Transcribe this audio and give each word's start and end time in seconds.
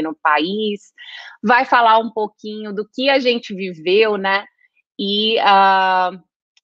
no 0.00 0.16
país, 0.22 0.92
vai 1.42 1.64
falar 1.64 1.98
um 1.98 2.10
pouquinho 2.10 2.72
do 2.72 2.88
que 2.88 3.10
a 3.10 3.18
gente 3.18 3.54
viveu, 3.54 4.16
né? 4.16 4.46
E 4.98 5.38
uh, 5.40 6.18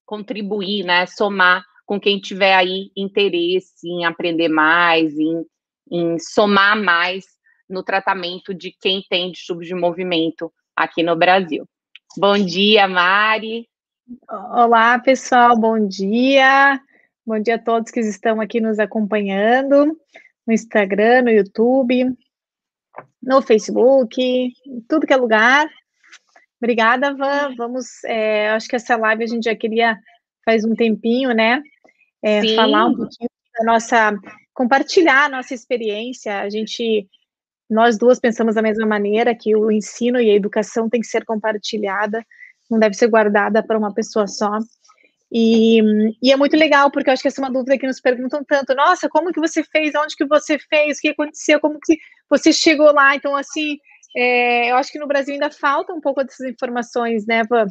contribuir, 0.06 0.84
né? 0.84 1.04
Somar 1.06 1.64
com 1.84 1.98
quem 1.98 2.20
tiver 2.20 2.54
aí 2.54 2.90
interesse 2.96 3.88
em 3.88 4.04
aprender 4.04 4.48
mais, 4.48 5.18
em, 5.18 5.44
em 5.90 6.18
somar 6.18 6.80
mais 6.80 7.24
no 7.68 7.82
tratamento 7.82 8.54
de 8.54 8.72
quem 8.80 9.04
tem 9.08 9.32
distúrbio 9.32 9.66
de 9.66 9.74
movimento 9.74 10.52
aqui 10.76 11.02
no 11.02 11.16
Brasil. 11.16 11.66
Bom 12.16 12.38
dia, 12.38 12.88
Mari. 12.88 13.68
Olá, 14.30 14.98
pessoal, 14.98 15.58
bom 15.58 15.86
dia. 15.86 16.80
Bom 17.26 17.38
dia 17.38 17.56
a 17.56 17.62
todos 17.62 17.90
que 17.90 18.00
estão 18.00 18.40
aqui 18.40 18.60
nos 18.60 18.78
acompanhando 18.78 19.94
no 20.46 20.52
Instagram, 20.52 21.22
no 21.22 21.30
YouTube, 21.30 22.16
no 23.28 23.42
Facebook, 23.42 24.54
tudo 24.88 25.06
que 25.06 25.12
é 25.12 25.16
lugar. 25.16 25.68
Obrigada, 26.56 27.14
Van. 27.14 27.54
Vamos, 27.56 28.02
é, 28.04 28.48
acho 28.48 28.66
que 28.66 28.76
essa 28.76 28.96
live 28.96 29.22
a 29.22 29.26
gente 29.26 29.44
já 29.44 29.54
queria 29.54 29.98
faz 30.46 30.64
um 30.64 30.74
tempinho, 30.74 31.34
né? 31.34 31.62
É, 32.22 32.54
falar 32.56 32.86
um 32.86 32.96
pouquinho 32.96 33.28
da 33.58 33.64
nossa, 33.70 34.16
compartilhar 34.54 35.26
a 35.26 35.28
nossa 35.28 35.52
experiência. 35.52 36.40
A 36.40 36.48
gente, 36.48 37.06
nós 37.68 37.98
duas 37.98 38.18
pensamos 38.18 38.54
da 38.54 38.62
mesma 38.62 38.86
maneira 38.86 39.34
que 39.34 39.54
o 39.54 39.70
ensino 39.70 40.18
e 40.18 40.30
a 40.30 40.34
educação 40.34 40.88
tem 40.88 41.02
que 41.02 41.06
ser 41.06 41.26
compartilhada, 41.26 42.24
não 42.70 42.78
deve 42.78 42.94
ser 42.94 43.08
guardada 43.08 43.62
para 43.62 43.76
uma 43.76 43.92
pessoa 43.92 44.26
só. 44.26 44.58
E, 45.30 45.82
e, 46.22 46.32
é 46.32 46.36
muito 46.36 46.56
legal, 46.56 46.90
porque 46.90 47.10
eu 47.10 47.12
acho 47.12 47.20
que 47.20 47.28
essa 47.28 47.42
é 47.42 47.44
uma 47.44 47.52
dúvida 47.52 47.76
que 47.76 47.86
nos 47.86 48.00
perguntam 48.00 48.42
tanto. 48.42 48.74
Nossa, 48.74 49.06
como 49.10 49.32
que 49.32 49.40
você 49.40 49.62
fez? 49.62 49.94
Onde 49.94 50.16
que 50.16 50.24
você 50.24 50.58
fez? 50.58 50.96
O 50.96 51.00
que 51.02 51.08
aconteceu? 51.08 51.60
Como 51.60 51.78
que 51.78 51.98
você 52.30 52.52
chegou 52.52 52.92
lá? 52.92 53.14
Então, 53.14 53.36
assim, 53.36 53.78
é, 54.16 54.70
eu 54.70 54.76
acho 54.76 54.90
que 54.90 54.98
no 54.98 55.06
Brasil 55.06 55.34
ainda 55.34 55.50
falta 55.50 55.92
um 55.92 56.00
pouco 56.00 56.22
dessas 56.22 56.46
informações, 56.46 57.26
né, 57.26 57.42
Van? 57.44 57.66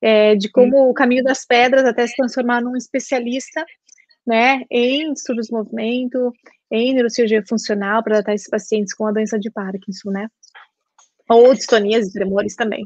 É, 0.00 0.34
de 0.34 0.50
como 0.50 0.90
o 0.90 0.94
caminho 0.94 1.24
das 1.24 1.46
pedras 1.46 1.84
até 1.84 2.06
se 2.06 2.14
transformar 2.16 2.60
num 2.60 2.76
especialista, 2.76 3.64
né, 4.26 4.62
em 4.70 5.12
estudos 5.12 5.46
de 5.46 5.52
movimento, 5.52 6.32
em 6.70 6.92
neurocirurgia 6.92 7.42
funcional 7.48 8.02
para 8.02 8.16
tratar 8.16 8.34
esses 8.34 8.50
pacientes 8.50 8.92
com 8.92 9.06
a 9.06 9.12
doença 9.12 9.38
de 9.38 9.50
Parkinson, 9.50 10.10
né? 10.10 10.28
Ou 11.28 11.54
distonias 11.54 12.08
e 12.08 12.12
tremores 12.12 12.54
também. 12.54 12.84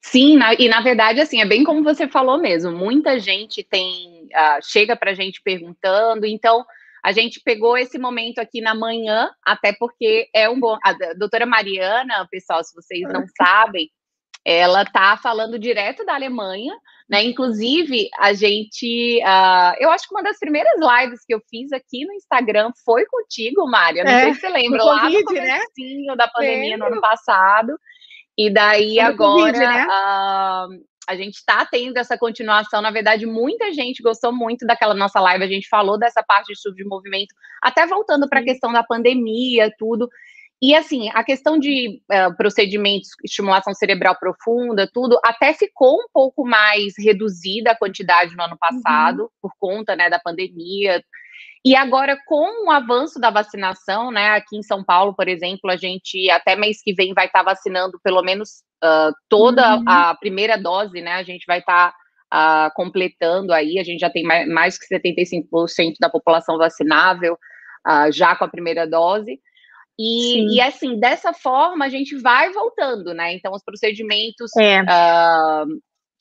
Sim, 0.00 0.36
na, 0.36 0.54
e 0.54 0.68
na 0.68 0.80
verdade, 0.80 1.20
assim, 1.20 1.40
é 1.40 1.46
bem 1.46 1.64
como 1.64 1.82
você 1.82 2.08
falou 2.08 2.38
mesmo. 2.38 2.72
Muita 2.72 3.18
gente 3.18 3.62
tem 3.62 4.24
uh, 4.26 4.60
chega 4.62 4.96
para 4.96 5.10
a 5.10 5.14
gente 5.14 5.42
perguntando, 5.42 6.24
então 6.26 6.64
a 7.04 7.12
gente 7.12 7.40
pegou 7.44 7.76
esse 7.76 7.98
momento 7.98 8.38
aqui 8.38 8.60
na 8.60 8.74
manhã, 8.74 9.30
até 9.44 9.72
porque 9.72 10.28
é 10.34 10.48
um 10.48 10.58
bom. 10.58 10.76
A 10.84 10.92
doutora 11.14 11.46
Mariana, 11.46 12.26
pessoal, 12.30 12.62
se 12.62 12.74
vocês 12.74 13.02
não 13.02 13.24
sabem, 13.36 13.90
ela 14.44 14.84
tá 14.84 15.16
falando 15.16 15.58
direto 15.58 16.04
da 16.04 16.14
Alemanha, 16.14 16.74
né? 17.08 17.22
Inclusive, 17.22 18.08
a 18.18 18.32
gente. 18.32 19.20
Uh, 19.22 19.74
eu 19.78 19.90
acho 19.90 20.08
que 20.08 20.14
uma 20.14 20.22
das 20.22 20.38
primeiras 20.38 20.74
lives 20.78 21.24
que 21.26 21.34
eu 21.34 21.40
fiz 21.50 21.72
aqui 21.72 22.04
no 22.04 22.12
Instagram 22.14 22.70
foi 22.84 23.04
contigo, 23.06 23.68
Mária. 23.68 24.04
Não 24.04 24.10
é, 24.10 24.24
sei 24.24 24.34
se 24.34 24.40
você 24.40 24.48
lembra, 24.48 24.82
lá 24.84 25.00
COVID, 25.02 25.24
no 25.24 25.32
né? 25.32 25.58
comecinho 25.58 26.10
né? 26.10 26.16
da 26.16 26.28
pandemia 26.28 26.70
Lembro. 26.70 26.86
no 26.86 26.92
ano 26.92 27.00
passado. 27.00 27.78
E 28.36 28.50
daí 28.50 29.00
agora 29.00 29.58
né? 29.58 29.86
uh, 29.86 30.68
a 31.08 31.16
gente 31.16 31.36
está 31.36 31.64
tendo 31.64 31.96
essa 31.96 32.18
continuação. 32.18 32.82
Na 32.82 32.90
verdade, 32.90 33.24
muita 33.24 33.72
gente 33.72 34.02
gostou 34.02 34.30
muito 34.30 34.66
daquela 34.66 34.92
nossa 34.92 35.18
live. 35.20 35.42
A 35.42 35.48
gente 35.48 35.66
falou 35.66 35.98
dessa 35.98 36.22
parte 36.22 36.48
de 36.48 36.52
estudo 36.52 36.76
de 36.76 36.84
movimento, 36.84 37.34
até 37.62 37.86
voltando 37.86 38.28
para 38.28 38.40
a 38.40 38.44
questão 38.44 38.70
da 38.70 38.84
pandemia, 38.84 39.72
tudo. 39.78 40.10
E 40.60 40.74
assim, 40.74 41.08
a 41.14 41.24
questão 41.24 41.58
de 41.58 42.02
uh, 42.12 42.36
procedimentos, 42.36 43.08
estimulação 43.24 43.72
cerebral 43.72 44.18
profunda, 44.18 44.90
tudo, 44.92 45.18
até 45.24 45.54
ficou 45.54 45.94
um 45.94 46.08
pouco 46.12 46.44
mais 46.44 46.92
reduzida 46.98 47.70
a 47.70 47.78
quantidade 47.78 48.36
no 48.36 48.42
ano 48.42 48.58
passado, 48.58 49.22
uhum. 49.22 49.28
por 49.40 49.52
conta 49.58 49.96
né, 49.96 50.10
da 50.10 50.18
pandemia. 50.18 51.02
E 51.64 51.74
agora, 51.74 52.16
com 52.26 52.66
o 52.66 52.70
avanço 52.70 53.20
da 53.20 53.30
vacinação, 53.30 54.10
né, 54.10 54.30
aqui 54.30 54.56
em 54.56 54.62
São 54.62 54.84
Paulo, 54.84 55.14
por 55.14 55.28
exemplo, 55.28 55.70
a 55.70 55.76
gente 55.76 56.30
até 56.30 56.54
mês 56.56 56.80
que 56.82 56.94
vem 56.94 57.12
vai 57.12 57.26
estar 57.26 57.40
tá 57.40 57.50
vacinando 57.52 57.98
pelo 58.02 58.22
menos 58.22 58.62
uh, 58.82 59.12
toda 59.28 59.76
uhum. 59.76 59.84
a 59.86 60.14
primeira 60.14 60.56
dose, 60.56 61.00
né? 61.00 61.14
A 61.14 61.22
gente 61.22 61.44
vai 61.46 61.58
estar 61.58 61.92
tá, 62.30 62.68
uh, 62.68 62.74
completando 62.74 63.52
aí, 63.52 63.78
a 63.78 63.84
gente 63.84 64.00
já 64.00 64.10
tem 64.10 64.22
mais, 64.22 64.48
mais 64.48 64.78
que 64.78 64.86
75% 64.94 65.94
da 66.00 66.08
população 66.08 66.56
vacinável 66.58 67.34
uh, 67.86 68.12
já 68.12 68.36
com 68.36 68.44
a 68.44 68.48
primeira 68.48 68.86
dose. 68.86 69.40
E, 70.00 70.54
e, 70.54 70.60
assim, 70.60 71.00
dessa 71.00 71.32
forma 71.32 71.84
a 71.84 71.88
gente 71.88 72.16
vai 72.16 72.52
voltando, 72.52 73.12
né? 73.12 73.32
Então, 73.32 73.52
os 73.52 73.64
procedimentos 73.64 74.56
é 74.56 74.80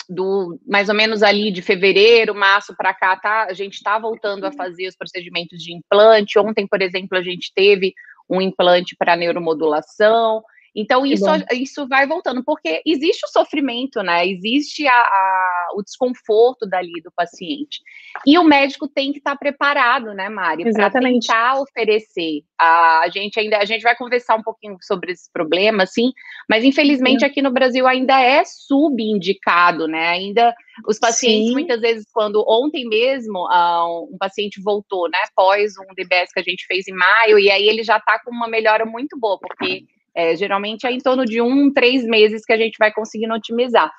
do 0.09 0.59
mais 0.65 0.89
ou 0.89 0.95
menos 0.95 1.23
ali 1.23 1.51
de 1.51 1.61
fevereiro, 1.61 2.35
março 2.35 2.75
para 2.75 2.93
cá, 2.93 3.15
tá, 3.15 3.47
a 3.49 3.53
gente 3.53 3.73
está 3.73 3.97
voltando 3.99 4.45
a 4.45 4.51
fazer 4.51 4.87
os 4.87 4.95
procedimentos 4.95 5.61
de 5.61 5.73
implante. 5.73 6.39
Ontem, 6.39 6.67
por 6.67 6.81
exemplo, 6.81 7.17
a 7.17 7.21
gente 7.21 7.51
teve 7.53 7.93
um 8.29 8.41
implante 8.41 8.95
para 8.97 9.15
neuromodulação. 9.15 10.43
Então, 10.79 11.03
isso, 11.03 11.25
isso 11.53 11.87
vai 11.87 12.05
voltando, 12.05 12.43
porque 12.43 12.83
existe 12.85 13.25
o 13.25 13.29
sofrimento, 13.29 14.03
né? 14.03 14.27
Existe 14.27 14.87
a, 14.87 14.93
a, 14.93 15.69
o 15.73 15.81
desconforto 15.81 16.67
dali 16.67 17.01
do 17.03 17.11
paciente. 17.11 17.81
E 18.23 18.37
o 18.37 18.43
médico 18.43 18.87
tem 18.87 19.11
que 19.11 19.17
estar 19.17 19.35
preparado, 19.35 20.13
né, 20.13 20.29
Mari? 20.29 20.71
Para 20.71 20.91
tentar 20.91 21.59
oferecer. 21.59 22.43
A, 22.59 22.99
a, 23.05 23.09
gente 23.09 23.39
ainda, 23.39 23.57
a 23.57 23.65
gente 23.65 23.81
vai 23.81 23.95
conversar 23.95 24.35
um 24.35 24.43
pouquinho 24.43 24.77
sobre 24.79 25.13
esse 25.13 25.31
problema, 25.31 25.87
sim, 25.87 26.11
mas 26.47 26.63
infelizmente 26.63 27.25
aqui 27.25 27.41
no 27.41 27.51
Brasil 27.51 27.87
ainda 27.87 28.21
é 28.21 28.43
subindicado, 28.45 29.87
né? 29.87 30.09
Ainda 30.09 30.53
os 30.87 30.99
pacientes, 30.99 31.47
sim. 31.47 31.53
muitas 31.53 31.81
vezes, 31.81 32.05
quando 32.13 32.43
ontem 32.47 32.87
mesmo 32.87 33.39
uh, 33.47 34.13
um 34.13 34.17
paciente 34.19 34.61
voltou, 34.61 35.09
né? 35.09 35.17
Após 35.31 35.73
um 35.79 35.91
DBS 35.95 36.31
que 36.31 36.39
a 36.39 36.43
gente 36.43 36.67
fez 36.67 36.87
em 36.87 36.93
maio, 36.93 37.39
e 37.39 37.49
aí 37.49 37.67
ele 37.67 37.83
já 37.83 37.97
está 37.97 38.19
com 38.23 38.29
uma 38.29 38.47
melhora 38.47 38.85
muito 38.85 39.17
boa, 39.17 39.39
porque 39.39 39.83
é, 40.17 40.35
geralmente 40.35 40.87
é 40.87 40.91
em 40.91 40.97
torno 40.97 41.23
de 41.23 41.39
um, 41.39 41.71
três 41.71 42.03
meses 42.03 42.43
que 42.43 42.51
a 42.51 42.57
gente 42.57 42.75
vai 42.79 42.91
conseguindo 42.91 43.35
otimizar. 43.35 43.91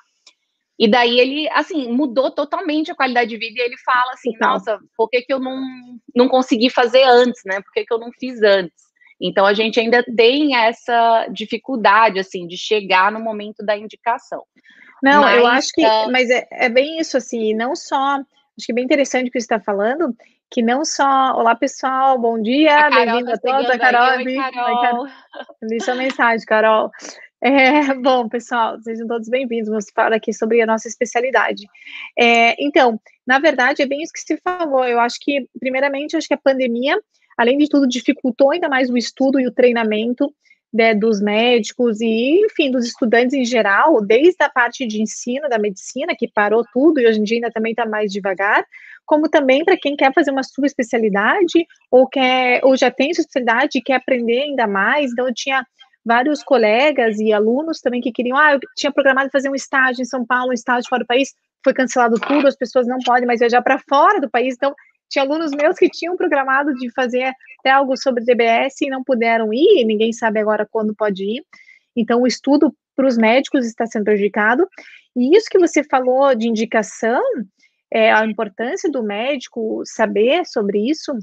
E 0.77 0.85
daí 0.85 1.17
ele, 1.17 1.49
assim, 1.51 1.89
mudou 1.91 2.29
totalmente 2.29 2.91
a 2.91 2.95
qualidade 2.95 3.29
de 3.29 3.37
vida 3.37 3.59
e 3.59 3.65
ele 3.65 3.77
fala 3.77 4.11
assim, 4.11 4.31
nossa, 4.39 4.77
por 4.97 5.09
que, 5.09 5.21
que 5.21 5.33
eu 5.33 5.39
não, 5.39 5.61
não 6.13 6.27
consegui 6.27 6.69
fazer 6.69 7.03
antes, 7.03 7.41
né? 7.45 7.61
Por 7.61 7.71
que, 7.71 7.85
que 7.85 7.93
eu 7.93 7.97
não 7.97 8.11
fiz 8.11 8.41
antes? 8.43 8.89
Então 9.21 9.45
a 9.45 9.53
gente 9.53 9.79
ainda 9.79 10.03
tem 10.03 10.55
essa 10.55 11.27
dificuldade, 11.31 12.19
assim, 12.19 12.45
de 12.45 12.57
chegar 12.57 13.11
no 13.11 13.21
momento 13.21 13.65
da 13.65 13.77
indicação. 13.77 14.43
Não, 15.01 15.21
mas, 15.21 15.37
eu 15.37 15.47
acho 15.47 15.67
que, 15.73 15.85
uh, 15.85 16.11
mas 16.11 16.29
é, 16.29 16.47
é 16.51 16.69
bem 16.69 16.99
isso, 16.99 17.15
assim, 17.15 17.53
não 17.53 17.75
só, 17.77 18.15
acho 18.15 18.65
que 18.65 18.71
é 18.73 18.75
bem 18.75 18.83
interessante 18.83 19.29
o 19.29 19.31
que 19.31 19.39
você 19.39 19.45
está 19.45 19.59
falando, 19.59 20.13
que 20.49 20.61
não 20.61 20.83
só. 20.83 21.33
Olá, 21.35 21.55
pessoal, 21.55 22.17
bom 22.17 22.41
dia, 22.41 22.89
bem-vindo 22.89 23.25
tá 23.25 23.33
a 23.33 23.37
todos. 23.37 23.69
A 23.69 23.77
Carol, 23.77 24.01
aí, 24.01 24.25
Oi, 24.25 24.35
Carol. 24.35 25.07
Deixa 25.61 25.91
a 25.91 25.95
mensagem, 25.95 26.45
Carol. 26.45 26.91
É, 27.41 27.93
bom, 28.01 28.27
pessoal, 28.27 28.81
sejam 28.81 29.07
todos 29.07 29.29
bem-vindos. 29.29 29.69
Vamos 29.69 29.85
falar 29.93 30.15
aqui 30.15 30.33
sobre 30.33 30.61
a 30.61 30.65
nossa 30.65 30.87
especialidade. 30.87 31.67
É, 32.17 32.55
então, 32.63 32.99
na 33.27 33.37
verdade, 33.37 33.83
é 33.83 33.85
bem 33.85 34.01
isso 34.01 34.13
que 34.13 34.21
se 34.21 34.37
falou. 34.37 34.83
Eu 34.85 34.99
acho 34.99 35.17
que, 35.21 35.47
primeiramente, 35.59 36.17
acho 36.17 36.27
que 36.27 36.33
a 36.33 36.37
pandemia, 36.37 36.99
além 37.37 37.57
de 37.57 37.69
tudo, 37.69 37.87
dificultou 37.87 38.51
ainda 38.51 38.67
mais 38.67 38.89
o 38.89 38.97
estudo 38.97 39.39
e 39.39 39.47
o 39.47 39.53
treinamento 39.53 40.33
né, 40.71 40.93
dos 40.93 41.19
médicos 41.19 41.99
e, 41.99 42.45
enfim, 42.45 42.71
dos 42.71 42.85
estudantes 42.85 43.33
em 43.33 43.43
geral, 43.43 44.01
desde 44.01 44.43
a 44.43 44.49
parte 44.49 44.85
de 44.85 45.01
ensino 45.01 45.49
da 45.49 45.57
medicina, 45.57 46.15
que 46.17 46.27
parou 46.27 46.63
tudo 46.71 46.99
e 46.99 47.07
hoje 47.07 47.19
em 47.19 47.23
dia 47.23 47.37
ainda 47.37 47.51
também 47.51 47.71
está 47.71 47.85
mais 47.85 48.11
devagar, 48.11 48.63
como 49.05 49.27
também 49.27 49.65
para 49.65 49.77
quem 49.77 49.95
quer 49.95 50.13
fazer 50.13 50.29
uma 50.29 50.43
subespecialidade 50.43 51.65
ou 51.89 52.07
quer 52.07 52.61
ou 52.63 52.77
já 52.77 52.91
tem 52.91 53.09
especialidade 53.09 53.79
e 53.79 53.81
quer 53.81 53.95
aprender 53.95 54.41
ainda 54.43 54.67
mais. 54.67 55.11
Então 55.11 55.27
eu 55.27 55.33
tinha 55.33 55.65
vários 56.05 56.43
colegas 56.43 57.19
e 57.19 57.33
alunos 57.33 57.81
também 57.81 58.01
que 58.01 58.11
queriam, 58.11 58.37
ah, 58.37 58.53
eu 58.53 58.59
tinha 58.75 58.91
programado 58.91 59.29
fazer 59.31 59.49
um 59.49 59.55
estágio 59.55 60.01
em 60.01 60.05
São 60.05 60.25
Paulo, 60.25 60.51
um 60.51 60.53
estágio 60.53 60.87
fora 60.87 61.03
do 61.03 61.07
país, 61.07 61.33
foi 61.63 61.73
cancelado 61.73 62.19
tudo, 62.19 62.47
as 62.47 62.55
pessoas 62.55 62.87
não 62.87 62.99
podem 63.05 63.27
mais 63.27 63.39
viajar 63.39 63.61
para 63.61 63.79
fora 63.79 64.21
do 64.21 64.29
país, 64.29 64.55
então 64.55 64.73
tinha 65.09 65.23
alunos 65.23 65.51
meus 65.51 65.77
que 65.77 65.89
tinham 65.89 66.15
programado 66.15 66.73
de 66.75 66.91
fazer 66.91 67.33
até 67.59 67.71
algo 67.71 67.97
sobre 67.97 68.23
DBS 68.23 68.81
e 68.81 68.89
não 68.89 69.03
puderam 69.03 69.53
ir, 69.53 69.83
ninguém 69.85 70.13
sabe 70.13 70.39
agora 70.39 70.67
quando 70.69 70.95
pode 70.95 71.23
ir. 71.23 71.45
Então, 71.95 72.21
o 72.21 72.27
estudo 72.27 72.73
para 72.95 73.07
os 73.07 73.17
médicos 73.17 73.65
está 73.65 73.85
sendo 73.85 74.05
prejudicado. 74.05 74.67
E 75.15 75.35
isso 75.35 75.49
que 75.49 75.59
você 75.59 75.83
falou 75.83 76.33
de 76.35 76.47
indicação, 76.47 77.21
é, 77.91 78.11
a 78.11 78.25
importância 78.25 78.89
do 78.89 79.03
médico 79.03 79.81
saber 79.85 80.45
sobre 80.45 80.89
isso 80.89 81.13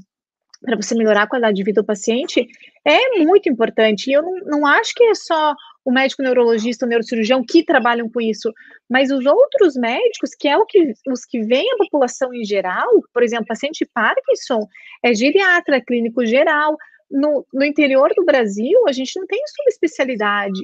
para 0.61 0.75
você 0.75 0.95
melhorar 0.95 1.23
a 1.23 1.27
qualidade 1.27 1.55
de 1.55 1.63
vida 1.63 1.81
do 1.81 1.85
paciente 1.85 2.47
é 2.85 3.19
muito 3.19 3.49
importante. 3.49 4.09
E 4.09 4.13
eu 4.13 4.21
não, 4.21 4.35
não 4.45 4.65
acho 4.65 4.93
que 4.93 5.03
é 5.03 5.15
só 5.15 5.53
o 5.85 5.91
médico 5.91 6.21
neurologista, 6.21 6.85
o 6.85 6.89
neurocirurgião 6.89 7.43
que 7.47 7.63
trabalham 7.63 8.09
com 8.09 8.19
isso, 8.19 8.51
mas 8.89 9.09
os 9.09 9.25
outros 9.25 9.75
médicos, 9.75 10.31
que 10.37 10.47
é 10.47 10.57
o 10.57 10.65
que 10.65 10.93
os 11.07 11.23
que 11.23 11.41
veem 11.43 11.71
a 11.73 11.77
população 11.77 12.33
em 12.33 12.43
geral, 12.43 12.89
por 13.13 13.23
exemplo, 13.23 13.45
paciente 13.45 13.89
Parkinson 13.93 14.67
é 15.01 15.13
geriatra, 15.13 15.81
clínico 15.81 16.25
geral, 16.25 16.75
no, 17.09 17.45
no 17.53 17.63
interior 17.63 18.11
do 18.15 18.25
Brasil, 18.25 18.83
a 18.87 18.91
gente 18.91 19.17
não 19.17 19.25
tem 19.25 19.41
subespecialidade. 19.47 20.59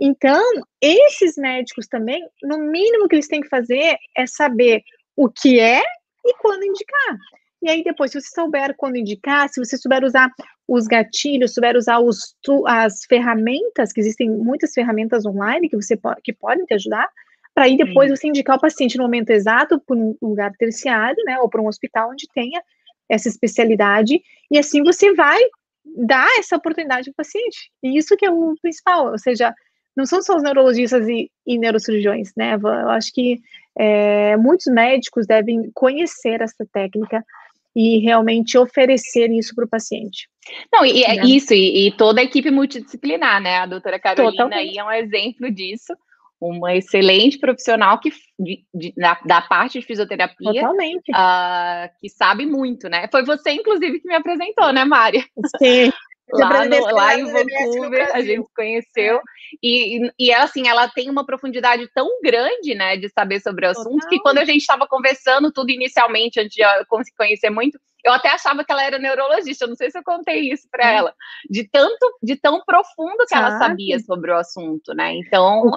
Então, 0.00 0.44
esses 0.80 1.36
médicos 1.36 1.88
também, 1.88 2.24
no 2.42 2.58
mínimo 2.58 3.08
que 3.08 3.16
eles 3.16 3.26
têm 3.26 3.40
que 3.40 3.48
fazer 3.48 3.96
é 4.16 4.26
saber 4.26 4.82
o 5.16 5.28
que 5.28 5.58
é 5.58 5.82
e 6.24 6.34
quando 6.34 6.64
indicar. 6.64 7.16
E 7.62 7.68
aí, 7.68 7.82
depois, 7.82 8.12
se 8.12 8.20
você 8.20 8.28
souber 8.28 8.74
quando 8.76 8.96
indicar, 8.96 9.48
se 9.48 9.64
você 9.64 9.76
souber 9.76 10.04
usar 10.04 10.30
os 10.66 10.86
gatilhos, 10.86 11.54
souber 11.54 11.76
usar 11.76 11.98
os, 11.98 12.36
as 12.66 13.04
ferramentas, 13.08 13.92
que 13.92 14.00
existem 14.00 14.30
muitas 14.30 14.72
ferramentas 14.72 15.26
online 15.26 15.68
que 15.68 15.76
você 15.76 15.96
pode, 15.96 16.20
que 16.22 16.32
podem 16.32 16.64
te 16.66 16.74
ajudar, 16.74 17.08
para 17.54 17.64
aí 17.64 17.76
depois 17.76 18.08
Sim. 18.08 18.16
você 18.16 18.28
indicar 18.28 18.56
o 18.56 18.60
paciente 18.60 18.96
no 18.96 19.02
momento 19.02 19.30
exato 19.30 19.80
para 19.80 19.96
um 19.96 20.16
lugar 20.22 20.52
terciário, 20.56 21.22
né, 21.24 21.38
ou 21.40 21.48
para 21.48 21.60
um 21.60 21.66
hospital 21.66 22.10
onde 22.10 22.28
tenha 22.32 22.62
essa 23.08 23.28
especialidade, 23.28 24.20
e 24.50 24.58
assim 24.58 24.82
você 24.84 25.12
vai 25.14 25.40
dar 25.84 26.28
essa 26.38 26.56
oportunidade 26.56 27.06
para 27.06 27.12
o 27.12 27.26
paciente. 27.26 27.72
E 27.82 27.96
isso 27.98 28.16
que 28.16 28.26
é 28.26 28.30
o 28.30 28.54
principal, 28.62 29.10
ou 29.10 29.18
seja, 29.18 29.52
não 29.96 30.06
são 30.06 30.22
só 30.22 30.36
os 30.36 30.42
neurologistas 30.42 31.08
e, 31.08 31.28
e 31.44 31.58
neurocirurgiões, 31.58 32.30
né? 32.36 32.54
Eu 32.54 32.90
acho 32.90 33.12
que 33.12 33.40
é, 33.76 34.36
muitos 34.36 34.66
médicos 34.66 35.26
devem 35.26 35.70
conhecer 35.74 36.40
essa 36.40 36.64
técnica 36.72 37.24
e 37.74 37.98
realmente 37.98 38.58
oferecer 38.58 39.30
isso 39.30 39.54
para 39.54 39.64
o 39.64 39.68
paciente. 39.68 40.28
Não, 40.72 40.84
e 40.84 41.02
é 41.04 41.16
né? 41.16 41.22
isso, 41.26 41.52
e, 41.52 41.86
e, 41.86 41.92
toda 41.92 42.20
a 42.20 42.24
equipe 42.24 42.50
multidisciplinar, 42.50 43.40
né? 43.40 43.58
A 43.58 43.66
doutora 43.66 43.98
Carolina 43.98 44.32
Totalmente. 44.32 44.70
aí 44.70 44.78
é 44.78 44.84
um 44.84 44.90
exemplo 44.90 45.50
disso 45.50 45.94
uma 46.40 46.74
excelente 46.76 47.38
profissional 47.38 47.98
que 47.98 48.10
de, 48.38 48.64
de, 48.72 48.92
da, 48.96 49.18
da, 49.24 49.42
parte 49.42 49.80
de 49.80 49.86
fisioterapia 49.86 50.70
uh, 50.70 51.90
que 52.00 52.08
sabe 52.08 52.46
muito, 52.46 52.88
né? 52.88 53.08
Foi 53.10 53.24
você, 53.24 53.50
inclusive, 53.50 53.98
que 54.00 54.06
me 54.06 54.14
apresentou, 54.14 54.72
né, 54.72 54.84
Mária? 54.84 55.24
Sim. 55.58 55.90
Lá, 56.32 56.64
no, 56.64 56.94
lá 56.94 57.18
em 57.18 57.24
Vancouver, 57.24 58.10
a 58.14 58.20
gente 58.20 58.48
conheceu. 58.54 59.20
E, 59.62 60.10
e, 60.18 60.32
assim, 60.32 60.68
ela 60.68 60.88
tem 60.88 61.08
uma 61.08 61.24
profundidade 61.24 61.88
tão 61.94 62.20
grande, 62.22 62.74
né, 62.74 62.96
de 62.96 63.08
saber 63.08 63.40
sobre 63.40 63.66
o 63.66 63.70
assunto, 63.70 63.94
Total. 63.94 64.08
que 64.08 64.20
quando 64.20 64.38
a 64.38 64.44
gente 64.44 64.60
estava 64.60 64.86
conversando 64.86 65.50
tudo 65.52 65.70
inicialmente, 65.70 66.40
antes 66.40 66.54
de 66.54 66.62
eu 66.62 66.68
conhecer 67.16 67.50
muito, 67.50 67.78
eu 68.04 68.12
até 68.12 68.28
achava 68.28 68.64
que 68.64 68.72
ela 68.72 68.82
era 68.82 68.98
neurologista, 68.98 69.64
eu 69.64 69.68
não 69.68 69.76
sei 69.76 69.90
se 69.90 69.98
eu 69.98 70.04
contei 70.04 70.52
isso 70.52 70.68
para 70.70 70.90
ela, 70.90 71.14
de 71.50 71.68
tanto, 71.68 72.18
de 72.22 72.36
tão 72.36 72.62
profundo 72.64 73.26
que 73.26 73.34
ela 73.34 73.58
sabia 73.58 73.98
sobre 74.00 74.30
o 74.30 74.36
assunto, 74.36 74.94
né? 74.94 75.14
Então, 75.14 75.72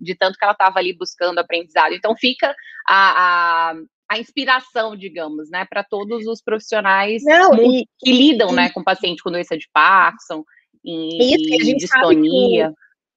de 0.00 0.14
tanto 0.14 0.38
que 0.38 0.44
ela 0.44 0.52
estava 0.52 0.78
ali 0.78 0.92
buscando 0.92 1.38
aprendizado. 1.38 1.92
Então, 1.92 2.16
fica 2.16 2.54
a, 2.86 3.70
a 3.70 3.74
a 4.10 4.18
inspiração, 4.18 4.96
digamos, 4.96 5.48
né, 5.50 5.64
para 5.64 5.84
todos 5.84 6.26
os 6.26 6.42
profissionais 6.42 7.22
Não, 7.22 7.54
e, 7.54 7.86
que 7.96 8.10
lidam, 8.10 8.50
e, 8.50 8.56
né, 8.56 8.70
com 8.70 8.82
paciente 8.82 9.22
com 9.22 9.30
doença 9.30 9.56
de 9.56 9.68
Parkinson 9.72 10.44
e, 10.84 11.70
e 11.70 11.76
distonia. 11.76 12.74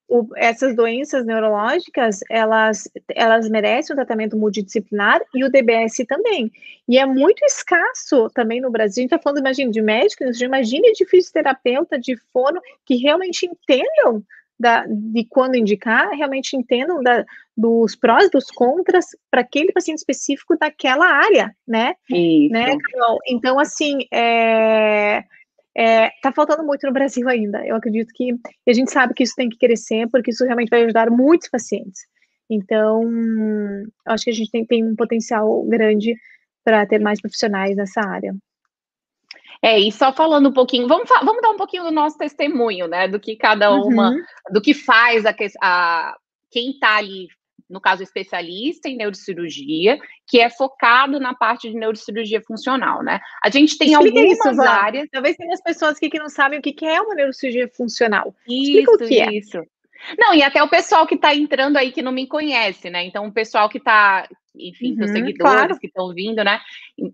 O, 0.07 0.27
essas 0.35 0.75
doenças 0.75 1.25
neurológicas, 1.25 2.19
elas, 2.29 2.87
elas 3.09 3.49
merecem 3.49 3.95
um 3.95 3.97
tratamento 3.97 4.37
multidisciplinar 4.37 5.19
e 5.33 5.43
o 5.43 5.49
DBS 5.49 6.05
também. 6.07 6.51
E 6.87 6.99
é 6.99 7.05
muito 7.07 7.43
escasso 7.43 8.29
também 8.29 8.61
no 8.61 8.69
Brasil. 8.69 9.01
A 9.01 9.03
gente 9.03 9.13
está 9.13 9.17
falando, 9.17 9.39
imagina, 9.39 9.71
de 9.71 9.81
médicos, 9.81 10.39
imagine 10.39 10.91
de 10.91 11.05
fisioterapeuta, 11.07 11.97
de 11.97 12.15
fono, 12.31 12.61
que 12.85 12.97
realmente 12.97 13.47
entendam 13.47 14.23
da, 14.63 14.85
de 14.87 15.25
quando 15.29 15.55
indicar, 15.55 16.09
realmente 16.11 16.57
entendam 16.57 17.03
da, 17.03 17.23
dos 17.55 17.95
prós 17.95 18.25
e 18.25 18.31
dos 18.31 18.45
contras 18.45 19.05
para 19.29 19.41
aquele 19.41 19.71
paciente 19.71 19.99
específico 19.99 20.57
daquela 20.57 21.05
área, 21.05 21.55
né? 21.67 21.93
Isso. 22.09 22.51
né 22.51 22.75
então, 23.27 23.59
assim, 23.59 23.99
é, 24.11 25.23
é, 25.75 26.09
tá 26.21 26.31
faltando 26.31 26.63
muito 26.63 26.87
no 26.87 26.93
Brasil 26.93 27.27
ainda. 27.29 27.65
Eu 27.65 27.75
acredito 27.75 28.11
que 28.15 28.33
a 28.67 28.73
gente 28.73 28.91
sabe 28.91 29.13
que 29.13 29.23
isso 29.23 29.35
tem 29.35 29.49
que 29.49 29.57
crescer, 29.57 30.07
porque 30.09 30.31
isso 30.31 30.45
realmente 30.45 30.69
vai 30.69 30.83
ajudar 30.83 31.11
muitos 31.11 31.49
pacientes. 31.49 32.01
Então, 32.49 33.03
acho 34.05 34.23
que 34.25 34.29
a 34.29 34.33
gente 34.33 34.51
tem, 34.51 34.65
tem 34.65 34.83
um 34.83 34.95
potencial 34.95 35.63
grande 35.65 36.15
para 36.63 36.85
ter 36.85 36.99
mais 36.99 37.21
profissionais 37.21 37.75
nessa 37.75 38.01
área. 38.01 38.33
É, 39.63 39.79
e 39.79 39.89
só 39.93 40.11
falando 40.11 40.49
um 40.49 40.51
pouquinho, 40.51 40.89
vamos, 40.89 41.07
vamos 41.23 41.41
dar 41.41 41.51
um 41.51 41.55
pouquinho 41.55 41.85
do 41.85 41.91
nosso 41.91 42.17
testemunho, 42.17 42.85
né? 42.85 43.07
Do 43.07 43.17
que 43.17 43.33
cada 43.37 43.71
uma, 43.71 44.09
uhum. 44.09 44.21
do 44.51 44.61
que 44.61 44.73
faz 44.73 45.25
a, 45.25 45.33
a 45.61 46.17
quem 46.51 46.71
está 46.71 46.97
ali, 46.97 47.29
no 47.69 47.79
caso, 47.79 48.03
especialista 48.03 48.89
em 48.89 48.97
neurocirurgia, 48.97 49.97
que 50.27 50.41
é 50.41 50.49
focado 50.49 51.17
na 51.17 51.33
parte 51.33 51.71
de 51.71 51.77
neurocirurgia 51.77 52.41
funcional, 52.41 53.01
né? 53.01 53.21
A 53.41 53.49
gente 53.49 53.77
tem 53.77 53.93
Explica 53.93 54.19
algumas 54.19 54.57
isso, 54.57 54.61
áreas. 54.61 55.07
Talvez 55.09 55.37
tenha 55.37 55.53
as 55.53 55.63
pessoas 55.63 55.95
aqui 55.95 56.09
que 56.09 56.19
não 56.19 56.27
sabem 56.27 56.59
o 56.59 56.61
que 56.61 56.85
é 56.85 56.99
uma 56.99 57.15
neurocirurgia 57.15 57.69
funcional. 57.69 58.35
Isso, 58.45 58.91
o 58.91 58.97
que 58.97 59.21
é. 59.21 59.33
isso. 59.33 59.63
Não, 60.19 60.35
e 60.35 60.43
até 60.43 60.61
o 60.61 60.69
pessoal 60.69 61.07
que 61.07 61.15
está 61.15 61.33
entrando 61.33 61.77
aí 61.77 61.93
que 61.93 62.01
não 62.01 62.11
me 62.11 62.27
conhece, 62.27 62.89
né? 62.89 63.05
Então, 63.05 63.27
o 63.27 63.31
pessoal 63.31 63.69
que 63.69 63.77
está, 63.77 64.27
enfim, 64.53 64.97
uhum, 64.99 65.07
seguidores 65.07 65.37
claro. 65.37 65.79
que 65.79 65.87
estão 65.87 66.13
vindo, 66.13 66.43
né? 66.43 66.59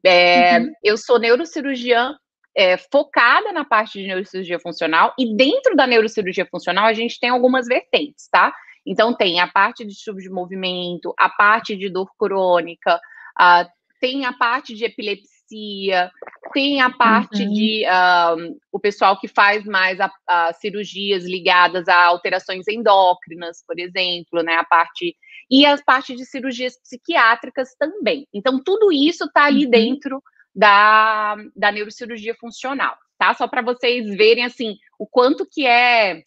É, 0.04 0.57
uhum. 0.57 0.74
Eu 0.84 0.98
sou 0.98 1.19
neurocirurgiã 1.19 2.16
é, 2.59 2.75
focada 2.75 3.53
na 3.53 3.63
parte 3.63 3.97
de 3.97 4.06
neurocirurgia 4.06 4.59
funcional, 4.59 5.13
e 5.17 5.33
dentro 5.33 5.77
da 5.77 5.88
neurocirurgia 5.88 6.45
funcional 6.45 6.88
a 6.88 6.94
gente 6.94 7.17
tem 7.17 7.29
algumas 7.29 7.67
vertentes, 7.67 8.27
tá? 8.29 8.53
Então, 8.85 9.15
tem 9.15 9.39
a 9.39 9.47
parte 9.47 9.85
de 9.85 9.91
distúrbio 9.91 10.23
de 10.23 10.29
movimento, 10.29 11.13
a 11.17 11.29
parte 11.29 11.77
de 11.77 11.89
dor 11.89 12.09
crônica, 12.17 13.00
a, 13.38 13.65
tem 14.01 14.25
a 14.25 14.33
parte 14.33 14.75
de 14.75 14.83
epilepsia, 14.83 16.11
tem 16.53 16.81
a 16.81 16.89
parte 16.89 17.44
uhum. 17.44 17.53
de 17.53 17.85
um, 17.88 18.57
o 18.73 18.79
pessoal 18.79 19.17
que 19.17 19.29
faz 19.29 19.63
mais 19.63 19.97
a, 20.01 20.12
a, 20.27 20.51
cirurgias 20.51 21.23
ligadas 21.23 21.88
a 21.88 22.07
alterações 22.07 22.67
endócrinas, 22.67 23.63
por 23.65 23.79
exemplo, 23.79 24.44
né? 24.44 24.55
A 24.55 24.65
parte 24.65 25.15
e 25.50 25.65
as 25.65 25.81
partes 25.81 26.17
de 26.17 26.25
cirurgias 26.25 26.77
psiquiátricas 26.77 27.69
também. 27.79 28.27
Então, 28.33 28.62
tudo 28.62 28.91
isso 28.91 29.25
está 29.25 29.45
ali 29.45 29.63
uhum. 29.63 29.71
dentro 29.71 30.21
da, 30.59 31.38
da 31.56 31.71
neurocirurgia 31.71 32.35
funcional, 32.35 32.97
tá? 33.17 33.33
Só 33.33 33.47
para 33.47 33.61
vocês 33.61 34.06
verem 34.17 34.44
assim 34.44 34.75
o 35.00 35.07
quanto 35.07 35.47
que 35.50 35.65
é 35.65 36.21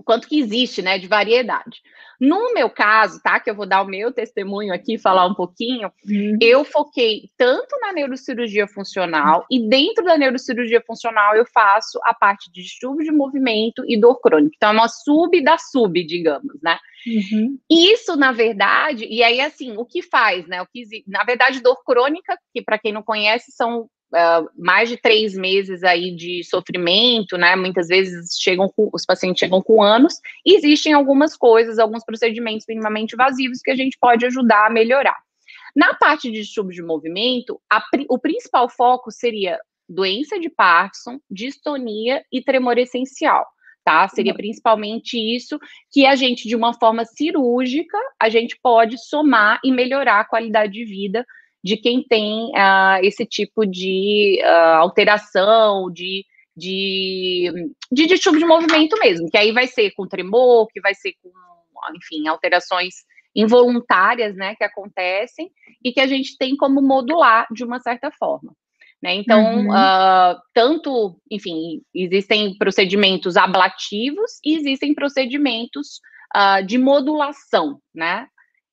o 0.00 0.02
quanto 0.02 0.26
que 0.26 0.40
existe, 0.40 0.80
né, 0.80 0.98
de 0.98 1.06
variedade. 1.06 1.82
No 2.18 2.54
meu 2.54 2.70
caso, 2.70 3.20
tá, 3.22 3.38
que 3.38 3.50
eu 3.50 3.54
vou 3.54 3.66
dar 3.66 3.82
o 3.82 3.86
meu 3.86 4.10
testemunho 4.10 4.72
aqui, 4.72 4.98
falar 4.98 5.26
um 5.26 5.34
pouquinho, 5.34 5.92
uhum. 6.06 6.38
eu 6.40 6.64
foquei 6.64 7.30
tanto 7.36 7.78
na 7.80 7.92
neurocirurgia 7.92 8.66
funcional 8.66 9.44
e 9.50 9.68
dentro 9.68 10.04
da 10.04 10.16
neurocirurgia 10.16 10.82
funcional 10.86 11.34
eu 11.34 11.44
faço 11.46 11.98
a 12.04 12.14
parte 12.14 12.50
de 12.50 12.62
distúrbio 12.62 13.04
de 13.04 13.12
movimento 13.12 13.84
e 13.86 13.98
dor 13.98 14.20
crônica. 14.20 14.54
Então 14.56 14.70
é 14.70 14.72
uma 14.72 14.88
sub 14.88 15.42
da 15.42 15.58
sub, 15.58 16.02
digamos, 16.04 16.60
né? 16.62 16.78
Uhum. 17.06 17.58
Isso, 17.70 18.16
na 18.16 18.32
verdade, 18.32 19.06
e 19.06 19.22
aí 19.22 19.40
assim, 19.40 19.76
o 19.76 19.84
que 19.84 20.02
faz, 20.02 20.46
né? 20.46 20.62
O 20.62 20.66
que 20.66 20.82
na 21.06 21.24
verdade 21.24 21.62
dor 21.62 21.82
crônica, 21.84 22.38
que 22.54 22.62
para 22.62 22.78
quem 22.78 22.92
não 22.92 23.02
conhece 23.02 23.52
são 23.52 23.88
uh, 24.12 24.48
mais 24.56 24.88
de 24.88 24.96
três 24.96 25.34
meses 25.34 25.82
aí 25.82 26.14
de 26.14 26.42
sofrimento, 26.44 27.36
né? 27.36 27.56
Muitas 27.56 27.88
vezes 27.88 28.36
chegam 28.40 28.68
com, 28.68 28.90
os 28.92 29.04
pacientes 29.04 29.40
chegam 29.40 29.62
com 29.62 29.82
anos, 29.82 30.14
e 30.44 30.54
existem 30.54 30.92
algumas 30.92 31.36
coisas, 31.36 31.78
alguns 31.78 32.04
procedimentos 32.04 32.66
minimamente 32.68 33.14
invasivos 33.14 33.60
que 33.62 33.70
a 33.70 33.76
gente 33.76 33.96
pode 34.00 34.26
ajudar 34.26 34.66
a 34.66 34.70
melhorar. 34.70 35.16
Na 35.74 35.94
parte 35.94 36.30
de 36.30 36.40
distúrbio 36.40 36.74
de 36.74 36.82
movimento, 36.82 37.60
a, 37.70 37.82
o 38.08 38.18
principal 38.18 38.68
foco 38.68 39.10
seria 39.10 39.58
doença 39.88 40.38
de 40.38 40.48
Parkinson, 40.48 41.20
distonia 41.30 42.24
e 42.32 42.42
tremor 42.42 42.78
essencial. 42.78 43.46
Tá? 43.84 44.06
Seria 44.08 44.32
uhum. 44.32 44.36
principalmente 44.36 45.16
isso 45.16 45.58
que 45.90 46.04
a 46.04 46.14
gente, 46.14 46.46
de 46.46 46.54
uma 46.54 46.74
forma 46.74 47.04
cirúrgica, 47.04 47.98
a 48.20 48.28
gente 48.28 48.58
pode 48.62 48.98
somar 48.98 49.58
e 49.64 49.72
melhorar 49.72 50.20
a 50.20 50.24
qualidade 50.24 50.72
de 50.72 50.84
vida 50.84 51.24
de 51.62 51.76
quem 51.76 52.02
tem 52.02 52.46
uh, 52.50 53.02
esse 53.02 53.26
tipo 53.26 53.66
de 53.66 54.40
uh, 54.42 54.76
alteração, 54.78 55.90
de, 55.92 56.24
de, 56.56 57.52
de 57.92 58.06
distúrbio 58.06 58.40
de 58.40 58.46
movimento 58.46 58.98
mesmo, 58.98 59.30
que 59.30 59.36
aí 59.36 59.52
vai 59.52 59.66
ser 59.66 59.90
com 59.92 60.08
tremor, 60.08 60.68
que 60.68 60.80
vai 60.80 60.94
ser 60.94 61.12
com, 61.22 61.30
enfim, 61.94 62.26
alterações 62.28 62.94
involuntárias, 63.34 64.34
né, 64.34 64.54
que 64.56 64.64
acontecem 64.64 65.50
e 65.84 65.92
que 65.92 66.00
a 66.00 66.06
gente 66.06 66.36
tem 66.36 66.56
como 66.56 66.82
modular 66.82 67.46
de 67.52 67.64
uma 67.64 67.78
certa 67.78 68.10
forma. 68.10 68.52
Né? 69.02 69.14
Então, 69.14 69.66
uhum. 69.66 69.70
uh, 69.70 70.38
tanto, 70.52 71.18
enfim, 71.30 71.80
existem 71.94 72.56
procedimentos 72.58 73.36
ablativos 73.36 74.32
e 74.44 74.54
existem 74.56 74.94
procedimentos 74.94 76.00
uh, 76.36 76.64
de 76.64 76.76
modulação, 76.76 77.80
né? 77.94 78.26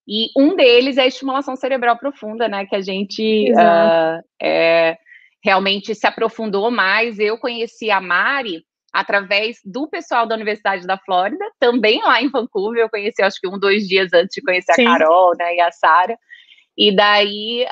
E 0.07 0.29
um 0.37 0.55
deles 0.55 0.97
é 0.97 1.01
a 1.01 1.07
estimulação 1.07 1.55
cerebral 1.55 1.97
profunda, 1.97 2.47
né? 2.47 2.65
Que 2.65 2.75
a 2.75 2.81
gente 2.81 3.51
uh, 3.51 4.23
é, 4.41 4.97
realmente 5.43 5.93
se 5.93 6.07
aprofundou 6.07 6.71
mais. 6.71 7.19
Eu 7.19 7.37
conheci 7.37 7.91
a 7.91 7.99
Mari 7.99 8.63
através 8.93 9.59
do 9.65 9.87
pessoal 9.87 10.25
da 10.25 10.35
Universidade 10.35 10.87
da 10.87 10.97
Flórida, 10.97 11.43
também 11.59 12.01
lá 12.01 12.21
em 12.21 12.29
Vancouver. 12.29 12.81
Eu 12.81 12.89
conheci, 12.89 13.21
acho 13.21 13.39
que 13.39 13.47
um, 13.47 13.59
dois 13.59 13.87
dias 13.87 14.13
antes 14.13 14.33
de 14.33 14.41
conhecer 14.41 14.73
Sim. 14.73 14.87
a 14.87 14.97
Carol, 14.97 15.33
né? 15.37 15.55
E 15.55 15.61
a 15.61 15.71
Sara. 15.71 16.17
E 16.77 16.95
daí 16.95 17.65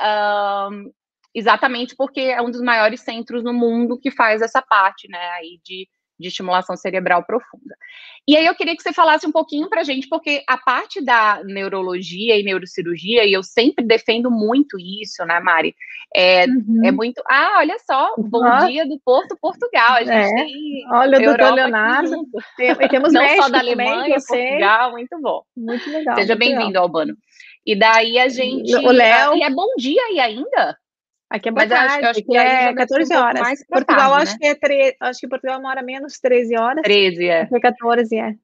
exatamente 1.36 1.94
porque 1.94 2.20
é 2.20 2.40
um 2.40 2.50
dos 2.50 2.62
maiores 2.62 3.02
centros 3.02 3.44
no 3.44 3.52
mundo 3.52 3.98
que 3.98 4.10
faz 4.10 4.40
essa 4.40 4.62
parte, 4.62 5.06
né, 5.06 5.18
aí 5.32 5.60
de 5.62 5.86
de 6.18 6.28
estimulação 6.28 6.76
cerebral 6.76 7.24
profunda. 7.24 7.76
E 8.28 8.36
aí 8.36 8.44
eu 8.44 8.54
queria 8.54 8.74
que 8.74 8.82
você 8.82 8.92
falasse 8.92 9.26
um 9.26 9.32
pouquinho 9.32 9.68
para 9.68 9.82
a 9.82 9.84
gente, 9.84 10.08
porque 10.08 10.42
a 10.48 10.58
parte 10.58 11.04
da 11.04 11.42
neurologia 11.44 12.36
e 12.36 12.42
neurocirurgia, 12.42 13.24
e 13.24 13.32
eu 13.32 13.42
sempre 13.42 13.84
defendo 13.84 14.30
muito 14.30 14.76
isso, 14.78 15.24
né, 15.24 15.38
Mari? 15.38 15.76
É, 16.14 16.44
uhum. 16.46 16.82
é 16.84 16.90
muito. 16.90 17.22
Ah, 17.30 17.56
olha 17.58 17.76
só, 17.78 18.14
bom 18.18 18.42
uhum. 18.42 18.66
dia 18.66 18.86
do 18.86 18.98
Porto, 19.04 19.36
Portugal. 19.40 19.94
A 19.94 20.04
gente 20.04 20.10
é. 20.12 20.34
tem. 20.34 20.86
Olha, 20.90 21.20
doutor 21.20 21.52
Leonardo. 21.52 22.26
Tem, 22.56 22.74
temos 22.88 23.12
Não 23.14 23.20
México 23.22 23.42
só 23.44 23.48
da 23.48 23.58
Alemanha, 23.58 24.16
também, 24.18 24.48
Portugal, 24.48 24.90
muito 24.90 25.20
bom. 25.20 25.42
Muito 25.56 25.90
legal. 25.90 26.16
Seja 26.16 26.34
bem-vindo, 26.34 26.78
Albano. 26.78 27.16
E 27.64 27.76
daí 27.76 28.18
a 28.18 28.28
gente. 28.28 28.74
O 28.74 28.90
Léo. 28.90 29.36
E 29.36 29.42
é 29.42 29.50
bom 29.50 29.68
dia 29.76 30.02
aí 30.02 30.20
ainda? 30.20 30.76
Aqui 31.28 31.48
é 31.48 31.52
Mas 31.52 31.68
tarde, 31.68 32.06
acho 32.06 32.24
que, 32.24 32.36
é 32.36 32.72
14 32.72 33.14
horas. 33.14 33.64
Portugal, 33.68 34.10
tarde, 34.12 34.22
acho 34.22 34.32
né? 34.32 34.38
que 34.40 34.46
é 34.46 34.54
tre... 34.54 34.96
acho 35.00 35.20
que 35.20 35.28
Portugal 35.28 35.60
mora 35.60 35.82
menos 35.82 36.18
13 36.20 36.56
horas. 36.56 36.82
13, 36.82 37.26
é. 37.26 37.40
Aqui 37.42 37.56
é 37.56 37.60
14, 37.60 38.16
é. 38.16 38.34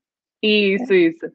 Isso, 0.42 0.92
é. 0.92 0.96
isso. 0.96 1.32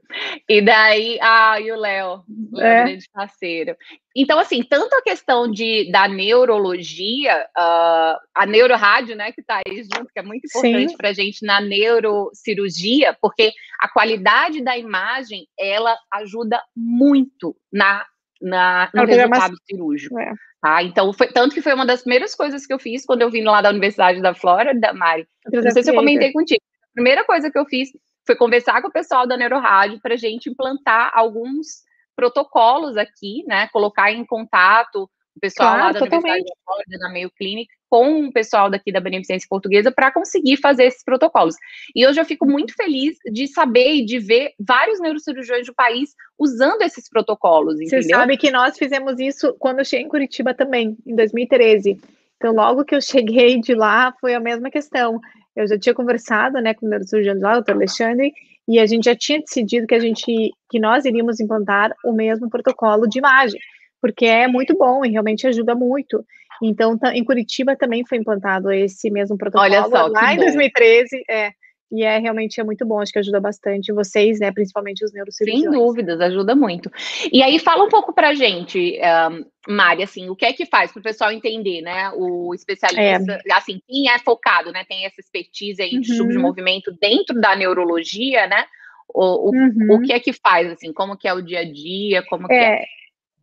E 0.50 0.62
daí, 0.62 1.18
ah, 1.22 1.58
e 1.62 1.72
o 1.72 1.78
Léo, 1.78 2.24
é. 2.58 2.84
grande 2.84 3.06
parceiro. 3.14 3.78
Então, 4.14 4.38
assim, 4.38 4.62
tanto 4.62 4.94
a 4.96 5.02
questão 5.02 5.50
de, 5.50 5.90
da 5.90 6.10
neurologia, 6.10 7.48
uh, 7.58 8.20
a 8.36 8.46
neurorádio, 8.46 9.16
né, 9.16 9.32
que 9.32 9.40
está 9.40 9.62
aí 9.66 9.78
junto, 9.78 10.12
que 10.12 10.20
é 10.20 10.24
muito 10.24 10.46
importante 10.46 10.98
para 10.98 11.10
a 11.10 11.14
gente 11.14 11.46
na 11.46 11.62
neurocirurgia, 11.62 13.16
porque 13.22 13.54
a 13.80 13.88
qualidade 13.88 14.62
da 14.62 14.78
imagem, 14.78 15.48
ela 15.58 15.98
ajuda 16.12 16.62
muito 16.76 17.56
na, 17.72 18.06
na, 18.42 18.90
no 18.94 19.06
resultado 19.06 19.56
cirúrgico. 19.66 20.20
É. 20.20 20.34
Tá? 20.68 20.84
Então, 20.84 21.14
foi, 21.14 21.28
tanto 21.28 21.56
que 21.56 21.62
foi 21.62 21.74
uma 21.74 21.86
das 21.86 22.02
primeiras 22.02 22.36
coisas 22.36 22.66
que 22.66 22.74
eu 22.74 22.80
fiz 22.80 23.06
quando 23.06 23.22
eu 23.22 23.32
vim 23.32 23.42
lá 23.44 23.62
da 23.62 23.70
Universidade 23.70 24.22
da 24.22 24.36
Flórida, 24.36 24.92
Mari. 24.92 25.26
Não 25.50 25.72
sei 25.72 25.82
se 25.82 25.92
eu 25.92 25.96
comentei 25.96 26.34
contigo. 26.34 26.62
A 26.92 26.94
primeira 26.94 27.24
coisa 27.24 27.50
que 27.50 27.58
eu 27.58 27.66
fiz 27.66 27.88
foi 28.26 28.36
conversar 28.36 28.82
com 28.82 28.90
o 28.90 28.92
pessoal 28.92 29.26
da 29.26 29.38
Neurorádio 29.38 30.02
para 30.02 30.16
a 30.16 30.18
gente 30.18 30.50
implantar 30.50 31.12
alguns 31.14 31.84
protocolos 32.18 32.98
aqui, 32.98 33.46
né? 33.48 33.70
Colocar 33.70 34.12
em 34.12 34.26
contato 34.26 35.04
o 35.04 35.40
pessoal 35.40 35.70
claro, 35.70 35.84
lá 35.86 35.92
da 35.94 36.00
totalmente. 36.00 36.32
Universidade 36.32 36.50
da 36.50 36.66
Flórida, 36.66 36.98
na 37.00 37.10
Mayo 37.14 37.32
Clinic, 37.38 37.70
com 37.90 38.26
o 38.26 38.32
pessoal 38.32 38.70
daqui 38.70 38.92
da 38.92 39.00
Beneficência 39.00 39.48
Portuguesa 39.50 39.92
para 39.92 40.12
conseguir 40.12 40.58
fazer 40.58 40.86
esses 40.86 41.04
protocolos. 41.04 41.56
E 41.96 42.06
hoje 42.06 42.20
eu 42.20 42.26
fico 42.26 42.46
muito 42.46 42.74
feliz 42.76 43.18
de 43.32 43.48
saber 43.48 43.96
e 43.96 44.06
de 44.06 44.20
ver 44.20 44.54
vários 44.60 45.00
neurocirurgiões 45.00 45.66
do 45.66 45.74
país 45.74 46.14
usando 46.38 46.82
esses 46.82 47.10
protocolos, 47.10 47.76
entendeu? 47.76 48.02
Você 48.02 48.10
sabe 48.10 48.38
que 48.38 48.52
nós 48.52 48.78
fizemos 48.78 49.20
isso 49.20 49.56
quando 49.60 49.80
eu 49.80 49.86
cheguei 49.86 50.06
em 50.06 50.10
Curitiba 50.10 50.54
também, 50.54 50.98
em 51.06 51.16
2013. 51.16 52.00
Então, 52.38 52.54
logo 52.54 52.86
que 52.86 52.96
eu 52.96 53.02
cheguei 53.02 53.60
de 53.60 53.74
lá, 53.74 54.14
foi 54.22 54.36
a 54.36 54.40
mesma 54.40 54.70
questão. 54.70 55.20
Eu 55.56 55.68
já 55.68 55.78
tinha 55.78 55.96
conversado, 55.96 56.62
né, 56.62 56.74
com 56.74 56.86
o 56.86 56.90
neurocirurgião 56.90 57.40
lá, 57.40 57.58
o 57.58 57.62
Dr. 57.62 57.72
Alexandre, 57.72 58.32
e 58.68 58.80
a 58.80 58.86
gente 58.86 59.06
já 59.06 59.16
tinha 59.16 59.40
decidido 59.40 59.88
que 59.88 59.96
a 59.96 60.00
gente, 60.00 60.52
que 60.70 60.80
nós 60.80 61.06
iríamos 61.06 61.40
implantar 61.40 61.96
o 62.04 62.12
mesmo 62.12 62.50
protocolo 62.50 63.08
de 63.08 63.18
imagem, 63.18 63.60
porque 64.00 64.26
é 64.26 64.48
muito 64.48 64.78
bom 64.78 65.04
e 65.04 65.10
realmente 65.10 65.48
ajuda 65.48 65.74
muito. 65.74 66.24
Então, 66.62 66.98
em 67.14 67.24
Curitiba 67.24 67.76
também 67.76 68.06
foi 68.06 68.18
implantado 68.18 68.72
esse 68.72 69.10
mesmo 69.10 69.38
protocolo. 69.38 69.70
Olha 69.70 69.84
só, 69.84 70.08
lá 70.08 70.34
em 70.34 70.38
2013, 70.38 71.24
é. 71.30 71.52
E 71.90 72.04
é 72.04 72.18
realmente 72.20 72.60
é 72.60 72.64
muito 72.64 72.86
bom, 72.86 73.00
acho 73.00 73.14
que 73.14 73.20
ajuda 73.20 73.40
bastante 73.40 73.94
vocês, 73.94 74.40
né? 74.40 74.52
Principalmente 74.52 75.06
os 75.06 75.14
neurocirurgiões. 75.14 75.64
Sem 75.64 75.72
dúvidas, 75.72 76.20
ajuda 76.20 76.54
muito. 76.54 76.92
E 77.32 77.42
aí, 77.42 77.60
fala 77.60 77.86
um 77.86 77.90
pouco 77.90 78.14
pra 78.14 78.34
gente, 78.34 79.00
um, 79.32 79.74
Mari, 79.74 80.04
assim, 80.04 80.30
o 80.30 80.36
que 80.36 80.46
é 80.46 80.52
que 80.52 80.66
faz 80.66 80.92
para 80.92 81.00
o 81.00 81.04
pessoal 81.04 81.32
entender, 81.32 81.82
né? 81.82 82.12
O 82.16 82.54
especialista, 82.54 83.42
é. 83.46 83.54
assim, 83.54 83.80
quem 83.88 84.10
é 84.10 84.20
focado, 84.20 84.72
né? 84.72 84.84
Tem 84.88 85.06
essa 85.06 85.22
expertise 85.22 85.82
aí 85.82 85.98
de 86.00 86.22
uhum. 86.22 86.28
de 86.28 86.38
movimento 86.38 86.92
dentro 87.00 87.40
da 87.40 87.56
neurologia, 87.56 88.48
né? 88.48 88.66
O, 89.08 89.50
o, 89.50 89.52
uhum. 89.52 89.96
o 89.96 90.02
que 90.02 90.12
é 90.12 90.20
que 90.20 90.34
faz, 90.34 90.70
assim, 90.70 90.92
como 90.92 91.18
que 91.18 91.28
é 91.28 91.34
o 91.34 91.42
dia 91.42 91.62
a 91.62 91.72
dia, 91.72 92.22
como 92.24 92.46
é. 92.46 92.48
que 92.50 92.54
é? 92.54 92.86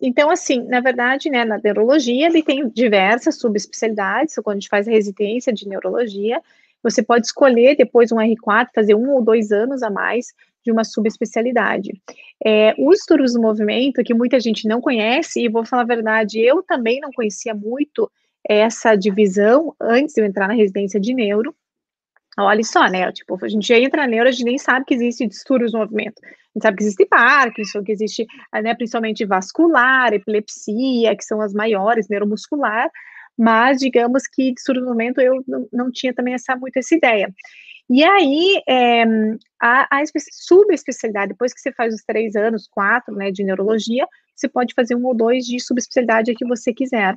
Então, 0.00 0.30
assim, 0.30 0.62
na 0.64 0.80
verdade, 0.80 1.30
né, 1.30 1.44
na 1.44 1.58
neurologia, 1.62 2.26
ele 2.26 2.42
tem 2.42 2.68
diversas 2.68 3.38
subespecialidades, 3.38 4.34
quando 4.36 4.56
a 4.56 4.60
gente 4.60 4.68
faz 4.68 4.86
a 4.88 4.90
residência 4.90 5.52
de 5.52 5.68
neurologia, 5.68 6.42
você 6.82 7.02
pode 7.02 7.26
escolher 7.26 7.76
depois 7.76 8.12
um 8.12 8.16
R4, 8.16 8.68
fazer 8.74 8.94
um 8.94 9.10
ou 9.12 9.24
dois 9.24 9.50
anos 9.50 9.82
a 9.82 9.88
mais 9.88 10.34
de 10.62 10.70
uma 10.70 10.84
subespecialidade. 10.84 11.92
É, 12.44 12.74
os 12.78 13.00
estudos 13.00 13.32
do 13.32 13.40
movimento, 13.40 14.02
que 14.02 14.14
muita 14.14 14.38
gente 14.40 14.68
não 14.68 14.80
conhece, 14.80 15.42
e 15.42 15.48
vou 15.48 15.64
falar 15.64 15.82
a 15.82 15.86
verdade, 15.86 16.40
eu 16.40 16.62
também 16.62 17.00
não 17.00 17.10
conhecia 17.10 17.54
muito 17.54 18.10
essa 18.46 18.94
divisão 18.94 19.74
antes 19.80 20.14
de 20.14 20.20
eu 20.20 20.26
entrar 20.26 20.48
na 20.48 20.54
residência 20.54 21.00
de 21.00 21.14
neuro, 21.14 21.54
Olha 22.38 22.64
só, 22.64 22.86
né? 22.86 23.10
Tipo, 23.12 23.38
a 23.42 23.48
gente 23.48 23.72
entra 23.72 24.06
neuro, 24.06 24.28
a 24.28 24.32
gente 24.32 24.44
nem 24.44 24.58
sabe 24.58 24.84
que 24.86 24.94
existe 24.94 25.26
distúrbios 25.26 25.72
no 25.72 25.80
movimento. 25.80 26.20
A 26.24 26.28
gente 26.58 26.62
sabe 26.62 26.76
que 26.76 26.82
existe 26.84 27.06
Parkinson, 27.06 27.82
que 27.82 27.92
existe, 27.92 28.26
né, 28.62 28.74
principalmente 28.74 29.24
vascular, 29.24 30.12
epilepsia, 30.12 31.16
que 31.16 31.24
são 31.24 31.40
as 31.40 31.52
maiores, 31.52 32.08
neuromuscular, 32.08 32.90
mas 33.36 33.78
digamos 33.78 34.26
que 34.26 34.52
distúrbio 34.52 34.82
do 34.82 34.88
movimento 34.88 35.20
eu 35.20 35.42
não, 35.46 35.68
não 35.72 35.90
tinha 35.90 36.14
também 36.14 36.34
essa, 36.34 36.56
muito 36.56 36.76
essa 36.76 36.94
ideia. 36.94 37.32
E 37.90 38.02
aí, 38.02 38.62
é, 38.66 39.04
a, 39.66 39.88
a 39.90 40.02
subespecialidade, 40.30 41.30
depois 41.30 41.54
que 41.54 41.60
você 41.60 41.72
faz 41.72 41.94
os 41.94 42.02
três 42.02 42.36
anos, 42.36 42.68
quatro, 42.68 43.14
né, 43.14 43.30
de 43.30 43.42
neurologia, 43.42 44.06
você 44.36 44.46
pode 44.46 44.74
fazer 44.74 44.94
um 44.94 45.06
ou 45.06 45.14
dois 45.14 45.46
de 45.46 45.58
subespecialidade 45.58 46.34
que 46.34 46.46
você 46.46 46.70
quiser, 46.74 47.16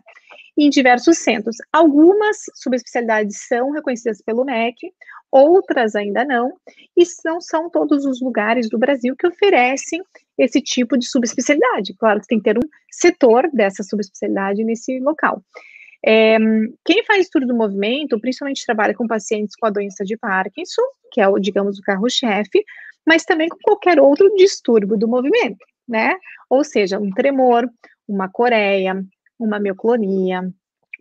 em 0.58 0.70
diversos 0.70 1.18
centros. 1.18 1.58
Algumas 1.74 2.38
subespecialidades 2.56 3.46
são 3.50 3.72
reconhecidas 3.72 4.22
pelo 4.22 4.46
MEC, 4.46 4.94
outras 5.30 5.94
ainda 5.94 6.24
não, 6.24 6.54
e 6.96 7.04
não 7.26 7.42
são 7.42 7.70
todos 7.70 8.06
os 8.06 8.22
lugares 8.22 8.70
do 8.70 8.80
Brasil 8.80 9.14
que 9.18 9.28
oferecem 9.28 10.02
esse 10.38 10.62
tipo 10.62 10.98
de 10.98 11.06
subespecialidade. 11.06 11.96
Claro 12.00 12.22
que 12.22 12.28
tem 12.28 12.40
que 12.40 12.46
ter 12.46 12.58
um 12.58 12.70
setor 12.90 13.50
dessa 13.52 13.84
subespecialidade 13.84 14.64
nesse 14.64 15.00
local. 15.02 15.44
É, 16.10 16.38
quem 16.86 17.04
faz 17.04 17.24
estudo 17.24 17.46
do 17.46 17.54
movimento, 17.54 18.18
principalmente 18.22 18.66
trabalha 18.66 18.94
com 18.94 19.06
pacientes 19.06 19.58
com 19.58 19.68
a 19.68 19.70
doença 19.70 20.06
de 20.06 20.16
Parkinson, 20.16 20.82
que 21.12 21.20
é 21.20 21.28
o, 21.28 21.38
digamos, 21.38 21.78
o 21.78 21.82
carro-chefe, 21.82 22.64
mas 23.06 23.26
também 23.26 23.50
com 23.50 23.58
qualquer 23.62 24.00
outro 24.00 24.34
distúrbio 24.36 24.98
do 24.98 25.06
movimento, 25.06 25.58
né? 25.86 26.16
Ou 26.50 26.64
seja, 26.64 26.98
um 26.98 27.10
tremor, 27.10 27.70
uma 28.08 28.30
coreia, 28.30 29.04
uma 29.38 29.60
mioclonia, 29.60 30.50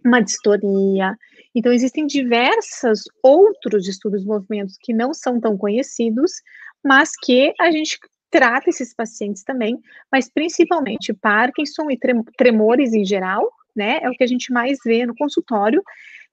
uma 0.05 0.21
distonia. 0.21 1.17
Então, 1.55 1.73
existem 1.73 2.05
diversos 2.05 3.05
outros 3.23 3.87
estudos 3.87 4.23
de 4.23 4.27
movimentos 4.27 4.77
que 4.81 4.93
não 4.93 5.15
são 5.15 5.39
tão 5.39 5.57
conhecidos, 5.57 6.33
mas 6.85 7.13
que 7.17 7.55
a 7.61 7.71
gente 7.71 7.97
trata 8.29 8.71
esses 8.71 8.93
pacientes 8.93 9.45
também, 9.45 9.79
mas 10.11 10.29
principalmente 10.29 11.15
Parkinson 11.15 11.93
e 11.93 11.99
tremores 12.37 12.93
em 12.93 13.05
geral, 13.05 13.49
né? 13.77 14.01
É 14.03 14.09
o 14.09 14.13
que 14.13 14.25
a 14.25 14.27
gente 14.27 14.53
mais 14.53 14.79
vê 14.85 15.05
no 15.05 15.15
consultório. 15.15 15.83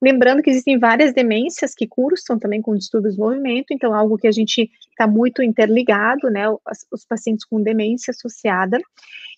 Lembrando 0.02 0.42
que 0.42 0.50
existem 0.50 0.78
várias 0.78 1.14
demências 1.14 1.74
que 1.74 1.88
cursam 1.88 2.38
também 2.38 2.62
com 2.62 2.76
distúrbios 2.76 3.16
de 3.16 3.22
movimento, 3.22 3.68
então 3.72 3.94
algo 3.94 4.18
que 4.18 4.28
a 4.28 4.32
gente 4.32 4.70
está 4.90 5.08
muito 5.08 5.42
interligado, 5.42 6.30
né? 6.30 6.50
Os, 6.50 6.60
os, 6.92 7.06
pacientes 7.06 7.46
com 7.46 7.62
demência 7.62 8.12
associada. 8.12 8.80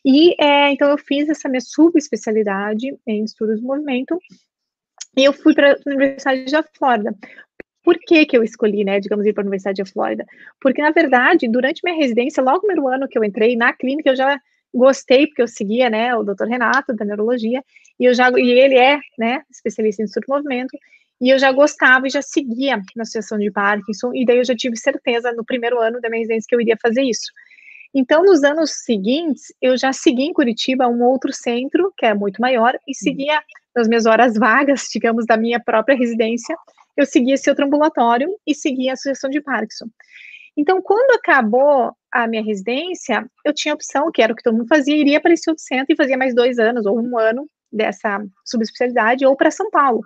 E 0.04 0.36
é, 0.40 0.72
então 0.72 0.90
eu 0.90 0.98
fiz 0.98 1.30
essa 1.30 1.50
minha 1.50 1.62
subespecialidade 1.62 2.96
em 3.06 3.24
distúrbios 3.24 3.60
de 3.60 3.66
movimento 3.66 4.18
e 5.18 5.24
eu 5.24 5.34
fui 5.34 5.54
para 5.54 5.74
a 5.74 5.78
Universidade 5.86 6.52
da 6.52 6.64
Flórida. 6.78 7.16
Por 7.84 7.98
que, 8.00 8.26
que 8.26 8.36
eu 8.36 8.44
escolhi, 8.44 8.84
né, 8.84 9.00
digamos, 9.00 9.26
ir 9.26 9.34
para 9.34 9.44
a 9.44 9.46
Universidade 9.46 9.84
da 9.84 9.90
Flórida? 9.90 10.26
Porque, 10.60 10.82
na 10.82 10.90
verdade, 10.92 11.48
durante 11.48 11.82
minha 11.84 11.96
residência, 11.96 12.42
logo 12.42 12.62
no 12.62 12.74
primeiro 12.74 12.88
ano 12.88 13.08
que 13.08 13.18
eu 13.18 13.24
entrei 13.24 13.56
na 13.56 13.72
clínica, 13.72 14.10
eu 14.10 14.16
já 14.16 14.40
gostei, 14.74 15.28
porque 15.28 15.42
eu 15.42 15.48
seguia, 15.48 15.90
né, 15.90 16.16
o 16.16 16.24
doutor 16.24 16.48
Renato, 16.48 16.94
da 16.94 17.06
neurologia, 17.06 17.64
e 18.00 18.06
eu 18.06 18.14
já, 18.14 18.30
e 18.32 18.50
ele 18.52 18.78
é, 18.78 19.00
né, 19.18 19.42
especialista 19.50 20.04
em 20.04 20.06
de 20.06 20.28
movimento, 20.28 20.78
e 21.22 21.30
eu 21.30 21.40
já 21.40 21.52
gostava 21.52 22.08
e 22.08 22.10
já 22.10 22.22
seguia 22.22 22.78
na 22.96 23.04
Associação 23.04 23.38
de 23.38 23.50
Parkinson, 23.52 24.12
e 24.14 24.26
daí 24.26 24.38
eu 24.38 24.46
já 24.46 24.56
tive 24.56 24.76
certeza 24.78 25.32
no 25.32 25.46
primeiro 25.46 25.80
ano 25.80 26.02
da 26.02 26.10
minha 26.10 26.20
residência 26.20 26.48
que 26.48 26.56
eu 26.56 26.62
iria 26.62 26.78
fazer 26.82 27.04
isso. 27.04 27.32
Então, 27.94 28.24
nos 28.24 28.44
anos 28.44 28.84
seguintes, 28.84 29.54
eu 29.62 29.78
já 29.78 29.94
segui 29.94 30.24
em 30.24 30.34
Curitiba 30.34 30.88
um 30.88 31.02
outro 31.04 31.32
centro, 31.32 31.94
que 31.98 32.06
é 32.06 32.14
muito 32.14 32.42
maior, 32.42 32.76
e 32.86 32.92
uhum. 32.92 32.94
seguia 32.94 33.42
nas 33.74 33.88
minhas 33.88 34.06
horas 34.06 34.36
vagas, 34.36 34.88
digamos, 34.92 35.26
da 35.26 35.38
minha 35.38 35.60
própria 35.60 35.98
residência, 35.98 36.56
eu 36.98 37.06
seguia 37.06 37.36
esse 37.36 37.50
outro 37.50 37.66
ambulatório 37.66 38.30
e 38.46 38.54
seguia 38.54 38.92
a 38.92 38.94
Associação 38.94 39.30
de 39.30 39.42
Parkinson. 39.42 39.86
Então, 40.58 40.82
quando 40.82 41.12
acabou 41.18 41.94
a 42.12 42.28
minha 42.28 42.44
residência, 42.44 43.26
eu 43.44 43.54
tinha 43.54 43.74
a 43.74 43.76
opção, 43.76 44.10
que 44.12 44.22
era 44.22 44.32
o 44.32 44.36
que 44.36 44.44
todo 44.44 44.56
mundo 44.56 44.68
fazia, 44.68 44.96
iria 44.96 45.20
para 45.20 45.34
esse 45.34 45.50
outro 45.50 45.64
centro 45.64 45.94
e 45.94 45.98
fazia 45.98 46.18
mais 46.18 46.34
dois 46.34 46.58
anos 46.58 46.86
ou 46.86 46.98
um 46.98 47.18
ano 47.20 47.46
dessa 47.76 48.24
subespecialidade, 48.46 49.26
ou 49.26 49.36
para 49.36 49.52
São 49.52 49.70
Paulo. 49.70 50.02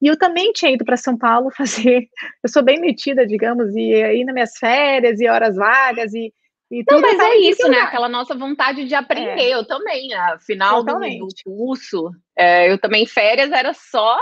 E 0.00 0.06
eu 0.06 0.16
também 0.16 0.52
tinha 0.52 0.72
ido 0.72 0.84
para 0.84 0.96
São 0.96 1.18
Paulo 1.18 1.50
fazer, 1.56 2.08
eu 2.42 2.48
sou 2.48 2.62
bem 2.62 2.80
metida, 2.80 3.26
digamos, 3.26 3.74
e 3.74 3.94
aí 3.94 4.24
nas 4.24 4.34
minhas 4.34 4.56
férias 4.56 5.20
e 5.20 5.28
horas 5.28 5.56
vagas, 5.56 6.14
e 6.14 6.32
E 6.70 6.84
não, 6.88 7.00
mas 7.00 7.18
é 7.18 7.36
isso, 7.38 7.66
né? 7.68 7.78
Aquela 7.78 8.08
nossa 8.08 8.34
vontade 8.34 8.84
de 8.84 8.94
aprender. 8.94 9.40
É. 9.40 9.54
Eu 9.54 9.64
também, 9.66 10.12
a 10.14 10.38
final 10.38 10.84
do, 10.84 10.98
do, 10.98 11.28
curso, 11.44 12.10
é, 12.36 12.70
eu 12.70 12.78
também, 12.78 13.06
férias 13.06 13.50
era 13.50 13.72
só 13.72 14.18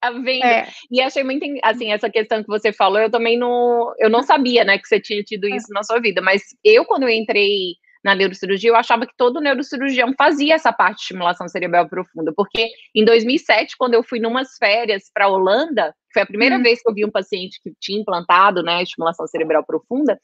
a 0.00 0.10
venda. 0.10 0.46
É. 0.46 0.68
E 0.90 1.00
achei 1.00 1.22
muito, 1.22 1.46
assim, 1.62 1.92
essa 1.92 2.10
questão 2.10 2.42
que 2.42 2.48
você 2.48 2.72
falou, 2.72 2.98
eu 2.98 3.10
também 3.10 3.38
não, 3.38 3.94
eu 3.98 4.10
não 4.10 4.22
sabia, 4.22 4.64
né, 4.64 4.76
que 4.76 4.88
você 4.88 5.00
tinha 5.00 5.22
tido 5.22 5.46
é. 5.46 5.56
isso 5.56 5.72
na 5.72 5.82
sua 5.82 6.00
vida. 6.00 6.20
Mas 6.20 6.42
eu, 6.64 6.84
quando 6.84 7.04
eu 7.04 7.08
entrei 7.08 7.76
na 8.04 8.14
neurocirurgia, 8.14 8.70
eu 8.70 8.76
achava 8.76 9.06
que 9.06 9.16
todo 9.16 9.40
neurocirurgião 9.40 10.12
fazia 10.16 10.54
essa 10.54 10.72
parte 10.72 10.96
de 10.96 11.02
estimulação 11.04 11.48
cerebral 11.48 11.88
profunda, 11.88 12.32
porque 12.36 12.68
em 12.94 13.04
2007, 13.04 13.76
quando 13.78 13.94
eu 13.94 14.04
fui 14.04 14.20
numas 14.20 14.56
férias 14.58 15.10
para 15.12 15.24
a 15.24 15.28
Holanda, 15.28 15.94
foi 16.12 16.22
a 16.22 16.26
primeira 16.26 16.56
hum. 16.56 16.62
vez 16.62 16.80
que 16.80 16.88
eu 16.88 16.94
vi 16.94 17.04
um 17.04 17.10
paciente 17.10 17.58
que 17.62 17.72
tinha 17.80 18.00
implantado, 18.00 18.62
né, 18.62 18.82
estimulação 18.82 19.26
cerebral 19.26 19.64
profunda, 19.64 20.20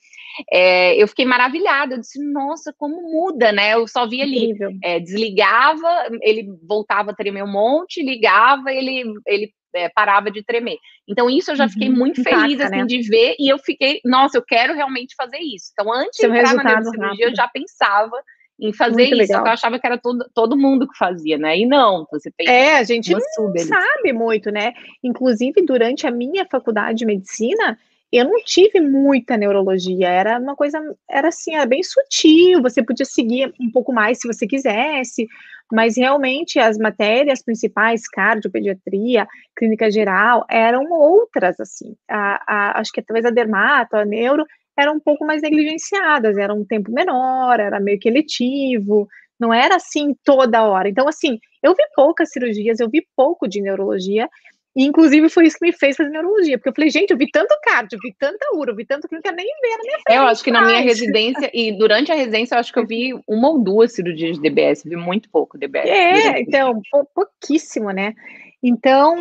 é, 0.52 0.94
eu 1.02 1.08
fiquei 1.08 1.24
maravilhada, 1.24 1.94
eu 1.94 2.00
disse, 2.00 2.22
nossa, 2.22 2.72
como 2.76 3.02
muda, 3.02 3.50
né, 3.50 3.74
eu 3.74 3.88
só 3.88 4.06
via 4.06 4.22
ali, 4.22 4.52
é, 4.82 5.00
desligava, 5.00 5.88
ele 6.22 6.46
voltava 6.68 7.10
a 7.10 7.14
tremer 7.14 7.42
um 7.42 7.50
monte, 7.50 8.02
ligava, 8.02 8.72
ele, 8.72 9.04
ele 9.26 9.52
é, 9.74 9.88
parava 9.88 10.30
de 10.30 10.42
tremer. 10.42 10.78
Então, 11.08 11.28
isso 11.28 11.50
eu 11.50 11.56
já 11.56 11.68
fiquei 11.68 11.88
uhum, 11.88 11.96
muito 11.96 12.22
feliz 12.22 12.60
assim, 12.60 12.76
né? 12.76 12.84
de 12.84 13.02
ver, 13.02 13.36
e 13.38 13.52
eu 13.52 13.58
fiquei, 13.58 14.00
nossa, 14.04 14.38
eu 14.38 14.42
quero 14.42 14.74
realmente 14.74 15.14
fazer 15.16 15.38
isso. 15.38 15.70
Então, 15.72 15.92
antes 15.92 16.16
Seu 16.18 16.30
de 16.30 16.38
entrar 16.38 16.54
na 16.54 16.64
neurocirurgia, 16.64 17.26
eu 17.26 17.34
já 17.34 17.48
pensava 17.48 18.16
em 18.60 18.72
fazer 18.74 19.08
muito 19.08 19.22
isso, 19.22 19.32
eu 19.32 19.46
achava 19.46 19.78
que 19.78 19.86
era 19.86 19.96
todo, 19.96 20.28
todo 20.34 20.56
mundo 20.56 20.86
que 20.86 20.96
fazia, 20.96 21.38
né? 21.38 21.58
E 21.58 21.66
não, 21.66 22.06
você 22.12 22.30
tem. 22.30 22.46
É, 22.46 22.76
a 22.76 22.84
gente 22.84 23.10
não 23.10 23.20
sabe 23.58 24.12
muito, 24.12 24.50
né? 24.50 24.74
Inclusive, 25.02 25.62
durante 25.62 26.06
a 26.06 26.10
minha 26.10 26.44
faculdade 26.44 26.98
de 26.98 27.06
medicina, 27.06 27.78
eu 28.12 28.24
não 28.24 28.42
tive 28.44 28.80
muita 28.80 29.36
neurologia, 29.36 30.08
era 30.08 30.38
uma 30.38 30.56
coisa, 30.56 30.80
era 31.08 31.28
assim, 31.28 31.54
era 31.54 31.66
bem 31.66 31.82
sutil, 31.82 32.60
você 32.60 32.82
podia 32.82 33.04
seguir 33.04 33.52
um 33.60 33.70
pouco 33.70 33.92
mais 33.92 34.18
se 34.18 34.26
você 34.26 34.46
quisesse, 34.46 35.28
mas 35.72 35.96
realmente 35.96 36.58
as 36.58 36.76
matérias 36.76 37.42
principais, 37.42 38.08
cardiopediatria, 38.08 39.28
clínica 39.56 39.90
geral, 39.90 40.44
eram 40.50 40.90
outras, 40.90 41.60
assim, 41.60 41.94
a, 42.08 42.42
a, 42.46 42.80
acho 42.80 42.92
que 42.92 43.00
talvez 43.02 43.24
a 43.24 43.30
dermato, 43.30 43.96
a 43.96 44.04
neuro, 44.04 44.44
eram 44.76 44.94
um 44.94 45.00
pouco 45.00 45.24
mais 45.24 45.42
negligenciadas, 45.42 46.36
era 46.36 46.52
um 46.52 46.64
tempo 46.64 46.90
menor, 46.90 47.60
era 47.60 47.78
meio 47.78 47.98
que 47.98 48.08
eletivo, 48.08 49.06
não 49.38 49.54
era 49.54 49.76
assim 49.76 50.14
toda 50.24 50.64
hora. 50.64 50.88
Então, 50.88 51.06
assim, 51.06 51.38
eu 51.62 51.74
vi 51.74 51.82
poucas 51.94 52.30
cirurgias, 52.30 52.80
eu 52.80 52.90
vi 52.90 53.06
pouco 53.16 53.46
de 53.46 53.60
neurologia, 53.60 54.28
e, 54.76 54.84
inclusive, 54.84 55.28
foi 55.28 55.46
isso 55.46 55.58
que 55.58 55.66
me 55.66 55.72
fez 55.72 55.96
fazer 55.96 56.10
neurologia, 56.10 56.56
porque 56.56 56.68
eu 56.68 56.74
falei, 56.74 56.90
gente, 56.90 57.10
eu 57.10 57.16
vi 57.16 57.28
tanto 57.30 57.58
cardio, 57.62 57.96
eu 57.96 58.00
vi 58.00 58.14
tanta 58.16 58.46
uro, 58.54 58.70
eu 58.70 58.76
vi 58.76 58.84
tanto 58.84 59.08
que 59.08 59.14
não 59.14 59.22
quero 59.22 59.36
nem 59.36 59.46
ver 59.46 59.76
na 59.76 59.82
minha 59.82 59.98
frente. 60.04 60.16
Eu 60.16 60.22
acho 60.22 60.44
que 60.44 60.50
na 60.50 60.64
minha 60.64 60.80
residência, 60.80 61.50
e 61.52 61.72
durante 61.72 62.12
a 62.12 62.14
residência, 62.14 62.54
eu 62.54 62.60
acho 62.60 62.72
que 62.72 62.78
eu 62.78 62.86
vi 62.86 63.12
uma 63.26 63.50
ou 63.50 63.58
duas 63.58 63.92
cirurgias 63.92 64.36
de 64.36 64.42
DBS, 64.42 64.84
vi 64.84 64.94
muito 64.94 65.28
pouco 65.28 65.58
DBS. 65.58 65.88
É, 65.88 66.40
então, 66.40 66.80
pouquíssimo, 67.12 67.90
né? 67.90 68.14
Então, 68.62 69.16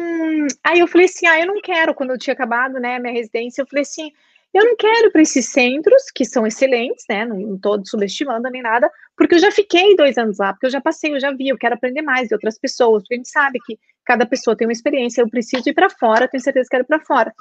aí 0.64 0.80
eu 0.80 0.88
falei 0.88 1.06
assim, 1.06 1.26
ah, 1.26 1.40
eu 1.40 1.48
não 1.48 1.62
quero, 1.62 1.96
quando 1.96 2.12
eu 2.12 2.18
tinha 2.18 2.34
acabado, 2.34 2.74
né, 2.74 3.00
minha 3.00 3.14
residência, 3.14 3.62
eu 3.62 3.68
falei 3.68 3.84
assim, 3.84 4.12
eu 4.54 4.66
não 4.66 4.76
quero 4.76 5.12
para 5.12 5.22
esses 5.22 5.48
centros, 5.48 6.06
que 6.14 6.26
são 6.26 6.46
excelentes, 6.48 7.06
né? 7.08 7.26
Não 7.26 7.56
estou 7.56 7.80
subestimando 7.86 8.50
nem 8.50 8.62
nada, 8.62 8.90
porque 9.16 9.36
eu 9.36 9.40
já 9.40 9.52
fiquei 9.52 9.96
dois 9.96 10.18
anos 10.18 10.40
lá, 10.40 10.54
porque 10.54 10.66
eu 10.66 10.72
já 10.72 10.82
passei, 10.82 11.14
eu 11.14 11.20
já 11.20 11.32
vi, 11.32 11.50
eu 11.50 11.58
quero 11.58 11.76
aprender 11.76 12.02
mais 12.02 12.28
de 12.28 12.34
outras 12.34 12.58
pessoas, 12.58 13.04
porque 13.04 13.14
a 13.14 13.18
gente 13.18 13.30
sabe 13.30 13.60
que 13.66 13.78
cada 14.06 14.26
pessoa 14.26 14.58
tem 14.58 14.68
uma 14.68 14.74
experiência, 14.74 15.22
eu 15.22 15.30
preciso 15.30 15.70
ir 15.70 15.74
para 15.74 15.90
fora, 15.90 16.28
tenho 16.28 16.42
certeza 16.42 16.66
que 16.66 16.72
quero 16.72 16.84
ir 16.84 16.88
para 16.88 17.06
fora. 17.06 17.34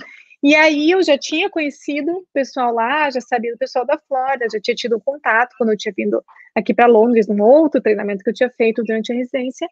E 0.43 0.55
aí 0.55 0.91
eu 0.91 1.03
já 1.03 1.17
tinha 1.17 1.49
conhecido 1.49 2.13
o 2.13 2.27
pessoal 2.33 2.73
lá, 2.75 3.11
já 3.11 3.21
sabia 3.21 3.53
do 3.53 3.59
pessoal 3.59 3.87
da 3.87 3.99
Flórida, 4.07 4.47
já 4.53 4.61
tinha 4.61 4.75
tido 4.75 5.01
contato 5.01 5.55
quando 5.57 5.71
eu 5.71 5.77
tinha 5.77 5.95
vindo 5.97 6.23
aqui 6.55 6.75
para 6.75 6.87
Londres, 6.87 7.27
num 7.27 7.41
outro 7.43 7.81
treinamento 7.81 8.23
que 8.23 8.31
eu 8.31 8.35
tinha 8.35 8.51
feito 8.51 8.83
durante 8.85 9.13
a 9.13 9.17
residência. 9.17 9.67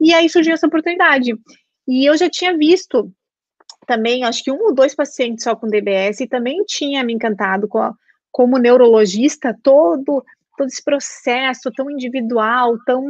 E 0.00 0.12
aí 0.12 0.28
surgiu 0.28 0.52
essa 0.52 0.66
oportunidade. 0.66 1.34
E 1.88 2.04
eu 2.08 2.16
já 2.16 2.28
tinha 2.28 2.56
visto 2.56 3.10
também, 3.86 4.24
acho 4.24 4.42
que 4.42 4.50
um 4.50 4.60
ou 4.64 4.74
dois 4.74 4.94
pacientes 4.94 5.44
só 5.44 5.54
com 5.54 5.68
DBS, 5.68 6.20
e 6.20 6.28
também 6.28 6.64
tinha 6.64 7.04
me 7.04 7.14
encantado 7.14 7.68
com 7.68 7.78
a, 7.78 7.94
como 8.32 8.58
neurologista 8.58 9.56
todo, 9.62 10.24
todo 10.56 10.66
esse 10.66 10.82
processo 10.82 11.70
tão 11.72 11.90
individual, 11.90 12.76
tão 12.84 13.04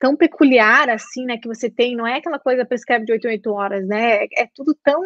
tão 0.00 0.16
peculiar 0.16 0.90
assim, 0.90 1.24
né, 1.24 1.38
que 1.38 1.46
você 1.46 1.70
tem, 1.70 1.94
não 1.94 2.04
é 2.04 2.16
aquela 2.16 2.36
coisa 2.36 2.64
prescreve 2.64 3.04
de 3.04 3.12
8 3.12 3.24
em 3.24 3.30
8 3.30 3.52
horas, 3.52 3.86
né, 3.86 4.24
é, 4.24 4.26
é 4.38 4.48
tudo 4.52 4.76
tão 4.82 5.00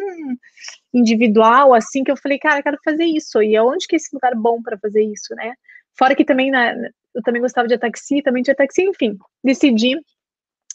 individual 0.91 1.71
assim, 1.71 2.03
que 2.03 2.09
eu 2.09 2.17
falei, 2.17 2.39
cara, 2.39 2.59
eu 2.59 2.63
quero 2.63 2.79
fazer 2.83 3.05
isso, 3.05 3.39
e 3.43 3.55
aonde 3.55 3.85
que 3.85 3.95
é 3.95 3.97
esse 3.97 4.09
lugar 4.11 4.33
bom 4.35 4.59
para 4.59 4.75
fazer 4.79 5.03
isso, 5.03 5.35
né, 5.35 5.53
fora 5.95 6.15
que 6.15 6.25
também, 6.25 6.49
na, 6.49 6.73
eu 7.13 7.21
também 7.23 7.43
gostava 7.43 7.67
de 7.67 7.75
ataxi, 7.75 8.23
também 8.23 8.41
de 8.41 8.49
ataxi, 8.49 8.85
enfim, 8.85 9.15
decidi 9.43 9.99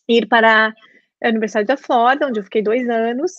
ir 0.09 0.29
para 0.29 0.73
a 1.21 1.29
Universidade 1.29 1.67
da 1.67 1.77
Flórida, 1.77 2.29
onde 2.29 2.39
eu 2.39 2.45
fiquei 2.45 2.63
dois 2.63 2.89
anos, 2.89 3.33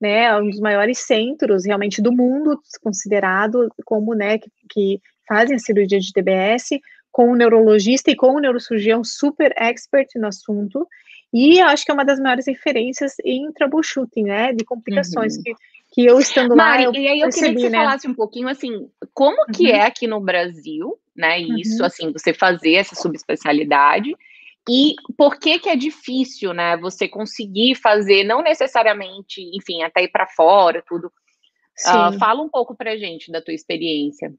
né, 0.00 0.34
um 0.38 0.48
dos 0.48 0.60
maiores 0.60 0.98
centros 0.98 1.66
realmente 1.66 2.00
do 2.00 2.12
mundo, 2.12 2.60
considerado 2.82 3.68
como, 3.84 4.14
né, 4.14 4.38
que, 4.38 4.50
que 4.70 5.00
fazem 5.28 5.56
a 5.56 5.58
cirurgia 5.58 6.00
de 6.00 6.12
TBS, 6.12 6.70
com 7.12 7.30
um 7.32 7.34
neurologista 7.34 8.10
e 8.10 8.16
com 8.16 8.36
um 8.36 8.40
neurocirurgião 8.40 9.04
super 9.04 9.52
expert 9.56 10.08
no 10.16 10.28
assunto, 10.28 10.86
e 11.32 11.60
acho 11.60 11.84
que 11.84 11.90
é 11.90 11.94
uma 11.94 12.04
das 12.04 12.18
maiores 12.18 12.46
referências 12.46 13.14
em 13.24 13.52
troubleshooting, 13.52 14.24
né, 14.24 14.52
de 14.52 14.64
complicações 14.64 15.36
uhum. 15.36 15.42
que, 15.42 15.54
que 15.92 16.06
eu 16.06 16.18
estando 16.18 16.56
Mari, 16.56 16.86
lá, 16.86 16.92
eu 16.92 16.94
e 16.94 17.08
aí 17.08 17.20
eu 17.20 17.24
percebi, 17.24 17.48
queria 17.48 17.54
que 17.54 17.60
você 17.60 17.70
né? 17.70 17.84
falasse 17.84 18.08
um 18.08 18.14
pouquinho, 18.14 18.48
assim, 18.48 18.88
como 19.12 19.36
uhum. 19.36 19.52
que 19.54 19.70
é 19.70 19.82
aqui 19.82 20.06
no 20.06 20.20
Brasil, 20.20 20.98
né, 21.14 21.38
isso, 21.38 21.80
uhum. 21.80 21.86
assim, 21.86 22.12
você 22.12 22.32
fazer 22.32 22.74
essa 22.74 22.94
subespecialidade, 22.94 24.16
e 24.68 24.94
por 25.16 25.38
que 25.38 25.58
que 25.58 25.68
é 25.68 25.76
difícil, 25.76 26.52
né, 26.52 26.76
você 26.76 27.08
conseguir 27.08 27.74
fazer, 27.74 28.24
não 28.24 28.42
necessariamente, 28.42 29.40
enfim, 29.54 29.82
até 29.82 30.04
ir 30.04 30.08
para 30.08 30.26
fora, 30.26 30.82
tudo. 30.86 31.12
Uh, 31.80 32.18
fala 32.18 32.42
um 32.42 32.48
pouco 32.48 32.76
para 32.76 32.98
gente 32.98 33.32
da 33.32 33.40
tua 33.40 33.54
experiência. 33.54 34.32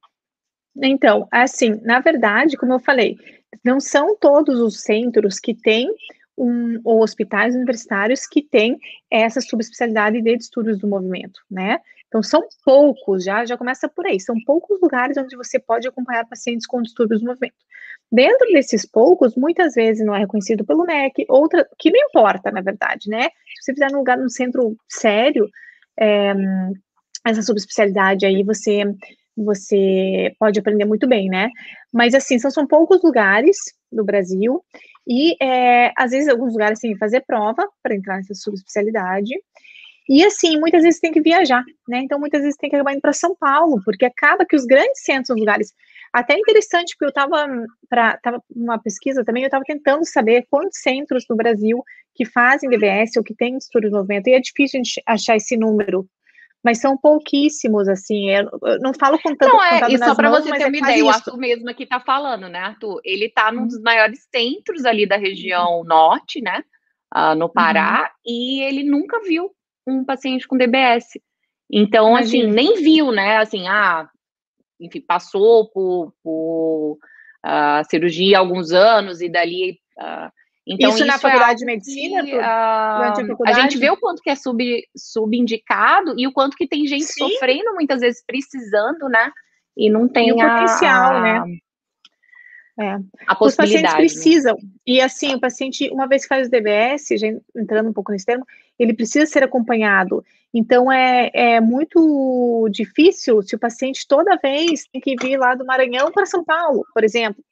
Então, 0.75 1.27
assim, 1.31 1.81
na 1.81 1.99
verdade, 1.99 2.55
como 2.55 2.73
eu 2.73 2.79
falei, 2.79 3.17
não 3.63 3.79
são 3.79 4.15
todos 4.15 4.59
os 4.59 4.81
centros 4.81 5.39
que 5.39 5.53
têm 5.53 5.89
um, 6.37 6.79
ou 6.83 7.01
hospitais 7.01 7.55
universitários 7.55 8.25
que 8.25 8.41
têm 8.41 8.79
essa 9.09 9.41
subespecialidade 9.41 10.21
de 10.21 10.35
estudos 10.35 10.77
do 10.77 10.87
movimento, 10.87 11.41
né? 11.49 11.79
Então, 12.11 12.21
são 12.21 12.45
poucos, 12.65 13.23
já, 13.23 13.45
já 13.45 13.57
começa 13.57 13.87
por 13.87 14.05
aí, 14.05 14.19
são 14.19 14.35
poucos 14.45 14.81
lugares 14.81 15.15
onde 15.15 15.33
você 15.37 15.57
pode 15.57 15.87
acompanhar 15.87 16.27
pacientes 16.27 16.67
com 16.67 16.81
distúrbios 16.81 17.21
do 17.21 17.27
movimento. 17.27 17.55
Dentro 18.11 18.51
desses 18.51 18.85
poucos, 18.85 19.33
muitas 19.37 19.75
vezes 19.75 20.05
não 20.05 20.13
é 20.13 20.19
reconhecido 20.19 20.65
pelo 20.65 20.83
MEC, 20.83 21.25
outra, 21.29 21.65
que 21.79 21.89
não 21.89 21.99
importa, 22.09 22.51
na 22.51 22.59
verdade, 22.59 23.09
né? 23.09 23.29
Se 23.61 23.63
você 23.63 23.73
fizer 23.73 23.89
num 23.91 23.99
lugar, 23.99 24.17
num 24.17 24.27
centro 24.27 24.75
sério, 24.89 25.49
é, 25.97 26.33
essa 27.25 27.41
subespecialidade 27.41 28.25
aí, 28.25 28.43
você, 28.43 28.83
você 29.37 30.35
pode 30.37 30.59
aprender 30.59 30.83
muito 30.83 31.07
bem, 31.07 31.29
né? 31.29 31.49
Mas, 31.93 32.13
assim, 32.13 32.37
são, 32.37 32.51
são 32.51 32.67
poucos 32.67 33.01
lugares 33.01 33.55
no 33.89 34.03
Brasil, 34.03 34.61
e, 35.07 35.41
é, 35.41 35.93
às 35.97 36.11
vezes, 36.11 36.27
alguns 36.27 36.51
lugares 36.51 36.79
têm 36.79 36.91
que 36.91 36.99
fazer 36.99 37.21
prova 37.21 37.65
para 37.81 37.95
entrar 37.95 38.17
nessa 38.17 38.33
subespecialidade, 38.33 39.33
e 40.13 40.25
assim, 40.25 40.59
muitas 40.59 40.83
vezes 40.83 40.99
tem 40.99 41.09
que 41.09 41.21
viajar, 41.21 41.63
né? 41.87 41.99
Então, 41.99 42.19
muitas 42.19 42.41
vezes 42.41 42.57
tem 42.57 42.69
que 42.69 42.75
acabar 42.75 42.91
indo 42.91 42.99
para 42.99 43.13
São 43.13 43.33
Paulo, 43.33 43.79
porque 43.85 44.03
acaba 44.03 44.45
que 44.45 44.57
os 44.57 44.65
grandes 44.65 45.01
centros, 45.05 45.39
lugares. 45.39 45.73
Até 46.11 46.37
interessante, 46.37 46.93
porque 46.95 47.05
eu 47.05 47.09
estava 47.09 47.47
para 47.89 48.17
tava 48.17 48.43
numa 48.53 48.77
pesquisa 48.77 49.23
também, 49.23 49.43
eu 49.43 49.47
estava 49.47 49.63
tentando 49.63 50.05
saber 50.05 50.45
quantos 50.49 50.81
centros 50.81 51.23
no 51.29 51.37
Brasil 51.37 51.81
que 52.13 52.25
fazem 52.25 52.69
DBS 52.69 53.15
ou 53.15 53.23
que 53.23 53.33
têm 53.33 53.55
estudo 53.55 53.87
de 53.87 53.95
movimento, 53.95 54.27
e 54.27 54.33
é 54.33 54.41
difícil 54.41 54.81
achar 55.07 55.37
esse 55.37 55.55
número. 55.55 56.05
Mas 56.61 56.81
são 56.81 56.97
pouquíssimos, 56.97 57.87
assim, 57.87 58.31
eu, 58.31 58.49
eu 58.63 58.79
não 58.81 58.93
falo 58.93 59.17
com 59.17 59.33
tanto 59.33 59.53
Não, 59.53 59.63
é, 59.63 59.79
e 59.93 59.97
só 59.97 60.13
para 60.13 60.29
você 60.29 60.51
ter 60.51 60.63
é 60.63 60.67
uma 60.67 60.77
ideia, 60.77 61.05
o 61.05 61.09
Arthur 61.09 61.37
mesmo 61.37 61.69
aqui 61.69 61.83
está 61.83 62.01
falando, 62.01 62.49
né, 62.49 62.59
Arthur? 62.59 62.99
Ele 63.05 63.27
está 63.27 63.49
num 63.49 63.61
uhum. 63.61 63.67
dos 63.67 63.79
maiores 63.79 64.27
centros 64.29 64.83
ali 64.83 65.07
da 65.07 65.15
região 65.15 65.85
norte, 65.85 66.41
né, 66.41 66.65
uh, 67.15 67.33
no 67.33 67.47
Pará, 67.47 68.11
uhum. 68.27 68.33
e 68.33 68.61
ele 68.63 68.83
nunca 68.83 69.17
viu 69.21 69.49
um 69.87 70.03
paciente 70.03 70.47
com 70.47 70.57
DBS. 70.57 71.19
Então, 71.71 72.15
assim, 72.15 72.41
Imagina. 72.41 72.61
assim, 72.61 72.73
nem 72.73 72.83
viu, 72.83 73.11
né? 73.11 73.37
Assim, 73.37 73.67
ah, 73.67 74.09
enfim, 74.79 75.01
passou 75.01 75.69
por, 75.69 76.13
por 76.23 76.97
uh, 77.45 77.89
cirurgia 77.89 78.37
há 78.37 78.39
alguns 78.39 78.71
anos 78.71 79.21
e 79.21 79.29
dali. 79.29 79.79
Uh, 79.97 80.31
então, 80.67 80.89
isso, 80.89 80.99
isso 80.99 81.07
na 81.07 81.15
é 81.15 81.19
faculdade 81.19 81.53
é 81.53 81.55
de 81.55 81.65
medicina? 81.65 82.23
Que, 82.23 82.35
uh, 82.35 82.41
a, 82.41 83.13
a 83.47 83.53
gente 83.53 83.77
vê 83.77 83.89
o 83.89 83.97
quanto 83.97 84.21
que 84.21 84.29
é 84.29 84.35
sub, 84.35 84.63
subindicado 84.95 86.13
e 86.17 86.27
o 86.27 86.31
quanto 86.31 86.55
que 86.55 86.67
tem 86.67 86.85
gente 86.85 87.05
Sim. 87.05 87.29
sofrendo, 87.29 87.73
muitas 87.73 88.01
vezes 88.01 88.23
precisando, 88.25 89.07
né? 89.09 89.31
E 89.75 89.89
não 89.89 90.07
tem 90.07 90.29
e 90.29 90.33
o 90.33 90.41
a, 90.41 90.49
potencial, 90.49 91.21
né? 91.21 91.43
É. 92.81 92.99
Os 93.39 93.55
pacientes 93.55 93.91
né? 93.91 93.97
precisam, 93.97 94.55
né? 94.55 94.69
e 94.85 95.01
assim, 95.01 95.35
o 95.35 95.39
paciente, 95.39 95.89
uma 95.91 96.07
vez 96.07 96.23
que 96.23 96.29
faz 96.29 96.47
o 96.47 96.51
DBS, 96.51 97.07
já 97.17 97.27
entrando 97.55 97.89
um 97.89 97.93
pouco 97.93 98.11
nesse 98.11 98.25
termo, 98.25 98.45
ele 98.79 98.93
precisa 98.93 99.25
ser 99.25 99.43
acompanhado 99.43 100.23
Então, 100.53 100.91
é, 100.91 101.29
é 101.33 101.61
muito 101.61 102.67
difícil 102.71 103.41
se 103.41 103.55
o 103.55 103.59
paciente 103.59 104.07
toda 104.07 104.37
vez 104.37 104.85
tem 104.91 105.01
que 105.01 105.15
vir 105.21 105.37
lá 105.37 105.55
do 105.55 105.65
Maranhão 105.65 106.11
para 106.11 106.25
São 106.25 106.43
Paulo, 106.43 106.83
por 106.93 107.03
exemplo, 107.03 107.43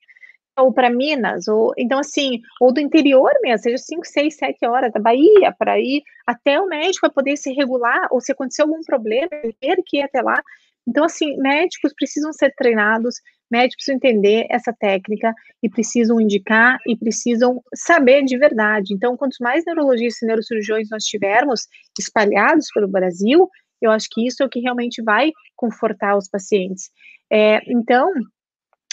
ou 0.57 0.73
para 0.73 0.89
Minas, 0.89 1.47
ou 1.47 1.73
então 1.77 1.99
assim, 1.99 2.41
ou 2.59 2.73
do 2.73 2.79
interior 2.79 3.31
mesmo, 3.41 3.63
seja 3.63 3.77
5, 3.77 4.05
6, 4.05 4.35
7 4.35 4.65
horas 4.65 4.91
da 4.91 4.99
Bahia, 4.99 5.55
para 5.57 5.79
ir 5.79 6.03
até 6.27 6.59
o 6.59 6.67
médico 6.67 7.01
para 7.01 7.09
poder 7.09 7.37
se 7.37 7.51
regular, 7.53 8.07
ou 8.11 8.19
se 8.19 8.31
acontecer 8.31 8.61
algum 8.61 8.81
problema, 8.83 9.29
ter 9.59 9.81
que 9.85 9.97
ir 9.97 10.01
até 10.01 10.21
lá. 10.21 10.41
Então, 10.87 11.03
assim, 11.03 11.37
médicos 11.37 11.93
precisam 11.93 12.33
ser 12.33 12.53
treinados, 12.55 13.15
médicos 13.51 13.85
precisam 13.85 13.95
entender 13.95 14.45
essa 14.49 14.73
técnica 14.73 15.33
e 15.61 15.69
precisam 15.69 16.19
indicar 16.19 16.77
e 16.87 16.95
precisam 16.95 17.61
saber 17.73 18.23
de 18.23 18.37
verdade. 18.37 18.93
Então, 18.93 19.17
quantos 19.17 19.37
mais 19.39 19.63
neurologistas 19.65 20.21
e 20.21 20.25
neurocirurgiões 20.25 20.89
nós 20.89 21.03
tivermos 21.03 21.67
espalhados 21.99 22.67
pelo 22.73 22.87
Brasil, 22.87 23.49
eu 23.81 23.91
acho 23.91 24.07
que 24.11 24.25
isso 24.25 24.43
é 24.43 24.45
o 24.45 24.49
que 24.49 24.59
realmente 24.59 25.01
vai 25.01 25.31
confortar 25.55 26.17
os 26.17 26.29
pacientes. 26.29 26.89
É, 27.31 27.61
então, 27.71 28.11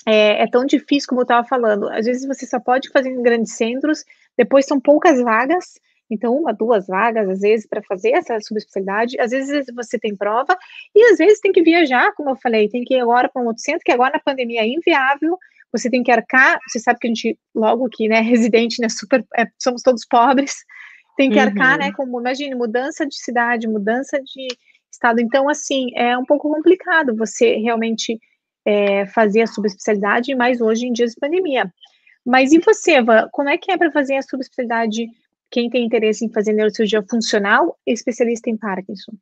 é, 0.06 0.42
é, 0.42 0.46
tão 0.46 0.64
difícil 0.64 1.08
como 1.08 1.20
eu 1.20 1.24
estava 1.24 1.46
falando. 1.46 1.88
Às 1.88 2.06
vezes 2.06 2.26
você 2.26 2.46
só 2.46 2.60
pode 2.60 2.88
fazer 2.90 3.10
em 3.10 3.22
grandes 3.22 3.56
centros, 3.56 4.04
depois 4.36 4.66
são 4.66 4.80
poucas 4.80 5.20
vagas, 5.20 5.74
então 6.10 6.36
uma, 6.36 6.52
duas 6.52 6.86
vagas, 6.86 7.28
às 7.28 7.40
vezes, 7.40 7.66
para 7.66 7.82
fazer 7.82 8.12
essa 8.12 8.38
subespecialidade. 8.40 9.18
Às 9.20 9.30
vezes 9.30 9.66
você 9.74 9.98
tem 9.98 10.14
prova, 10.16 10.56
e 10.94 11.12
às 11.12 11.18
vezes 11.18 11.40
tem 11.40 11.52
que 11.52 11.62
viajar, 11.62 12.12
como 12.14 12.30
eu 12.30 12.36
falei, 12.36 12.68
tem 12.68 12.84
que 12.84 12.94
ir 12.94 13.00
agora 13.00 13.28
para 13.28 13.42
um 13.42 13.46
outro 13.46 13.62
centro, 13.62 13.82
que 13.84 13.92
agora 13.92 14.12
na 14.14 14.20
pandemia 14.20 14.62
é 14.62 14.68
inviável. 14.68 15.38
Você 15.72 15.90
tem 15.90 16.02
que 16.02 16.12
arcar, 16.12 16.58
você 16.68 16.78
sabe 16.78 16.98
que 17.00 17.06
a 17.06 17.10
gente, 17.10 17.38
logo 17.54 17.88
que, 17.88 18.08
né, 18.08 18.20
residente, 18.22 18.80
né, 18.80 18.88
super, 18.88 19.24
é, 19.36 19.46
somos 19.58 19.82
todos 19.82 20.06
pobres, 20.06 20.54
tem 21.16 21.30
que 21.30 21.36
uhum. 21.36 21.42
arcar, 21.42 21.78
né, 21.78 21.92
como, 21.92 22.20
imagine, 22.20 22.54
mudança 22.54 23.06
de 23.06 23.16
cidade, 23.16 23.66
mudança 23.66 24.18
de 24.20 24.48
estado. 24.90 25.20
Então, 25.20 25.48
assim, 25.48 25.90
é 25.94 26.16
um 26.16 26.24
pouco 26.24 26.52
complicado 26.52 27.16
você 27.16 27.56
realmente 27.56 28.18
é, 28.64 29.06
fazer 29.06 29.42
a 29.42 29.46
subespecialidade, 29.46 30.34
mas 30.34 30.60
hoje 30.60 30.86
em 30.86 30.92
dias 30.92 31.12
de 31.12 31.20
pandemia. 31.20 31.72
Mas 32.24 32.52
e 32.52 32.58
você, 32.58 32.94
Eva, 32.94 33.28
como 33.32 33.48
é 33.48 33.56
que 33.56 33.70
é 33.70 33.78
para 33.78 33.92
fazer 33.92 34.16
a 34.16 34.22
subespecialidade, 34.22 35.06
quem 35.50 35.70
tem 35.70 35.84
interesse 35.84 36.24
em 36.24 36.32
fazer 36.32 36.52
neurocirurgia 36.52 37.02
funcional 37.08 37.76
especialista 37.86 38.50
em 38.50 38.56
Parkinson? 38.56 39.12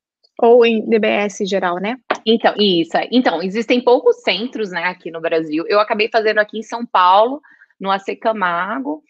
Ou 0.40 0.66
em 0.66 0.88
DBS 0.88 1.38
geral, 1.46 1.78
né? 1.78 1.96
Então, 2.26 2.54
isso. 2.58 2.92
Então, 3.10 3.42
existem 3.42 3.80
poucos 3.80 4.22
centros, 4.22 4.70
né, 4.70 4.84
aqui 4.84 5.10
no 5.10 5.20
Brasil. 5.20 5.64
Eu 5.68 5.78
acabei 5.78 6.08
fazendo 6.08 6.38
aqui 6.38 6.58
em 6.58 6.62
São 6.62 6.84
Paulo, 6.84 7.40
no 7.78 7.90
AC 7.90 8.16
Camargo, 8.20 9.02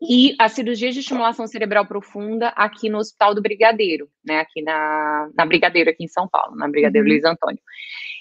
e 0.00 0.36
a 0.38 0.48
cirurgia 0.48 0.92
de 0.92 1.00
estimulação 1.00 1.46
cerebral 1.46 1.84
profunda 1.84 2.48
aqui 2.50 2.88
no 2.88 2.98
Hospital 2.98 3.34
do 3.34 3.42
Brigadeiro, 3.42 4.08
né, 4.24 4.38
aqui 4.38 4.62
na, 4.62 5.28
na 5.36 5.44
Brigadeiro, 5.44 5.90
aqui 5.90 6.04
em 6.04 6.08
São 6.08 6.28
Paulo, 6.28 6.54
na 6.54 6.68
Brigadeiro 6.68 7.06
uhum. 7.06 7.12
Luiz 7.12 7.24
Antônio. 7.24 7.60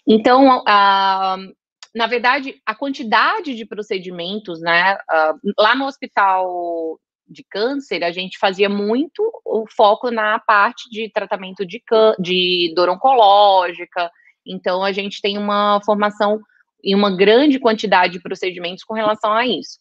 Então, 0.07 0.59
uh, 0.59 1.53
na 1.93 2.07
verdade, 2.07 2.59
a 2.65 2.73
quantidade 2.73 3.53
de 3.53 3.65
procedimentos, 3.65 4.59
né, 4.59 4.95
uh, 4.95 5.53
lá 5.57 5.75
no 5.75 5.85
Hospital 5.85 6.99
de 7.27 7.43
Câncer, 7.49 8.03
a 8.03 8.11
gente 8.11 8.37
fazia 8.37 8.69
muito 8.69 9.21
o 9.45 9.65
foco 9.75 10.09
na 10.09 10.39
parte 10.39 10.89
de 10.89 11.09
tratamento 11.11 11.65
de, 11.65 11.81
de 12.19 12.73
dor 12.75 12.89
oncológica, 12.89 14.09
então 14.45 14.83
a 14.83 14.91
gente 14.91 15.21
tem 15.21 15.37
uma 15.37 15.81
formação 15.85 16.39
e 16.83 16.95
uma 16.95 17.15
grande 17.15 17.59
quantidade 17.59 18.13
de 18.13 18.21
procedimentos 18.21 18.83
com 18.83 18.93
relação 18.93 19.33
a 19.33 19.45
isso. 19.45 19.79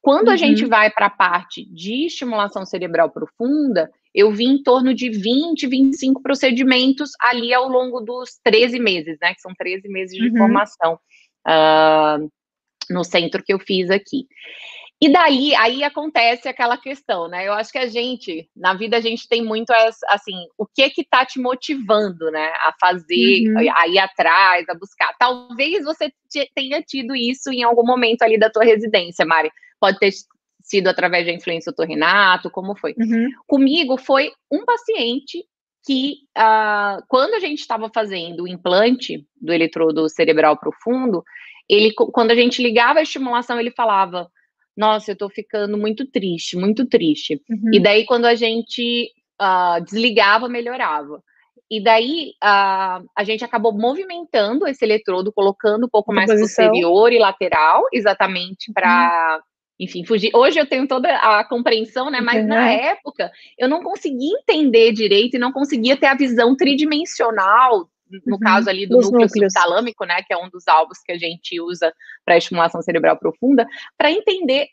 Quando 0.00 0.28
uhum. 0.28 0.34
a 0.34 0.36
gente 0.36 0.64
uhum. 0.64 0.68
vai 0.68 0.90
para 0.90 1.06
a 1.06 1.10
parte 1.10 1.64
de 1.72 2.06
estimulação 2.06 2.66
cerebral 2.66 3.10
profunda, 3.10 3.90
eu 4.14 4.30
vi 4.30 4.44
em 4.44 4.62
torno 4.62 4.94
de 4.94 5.08
20, 5.08 5.66
25 5.66 6.22
procedimentos 6.22 7.10
ali 7.18 7.54
ao 7.54 7.68
longo 7.68 8.00
dos 8.00 8.38
13 8.44 8.78
meses, 8.78 9.16
né? 9.20 9.34
Que 9.34 9.40
são 9.40 9.52
13 9.56 9.88
meses 9.88 10.14
de 10.14 10.28
uhum. 10.28 10.36
formação 10.36 10.98
uh, 11.48 12.30
no 12.90 13.02
centro 13.02 13.42
que 13.42 13.52
eu 13.52 13.58
fiz 13.58 13.90
aqui. 13.90 14.26
E 15.04 15.12
daí, 15.12 15.54
aí 15.56 15.84
acontece 15.84 16.48
aquela 16.48 16.78
questão, 16.78 17.28
né? 17.28 17.46
Eu 17.46 17.52
acho 17.52 17.70
que 17.70 17.76
a 17.76 17.86
gente, 17.86 18.48
na 18.56 18.72
vida, 18.72 18.96
a 18.96 19.00
gente 19.02 19.28
tem 19.28 19.44
muito 19.44 19.70
assim, 20.08 20.46
o 20.56 20.64
que 20.64 20.88
que 20.88 21.04
tá 21.04 21.26
te 21.26 21.38
motivando, 21.38 22.30
né? 22.30 22.46
A 22.62 22.72
fazer, 22.80 23.50
uhum. 23.50 23.70
a 23.76 23.86
ir 23.86 23.98
atrás, 23.98 24.66
a 24.66 24.74
buscar. 24.74 25.14
Talvez 25.18 25.84
você 25.84 26.10
tenha 26.54 26.80
tido 26.80 27.14
isso 27.14 27.52
em 27.52 27.62
algum 27.62 27.84
momento 27.84 28.22
ali 28.22 28.38
da 28.38 28.48
tua 28.48 28.64
residência, 28.64 29.26
Mari 29.26 29.50
pode 29.78 29.98
ter 29.98 30.10
sido 30.62 30.88
através 30.88 31.26
da 31.26 31.32
influência 31.32 31.70
do 31.70 31.84
Renato, 31.84 32.50
como 32.50 32.74
foi. 32.74 32.94
Uhum. 32.96 33.28
Comigo 33.46 33.98
foi 33.98 34.32
um 34.50 34.64
paciente 34.64 35.44
que, 35.84 36.14
uh, 36.34 37.04
quando 37.08 37.34
a 37.34 37.40
gente 37.40 37.58
estava 37.58 37.90
fazendo 37.94 38.44
o 38.44 38.48
implante 38.48 39.26
do 39.38 39.52
eletrodo 39.52 40.08
cerebral 40.08 40.56
profundo, 40.56 41.22
ele, 41.68 41.92
quando 41.92 42.30
a 42.30 42.34
gente 42.34 42.62
ligava 42.62 43.00
a 43.00 43.02
estimulação, 43.02 43.60
ele 43.60 43.70
falava: 43.70 44.30
Nossa, 44.76 45.10
eu 45.10 45.14
estou 45.14 45.30
ficando 45.30 45.78
muito 45.78 46.06
triste, 46.06 46.56
muito 46.56 46.86
triste. 46.86 47.40
Uhum. 47.48 47.70
E 47.72 47.80
daí, 47.80 48.04
quando 48.04 48.24
a 48.24 48.34
gente 48.34 49.10
uh, 49.40 49.82
desligava, 49.84 50.48
melhorava. 50.48 51.22
E 51.70 51.82
daí 51.82 52.32
uh, 52.42 53.04
a 53.16 53.24
gente 53.24 53.44
acabou 53.44 53.72
movimentando 53.72 54.66
esse 54.66 54.84
eletrodo, 54.84 55.32
colocando 55.32 55.86
um 55.86 55.88
pouco 55.88 56.12
mais 56.12 56.30
posição. 56.30 56.66
posterior 56.66 57.12
e 57.12 57.18
lateral, 57.18 57.84
exatamente 57.92 58.72
para 58.72 59.36
uhum 59.36 59.54
enfim, 59.78 60.04
fugir. 60.04 60.30
Hoje 60.34 60.58
eu 60.58 60.66
tenho 60.66 60.86
toda 60.86 61.08
a 61.16 61.44
compreensão, 61.44 62.10
né? 62.10 62.20
Mas 62.20 62.42
uhum. 62.42 62.48
na 62.48 62.70
época 62.70 63.30
eu 63.58 63.68
não 63.68 63.82
conseguia 63.82 64.36
entender 64.38 64.92
direito 64.92 65.36
e 65.36 65.40
não 65.40 65.52
conseguia 65.52 65.96
ter 65.96 66.06
a 66.06 66.14
visão 66.14 66.56
tridimensional, 66.56 67.88
no 68.26 68.34
uhum. 68.34 68.38
caso 68.38 68.68
ali 68.68 68.86
do 68.86 68.96
núcleo 68.96 69.22
núcleos. 69.22 69.52
subtalâmico, 69.52 70.04
né? 70.04 70.22
Que 70.22 70.32
é 70.32 70.36
um 70.36 70.48
dos 70.48 70.66
alvos 70.68 70.98
que 71.04 71.12
a 71.12 71.18
gente 71.18 71.60
usa 71.60 71.92
para 72.24 72.36
estimulação 72.36 72.82
cerebral 72.82 73.18
profunda, 73.18 73.66
para 73.96 74.10
entender 74.10 74.68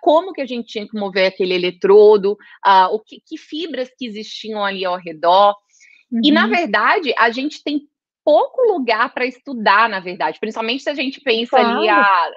como 0.00 0.32
que 0.32 0.40
a 0.40 0.46
gente 0.46 0.66
tinha 0.66 0.86
que 0.86 0.98
mover 0.98 1.26
aquele 1.26 1.54
eletrodo, 1.54 2.32
uh, 2.32 2.92
o 2.92 3.00
que, 3.00 3.22
que, 3.26 3.38
fibras 3.38 3.90
que 3.96 4.06
existiam 4.06 4.64
ali 4.64 4.84
ao 4.84 4.96
redor. 4.96 5.54
Uhum. 6.10 6.20
E 6.22 6.30
na 6.30 6.44
uhum. 6.44 6.50
verdade, 6.50 7.14
a 7.18 7.30
gente 7.30 7.62
tem 7.62 7.88
pouco 8.24 8.60
lugar 8.72 9.12
para 9.12 9.26
estudar, 9.26 9.88
na 9.88 10.00
verdade, 10.00 10.38
principalmente 10.38 10.82
se 10.82 10.90
a 10.90 10.94
gente 10.94 11.20
pensa 11.20 11.56
claro. 11.56 11.78
ali 11.78 11.88
a 11.88 12.30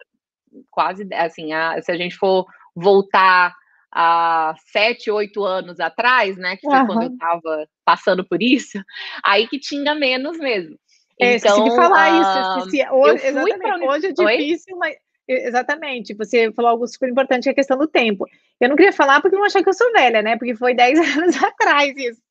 quase, 0.71 1.07
assim, 1.13 1.53
a, 1.53 1.81
se 1.81 1.91
a 1.91 1.97
gente 1.97 2.15
for 2.15 2.45
voltar 2.75 3.53
há 3.95 4.53
sete, 4.71 5.09
oito 5.09 5.43
anos 5.45 5.79
atrás, 5.79 6.35
né, 6.35 6.57
que 6.57 6.67
foi 6.67 6.79
uhum. 6.79 6.85
quando 6.85 7.03
eu 7.03 7.13
estava 7.13 7.67
passando 7.85 8.27
por 8.27 8.43
isso, 8.43 8.77
aí 9.23 9.47
que 9.47 9.57
tinha 9.57 9.95
menos 9.95 10.37
mesmo. 10.37 10.77
É, 11.19 11.37
então, 11.37 11.51
esqueci 11.51 11.69
de 11.69 11.75
falar 11.77 12.11
uh, 12.11 12.21
isso, 12.21 12.59
esqueci. 12.59 12.91
Hoje, 12.91 13.25
exatamente, 13.25 13.87
hoje 13.87 14.07
é 14.07 14.11
difícil, 14.11 14.75
Oi? 14.75 14.79
mas 14.79 14.95
Exatamente, 15.27 16.13
você 16.13 16.51
falou 16.51 16.71
algo 16.71 16.87
super 16.87 17.09
importante, 17.09 17.43
que 17.43 17.49
é 17.49 17.51
a 17.51 17.55
questão 17.55 17.77
do 17.77 17.87
tempo. 17.87 18.27
Eu 18.59 18.69
não 18.69 18.75
queria 18.75 18.93
falar 18.93 19.21
porque 19.21 19.35
não 19.35 19.43
achar 19.43 19.63
que 19.63 19.69
eu 19.69 19.73
sou 19.73 19.91
velha, 19.91 20.21
né? 20.21 20.37
Porque 20.37 20.55
foi 20.55 20.73
10 20.75 20.99
anos 21.17 21.43
atrás 21.43 21.97
isso. 21.97 22.21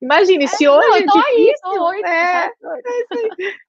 Imagine, 0.00 0.44
é, 0.44 0.46
se 0.48 0.68
hoje 0.68 0.88
não, 0.88 0.96
é 0.96 1.02
difícil, 1.02 1.86
aí, 1.86 2.02
é, 2.04 2.46
é 2.46 2.52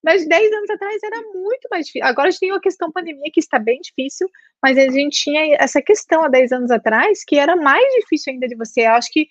mas 0.04 0.28
10 0.28 0.54
anos 0.54 0.70
atrás 0.72 1.04
era 1.04 1.22
muito 1.34 1.68
mais 1.70 1.86
difícil. 1.86 2.08
Agora 2.08 2.28
a 2.28 2.32
gente 2.32 2.40
tem 2.40 2.52
a 2.52 2.60
questão 2.60 2.92
pandemia 2.92 3.30
que 3.32 3.40
está 3.40 3.60
bem 3.60 3.80
difícil, 3.80 4.28
mas 4.62 4.78
a 4.78 4.90
gente 4.90 5.22
tinha 5.22 5.56
essa 5.60 5.82
questão 5.82 6.24
há 6.24 6.28
10 6.28 6.52
anos 6.52 6.72
atrás 6.72 7.24
que 7.24 7.38
era 7.38 7.56
mais 7.56 7.86
difícil 7.96 8.34
ainda 8.34 8.48
de 8.48 8.56
você. 8.56 8.82
Eu 8.82 8.94
acho 8.94 9.10
que, 9.12 9.28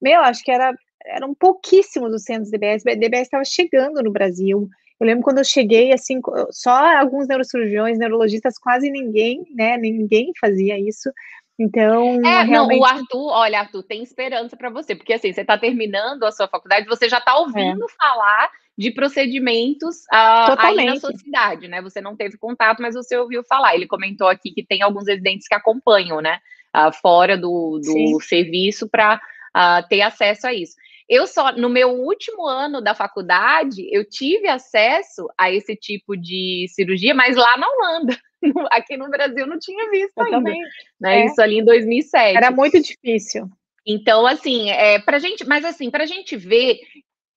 meu, 0.00 0.20
acho 0.20 0.42
que 0.42 0.50
era 0.50 0.74
eram 1.08 1.34
pouquíssimos 1.34 2.12
os 2.12 2.24
centros 2.24 2.50
DBS. 2.50 2.82
DBS 2.82 3.22
estava 3.22 3.44
chegando 3.44 4.02
no 4.02 4.10
Brasil. 4.10 4.68
Eu 4.98 5.06
lembro 5.06 5.22
quando 5.22 5.38
eu 5.38 5.44
cheguei, 5.44 5.92
assim, 5.92 6.20
só 6.50 6.72
alguns 6.98 7.28
neurocirurgiões, 7.28 7.98
neurologistas, 7.98 8.58
quase 8.58 8.90
ninguém, 8.90 9.44
né? 9.54 9.76
Ninguém 9.76 10.32
fazia 10.40 10.78
isso. 10.78 11.10
Então, 11.58 12.20
é, 12.24 12.42
realmente... 12.42 12.78
não, 12.78 12.84
o 12.84 12.84
Arthur, 12.84 13.28
olha, 13.30 13.60
Arthur, 13.60 13.82
tem 13.82 14.02
esperança 14.02 14.56
para 14.56 14.68
você, 14.68 14.94
porque 14.94 15.14
assim, 15.14 15.32
você 15.32 15.40
está 15.40 15.56
terminando 15.56 16.24
a 16.24 16.32
sua 16.32 16.46
faculdade, 16.46 16.86
você 16.86 17.08
já 17.08 17.16
está 17.16 17.38
ouvindo 17.38 17.84
é. 17.84 17.92
falar 17.98 18.50
de 18.76 18.90
procedimentos 18.90 20.00
uh, 20.12 20.54
aí 20.58 20.84
na 20.84 20.96
sua 20.96 21.16
cidade, 21.16 21.66
né? 21.66 21.80
Você 21.80 22.00
não 22.00 22.14
teve 22.14 22.36
contato, 22.36 22.82
mas 22.82 22.94
você 22.94 23.16
ouviu 23.16 23.42
falar. 23.44 23.74
Ele 23.74 23.86
comentou 23.86 24.28
aqui 24.28 24.50
que 24.50 24.62
tem 24.62 24.82
alguns 24.82 25.06
residentes 25.06 25.48
que 25.48 25.54
acompanham, 25.54 26.20
né? 26.20 26.40
Uh, 26.76 26.92
fora 27.00 27.38
do, 27.38 27.80
do 27.82 28.20
serviço 28.20 28.86
para 28.86 29.14
uh, 29.16 29.18
ah, 29.54 29.82
ter 29.88 30.02
acesso 30.02 30.46
a 30.46 30.52
isso. 30.52 30.74
Eu 31.08 31.26
só, 31.26 31.52
no 31.52 31.68
meu 31.68 31.90
último 31.90 32.46
ano 32.46 32.80
da 32.80 32.94
faculdade, 32.94 33.88
eu 33.92 34.04
tive 34.04 34.48
acesso 34.48 35.28
a 35.38 35.50
esse 35.52 35.76
tipo 35.76 36.16
de 36.16 36.66
cirurgia, 36.68 37.14
mas 37.14 37.36
lá 37.36 37.56
na 37.56 37.68
Holanda. 37.68 38.18
Aqui 38.72 38.96
no 38.96 39.08
Brasil 39.08 39.46
não 39.46 39.58
tinha 39.58 39.88
visto 39.90 40.12
eu 40.16 40.24
ainda. 40.24 40.38
Também. 40.38 40.60
Né? 41.00 41.20
É. 41.20 41.26
Isso 41.26 41.40
ali 41.40 41.58
em 41.58 41.64
2007. 41.64 42.36
Era 42.36 42.50
muito 42.50 42.80
difícil. 42.80 43.48
Então, 43.86 44.26
assim, 44.26 44.70
é, 44.70 44.98
pra 44.98 45.20
gente, 45.20 45.46
mas 45.46 45.64
assim, 45.64 45.90
pra 45.90 46.06
gente 46.06 46.36
ver, 46.36 46.80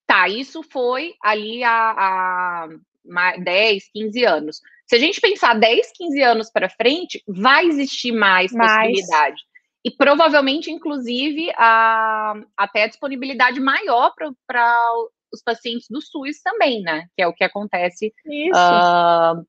tá, 0.08 0.28
isso 0.28 0.64
foi 0.64 1.14
ali 1.22 1.64
há, 1.64 2.68
há 3.06 3.38
10, 3.38 3.84
15 3.94 4.26
anos. 4.26 4.62
Se 4.88 4.96
a 4.96 5.00
gente 5.00 5.22
pensar 5.22 5.54
10, 5.54 5.92
15 5.96 6.22
anos 6.24 6.52
para 6.52 6.70
frente, 6.70 7.24
vai 7.28 7.68
existir 7.68 8.12
mais, 8.12 8.52
mais. 8.52 8.90
possibilidade 8.90 9.49
e 9.84 9.92
provavelmente, 9.92 10.70
inclusive, 10.72 11.52
a, 11.56 12.34
até 12.58 12.84
a 12.84 12.88
disponibilidade 12.88 13.60
maior 13.60 14.14
para 14.46 14.94
os 15.34 15.42
pacientes 15.44 15.88
do 15.90 16.02
SUS 16.02 16.42
também, 16.44 16.82
né? 16.82 17.06
Que 17.16 17.24
é 17.24 17.28
o 17.28 17.34
que 17.34 17.44
acontece. 17.44 18.14
Isso. 18.26 18.60
Uh, 18.60 19.46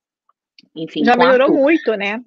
enfim. 0.77 1.05
Já 1.05 1.17
melhorou 1.17 1.53
muito, 1.53 1.95
né? 1.95 2.21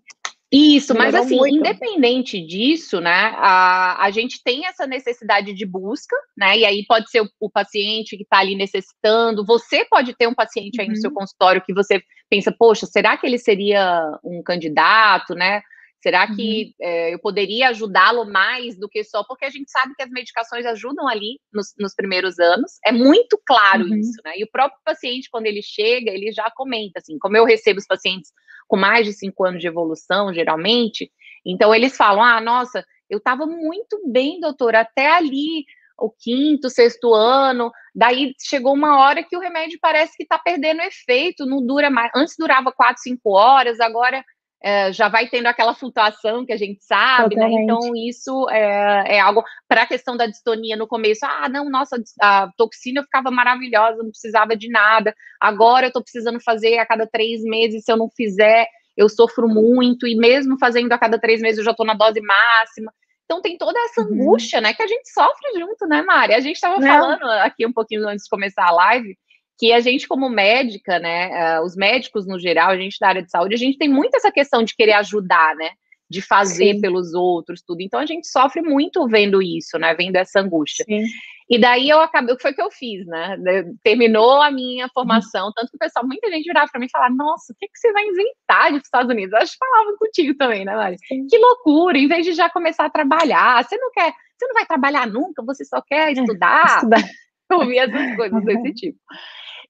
Isso, 0.56 0.94
mas 0.94 1.16
assim, 1.16 1.38
muito. 1.38 1.56
independente 1.56 2.40
disso, 2.40 3.02
né, 3.02 3.34
a, 3.38 4.06
a 4.06 4.12
gente 4.12 4.40
tem 4.44 4.68
essa 4.68 4.86
necessidade 4.86 5.52
de 5.52 5.66
busca, 5.66 6.16
né, 6.38 6.60
e 6.60 6.64
aí 6.64 6.86
pode 6.86 7.10
ser 7.10 7.22
o, 7.22 7.30
o 7.40 7.50
paciente 7.50 8.16
que 8.16 8.22
está 8.22 8.38
ali 8.38 8.54
necessitando, 8.54 9.44
você 9.44 9.84
pode 9.84 10.16
ter 10.16 10.28
um 10.28 10.36
paciente 10.36 10.80
aí 10.80 10.86
uhum. 10.86 10.94
no 10.94 10.98
seu 11.00 11.10
uhum. 11.10 11.16
consultório 11.16 11.64
que 11.66 11.74
você 11.74 12.04
pensa, 12.30 12.52
poxa, 12.56 12.86
será 12.86 13.18
que 13.18 13.26
ele 13.26 13.40
seria 13.40 14.00
um 14.24 14.44
candidato, 14.44 15.34
né, 15.34 15.64
Será 16.04 16.28
que 16.28 16.76
uhum. 16.82 16.86
é, 16.86 17.14
eu 17.14 17.20
poderia 17.20 17.70
ajudá-lo 17.70 18.26
mais 18.26 18.78
do 18.78 18.90
que 18.90 19.06
só? 19.06 19.24
Porque 19.24 19.46
a 19.46 19.50
gente 19.50 19.72
sabe 19.72 19.96
que 19.96 20.04
as 20.04 20.10
medicações 20.10 20.66
ajudam 20.66 21.08
ali 21.08 21.40
nos, 21.52 21.74
nos 21.80 21.96
primeiros 21.96 22.38
anos. 22.40 22.74
É 22.86 22.92
muito 22.92 23.40
claro 23.46 23.86
uhum. 23.86 23.96
isso, 23.96 24.22
né? 24.26 24.34
E 24.36 24.44
o 24.44 24.52
próprio 24.52 24.78
paciente, 24.84 25.30
quando 25.32 25.46
ele 25.46 25.62
chega, 25.62 26.12
ele 26.12 26.34
já 26.34 26.52
comenta, 26.52 27.00
assim, 27.00 27.18
como 27.18 27.38
eu 27.38 27.46
recebo 27.46 27.80
os 27.80 27.88
pacientes 27.88 28.34
com 28.68 28.76
mais 28.76 29.06
de 29.06 29.14
cinco 29.14 29.46
anos 29.46 29.62
de 29.62 29.68
evolução, 29.68 30.34
geralmente, 30.34 31.10
então 31.46 31.74
eles 31.74 31.96
falam: 31.96 32.22
ah, 32.22 32.42
nossa, 32.42 32.84
eu 33.10 33.20
estava 33.20 33.46
muito 33.46 34.02
bem, 34.06 34.42
doutor, 34.42 34.76
até 34.76 35.10
ali 35.10 35.64
o 35.98 36.10
quinto, 36.10 36.70
sexto 36.70 37.14
ano, 37.14 37.72
daí 37.96 38.34
chegou 38.42 38.74
uma 38.74 39.00
hora 39.00 39.24
que 39.24 39.38
o 39.38 39.40
remédio 39.40 39.80
parece 39.82 40.18
que 40.18 40.24
está 40.24 40.38
perdendo 40.38 40.82
efeito, 40.82 41.46
não 41.46 41.66
dura 41.66 41.90
mais. 41.90 42.12
Antes 42.14 42.36
durava 42.38 42.74
quatro, 42.74 43.02
cinco 43.02 43.30
horas, 43.30 43.80
agora 43.80 44.22
é, 44.64 44.94
já 44.94 45.10
vai 45.10 45.28
tendo 45.28 45.48
aquela 45.48 45.76
flutuação 45.76 46.46
que 46.46 46.54
a 46.54 46.58
gente 46.58 46.82
sabe, 46.86 47.36
né? 47.36 47.50
Então, 47.52 47.80
isso 47.96 48.50
é, 48.50 49.18
é 49.18 49.20
algo 49.20 49.44
para 49.68 49.82
a 49.82 49.86
questão 49.86 50.16
da 50.16 50.26
distonia 50.26 50.78
no 50.78 50.88
começo. 50.88 51.26
Ah, 51.26 51.50
não, 51.50 51.70
nossa, 51.70 52.02
a 52.22 52.50
toxina 52.58 53.02
eu 53.02 53.04
ficava 53.04 53.30
maravilhosa, 53.30 54.02
não 54.02 54.10
precisava 54.10 54.56
de 54.56 54.70
nada. 54.70 55.14
Agora 55.40 55.86
eu 55.86 55.90
estou 55.90 56.02
precisando 56.02 56.40
fazer 56.40 56.78
a 56.78 56.86
cada 56.86 57.06
três 57.06 57.44
meses, 57.44 57.84
se 57.84 57.92
eu 57.92 57.98
não 57.98 58.10
fizer, 58.10 58.66
eu 58.96 59.10
sofro 59.10 59.50
muito, 59.50 60.08
e 60.08 60.16
mesmo 60.16 60.58
fazendo 60.58 60.94
a 60.94 60.98
cada 60.98 61.20
três 61.20 61.42
meses, 61.42 61.58
eu 61.58 61.66
já 61.66 61.72
estou 61.72 61.86
na 61.86 61.94
dose 61.94 62.22
máxima. 62.22 62.94
Então 63.26 63.42
tem 63.42 63.58
toda 63.58 63.78
essa 63.80 64.02
uhum. 64.02 64.14
angústia, 64.14 64.62
né, 64.62 64.74
que 64.74 64.84
a 64.84 64.88
gente 64.88 65.12
sofre 65.12 65.60
junto, 65.60 65.86
né, 65.88 66.02
Mari? 66.04 66.36
A 66.36 66.40
gente 66.40 66.56
estava 66.56 66.82
falando 66.82 67.24
aqui 67.42 67.66
um 67.66 67.74
pouquinho 67.74 68.08
antes 68.08 68.24
de 68.24 68.30
começar 68.30 68.66
a 68.66 68.72
live 68.72 69.18
que 69.58 69.72
a 69.72 69.80
gente, 69.80 70.08
como 70.08 70.30
médica, 70.30 71.00
né, 71.00 71.60
uh, 71.60 71.64
os 71.64 71.76
médicos 71.76 72.26
no 72.26 72.40
geral, 72.40 72.70
a 72.70 72.78
gente 72.78 72.98
da 73.00 73.08
área 73.08 73.24
de 73.24 73.30
saúde, 73.30 73.56
a 73.56 73.58
gente 73.58 73.78
tem 73.78 73.90
muito 73.90 74.16
essa 74.16 74.32
questão 74.32 74.64
de 74.64 74.76
querer 74.76 74.94
ajudar, 74.94 75.56
né, 75.56 75.72
de 76.10 76.22
fazer 76.22 76.76
Sim. 76.76 76.82
pelos 76.82 77.14
outros, 77.14 77.62
tudo. 77.66 77.82
Então 77.82 78.00
a 78.00 78.06
gente 78.06 78.28
sofre 78.28 78.62
muito 78.62 79.08
vendo 79.08 79.42
isso, 79.42 79.78
né, 79.78 79.94
vendo 79.94 80.16
essa 80.16 80.40
angústia. 80.40 80.86
Sim. 80.86 81.06
E 81.50 81.60
daí 81.60 81.90
eu 81.90 82.00
acabei, 82.00 82.34
o 82.34 82.38
que 82.38 82.42
foi 82.42 82.54
que 82.54 82.62
eu 82.62 82.72
fiz, 82.72 83.06
né? 83.06 83.38
Terminou 83.84 84.42
a 84.42 84.50
minha 84.50 84.88
formação, 84.94 85.52
tanto 85.54 85.70
que 85.70 85.76
o 85.76 85.80
pessoal, 85.80 86.06
muita 86.06 86.30
gente 86.32 86.46
virava 86.46 86.70
para 86.72 86.80
mim 86.80 86.86
e 86.86 86.90
falava: 86.90 87.14
Nossa, 87.14 87.52
o 87.52 87.56
que, 87.60 87.68
que 87.68 87.78
você 87.78 87.92
vai 87.92 88.04
inventar 88.06 88.72
de 88.72 88.78
Estados 88.78 89.12
Unidos? 89.12 89.34
Eu 89.34 89.40
acho 89.40 89.52
que 89.52 89.58
falavam 89.58 89.98
contigo 89.98 90.36
também, 90.36 90.64
né, 90.64 90.74
Mari? 90.74 90.96
Que 91.30 91.38
loucura, 91.38 91.98
em 91.98 92.08
vez 92.08 92.26
de 92.26 92.34
já 92.34 92.50
começar 92.50 92.86
a 92.86 92.90
trabalhar, 92.90 93.64
você 93.64 93.78
não 93.78 93.92
quer, 93.92 94.14
você 94.38 94.48
não 94.48 94.54
vai 94.54 94.66
trabalhar 94.66 95.06
nunca, 95.06 95.44
você 95.44 95.66
só 95.66 95.82
quer 95.82 96.10
é, 96.10 96.12
estudar. 96.14 96.78
estudar. 96.78 97.04
eu 97.52 97.60
ouvi 97.60 97.78
essas 97.78 98.16
coisas 98.16 98.44
desse 98.46 98.74
tipo. 98.74 99.00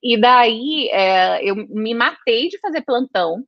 E 0.03 0.19
daí 0.19 0.89
é, 0.91 1.49
eu 1.49 1.55
me 1.55 1.93
matei 1.93 2.49
de 2.49 2.59
fazer 2.59 2.81
plantão, 2.81 3.43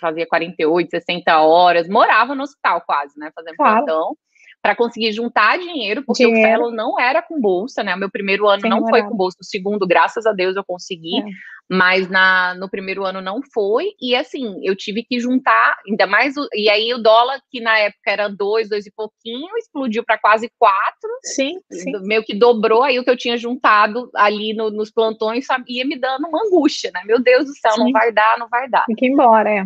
fazia 0.00 0.26
48, 0.26 0.90
60 0.90 1.40
horas, 1.40 1.88
morava 1.88 2.34
no 2.34 2.42
hospital 2.42 2.82
quase, 2.82 3.18
né, 3.18 3.30
fazendo 3.34 3.56
claro. 3.56 3.84
plantão 3.84 4.16
para 4.62 4.76
conseguir 4.76 5.12
juntar 5.12 5.58
dinheiro, 5.58 6.02
porque 6.04 6.24
dinheiro. 6.24 6.48
o 6.48 6.50
fellow 6.50 6.70
não 6.70 7.00
era 7.00 7.22
com 7.22 7.40
bolsa, 7.40 7.82
né? 7.82 7.94
O 7.94 7.98
meu 7.98 8.10
primeiro 8.10 8.46
ano 8.46 8.60
Sem 8.60 8.70
não 8.70 8.86
foi 8.86 9.02
com 9.02 9.16
bolsa, 9.16 9.38
o 9.40 9.44
segundo, 9.44 9.86
graças 9.86 10.26
a 10.26 10.32
Deus, 10.32 10.54
eu 10.54 10.64
consegui, 10.64 11.18
é. 11.18 11.24
mas 11.68 12.10
na, 12.10 12.54
no 12.54 12.68
primeiro 12.68 13.04
ano 13.04 13.22
não 13.22 13.40
foi, 13.54 13.92
e 14.00 14.14
assim, 14.14 14.60
eu 14.62 14.76
tive 14.76 15.02
que 15.02 15.18
juntar, 15.18 15.78
ainda 15.88 16.06
mais, 16.06 16.36
o, 16.36 16.46
e 16.52 16.68
aí 16.68 16.92
o 16.92 16.98
dólar, 16.98 17.40
que 17.50 17.60
na 17.60 17.78
época 17.78 18.10
era 18.10 18.28
dois, 18.28 18.68
dois 18.68 18.86
e 18.86 18.92
pouquinho, 18.92 19.56
explodiu 19.56 20.04
para 20.04 20.18
quase 20.18 20.50
quatro, 20.58 21.10
sim, 21.22 21.58
sim. 21.72 21.92
meio 22.02 22.22
que 22.22 22.34
dobrou 22.34 22.82
aí 22.82 22.98
o 22.98 23.04
que 23.04 23.10
eu 23.10 23.16
tinha 23.16 23.38
juntado 23.38 24.10
ali 24.14 24.52
no, 24.52 24.70
nos 24.70 24.90
plantões, 24.90 25.46
sabe? 25.46 25.64
ia 25.68 25.86
me 25.86 25.96
dando 25.96 26.26
uma 26.26 26.44
angústia, 26.46 26.90
né? 26.92 27.00
Meu 27.06 27.18
Deus 27.18 27.46
do 27.46 27.54
céu, 27.54 27.72
sim. 27.72 27.84
não 27.84 27.92
vai 27.92 28.12
dar, 28.12 28.38
não 28.38 28.48
vai 28.48 28.68
dar. 28.68 28.84
Ir 28.88 29.06
embora, 29.06 29.48
é. 29.48 29.64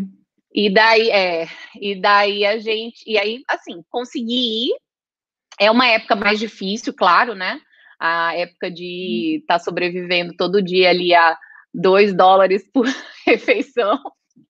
E 0.55 0.73
daí, 0.73 1.11
é, 1.11 1.49
e 1.81 2.01
daí 2.01 2.47
a 2.47 2.59
gente, 2.59 3.03
e 3.05 3.19
aí, 3.19 3.43
assim, 3.49 3.83
consegui 3.91 4.69
ir, 4.69 4.77
é 5.59 5.71
uma 5.71 5.87
época 5.87 6.17
mais 6.17 6.39
difícil, 6.39 6.93
claro, 6.93 7.35
né? 7.35 7.61
A 7.99 8.35
época 8.37 8.71
de 8.71 9.39
estar 9.41 9.59
tá 9.59 9.65
sobrevivendo 9.65 10.35
todo 10.37 10.63
dia 10.63 10.91
ali 10.91 11.15
a 11.15 11.37
dois 11.73 12.15
dólares 12.15 12.69
por 12.73 12.87
refeição. 13.27 13.99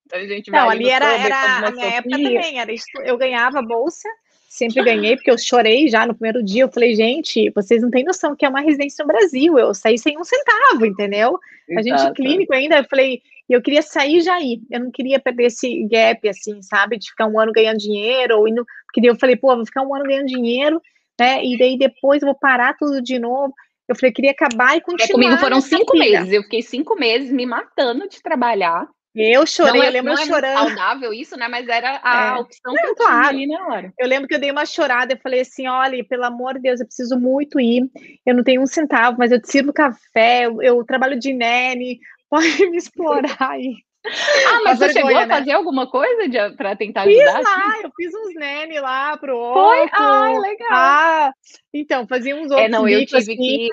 Então 0.06 0.18
a 0.18 0.26
gente 0.26 0.50
vai 0.50 0.60
Não, 0.60 0.70
ali 0.70 0.88
era, 0.88 1.06
era 1.16 1.68
a 1.68 1.70
minha 1.70 1.86
época 1.86 2.16
também, 2.16 2.58
era 2.58 2.72
eu 3.04 3.16
ganhava 3.16 3.62
bolsa, 3.62 4.08
sempre 4.48 4.84
ganhei, 4.84 5.16
porque 5.16 5.30
eu 5.30 5.38
chorei 5.38 5.88
já 5.88 6.06
no 6.06 6.14
primeiro 6.14 6.42
dia, 6.42 6.62
eu 6.62 6.70
falei, 6.70 6.94
gente, 6.94 7.50
vocês 7.50 7.82
não 7.82 7.90
têm 7.90 8.04
noção 8.04 8.36
que 8.36 8.44
é 8.44 8.48
uma 8.48 8.60
residência 8.60 9.02
no 9.02 9.08
Brasil, 9.08 9.58
eu 9.58 9.74
saí 9.74 9.98
sem 9.98 10.18
um 10.18 10.24
centavo, 10.24 10.86
entendeu? 10.86 11.38
Exato. 11.68 11.78
A 11.78 11.82
gente 11.82 12.14
clínico 12.14 12.54
ainda, 12.54 12.78
eu 12.78 12.84
falei, 12.84 13.20
eu 13.48 13.60
queria 13.60 13.82
sair 13.82 14.20
já 14.20 14.40
ir, 14.40 14.60
eu 14.70 14.80
não 14.80 14.90
queria 14.90 15.18
perder 15.18 15.46
esse 15.46 15.86
gap, 15.88 16.28
assim, 16.28 16.62
sabe, 16.62 16.98
de 16.98 17.10
ficar 17.10 17.26
um 17.26 17.38
ano 17.38 17.52
ganhando 17.52 17.78
dinheiro, 17.78 18.38
ou 18.38 18.48
indo, 18.48 18.64
porque 18.86 19.08
eu 19.08 19.16
falei, 19.16 19.36
pô, 19.36 19.54
vou 19.56 19.66
ficar 19.66 19.82
um 19.82 19.94
ano 19.94 20.04
ganhando 20.04 20.26
dinheiro, 20.26 20.80
né? 21.18 21.44
E 21.44 21.58
daí 21.58 21.78
depois 21.78 22.22
eu 22.22 22.26
vou 22.26 22.38
parar 22.38 22.76
tudo 22.76 23.02
de 23.02 23.18
novo. 23.18 23.52
Eu 23.88 23.94
falei, 23.94 24.10
eu 24.10 24.14
queria 24.14 24.30
acabar 24.30 24.76
e 24.76 24.80
continuar. 24.80 25.08
É, 25.08 25.12
comigo 25.12 25.36
foram 25.38 25.60
cinco 25.60 25.92
vida. 25.92 26.04
meses. 26.04 26.32
Eu 26.32 26.42
fiquei 26.42 26.62
cinco 26.62 26.94
meses 26.96 27.30
me 27.30 27.44
matando 27.44 28.08
de 28.08 28.22
trabalhar. 28.22 28.86
Eu 29.14 29.46
chorei, 29.46 29.80
não, 29.80 29.86
eu 29.86 29.92
lembro 29.92 30.12
não 30.12 30.20
é 30.20 30.26
chorando. 30.26 30.68
saudável 30.68 31.12
isso, 31.12 31.36
né? 31.36 31.46
Mas 31.46 31.68
era 31.68 32.00
a 32.02 32.36
é. 32.36 32.40
opção 32.40 32.74
que 32.74 32.84
eu 32.84 32.96
claro. 32.96 33.28
ali 33.28 33.46
na 33.46 33.68
hora. 33.68 33.92
Eu 33.96 34.08
lembro 34.08 34.26
que 34.26 34.34
eu 34.34 34.40
dei 34.40 34.50
uma 34.50 34.66
chorada, 34.66 35.12
eu 35.12 35.20
falei 35.22 35.40
assim: 35.40 35.68
olha, 35.68 36.04
pelo 36.04 36.24
amor 36.24 36.54
de 36.54 36.62
Deus, 36.62 36.80
eu 36.80 36.86
preciso 36.86 37.16
muito 37.18 37.60
ir. 37.60 37.88
Eu 38.26 38.34
não 38.34 38.42
tenho 38.42 38.60
um 38.60 38.66
centavo, 38.66 39.16
mas 39.16 39.30
eu 39.30 39.40
te 39.40 39.48
sirvo 39.48 39.72
café, 39.72 40.46
eu, 40.46 40.60
eu 40.60 40.84
trabalho 40.84 41.16
de 41.16 41.32
nene, 41.32 42.00
pode 42.28 42.68
me 42.68 42.76
explorar 42.76 43.36
aí. 43.38 43.76
Ah, 44.06 44.60
mas 44.64 44.78
você 44.78 44.92
vergonha, 44.92 45.06
chegou 45.06 45.22
a 45.22 45.26
né? 45.26 45.38
fazer 45.38 45.52
alguma 45.52 45.86
coisa 45.86 46.50
para 46.56 46.76
tentar 46.76 47.04
fiz 47.04 47.18
ajudar? 47.18 47.36
Fiz 47.36 47.44
lá, 47.44 47.82
eu 47.82 47.90
fiz 47.96 48.14
uns 48.14 48.34
nene 48.34 48.78
lá 48.80 49.16
pro 49.16 49.36
outro. 49.36 49.62
Foi? 49.62 49.88
Ah, 49.92 50.38
legal. 50.40 50.68
Ah, 50.70 51.32
então, 51.72 52.06
fazia 52.06 52.36
uns 52.36 52.50
outros 52.50 52.60
É, 52.60 52.68
não, 52.68 52.86
eu 52.86 53.04
tive 53.06 53.18
assim, 53.18 53.36
que... 53.36 53.68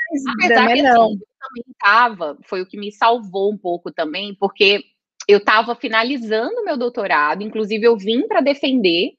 Apesar 0.46 0.67
que, 0.67 0.82
não. 0.82 1.06
Assim, 1.06 1.13
eu 1.13 1.28
também 1.39 1.63
tava, 1.80 2.38
foi 2.46 2.62
o 2.62 2.65
que 2.65 2.78
me 2.78 2.91
salvou 2.91 3.52
um 3.52 3.58
pouco 3.58 3.91
também, 3.91 4.34
porque 4.39 4.84
eu 5.28 5.38
estava 5.38 5.76
finalizando 5.76 6.63
meu 6.63 6.78
doutorado, 6.78 7.44
inclusive 7.44 7.86
eu 7.86 7.98
vim 7.98 8.28
para 8.28 8.41
defender, 8.41 9.12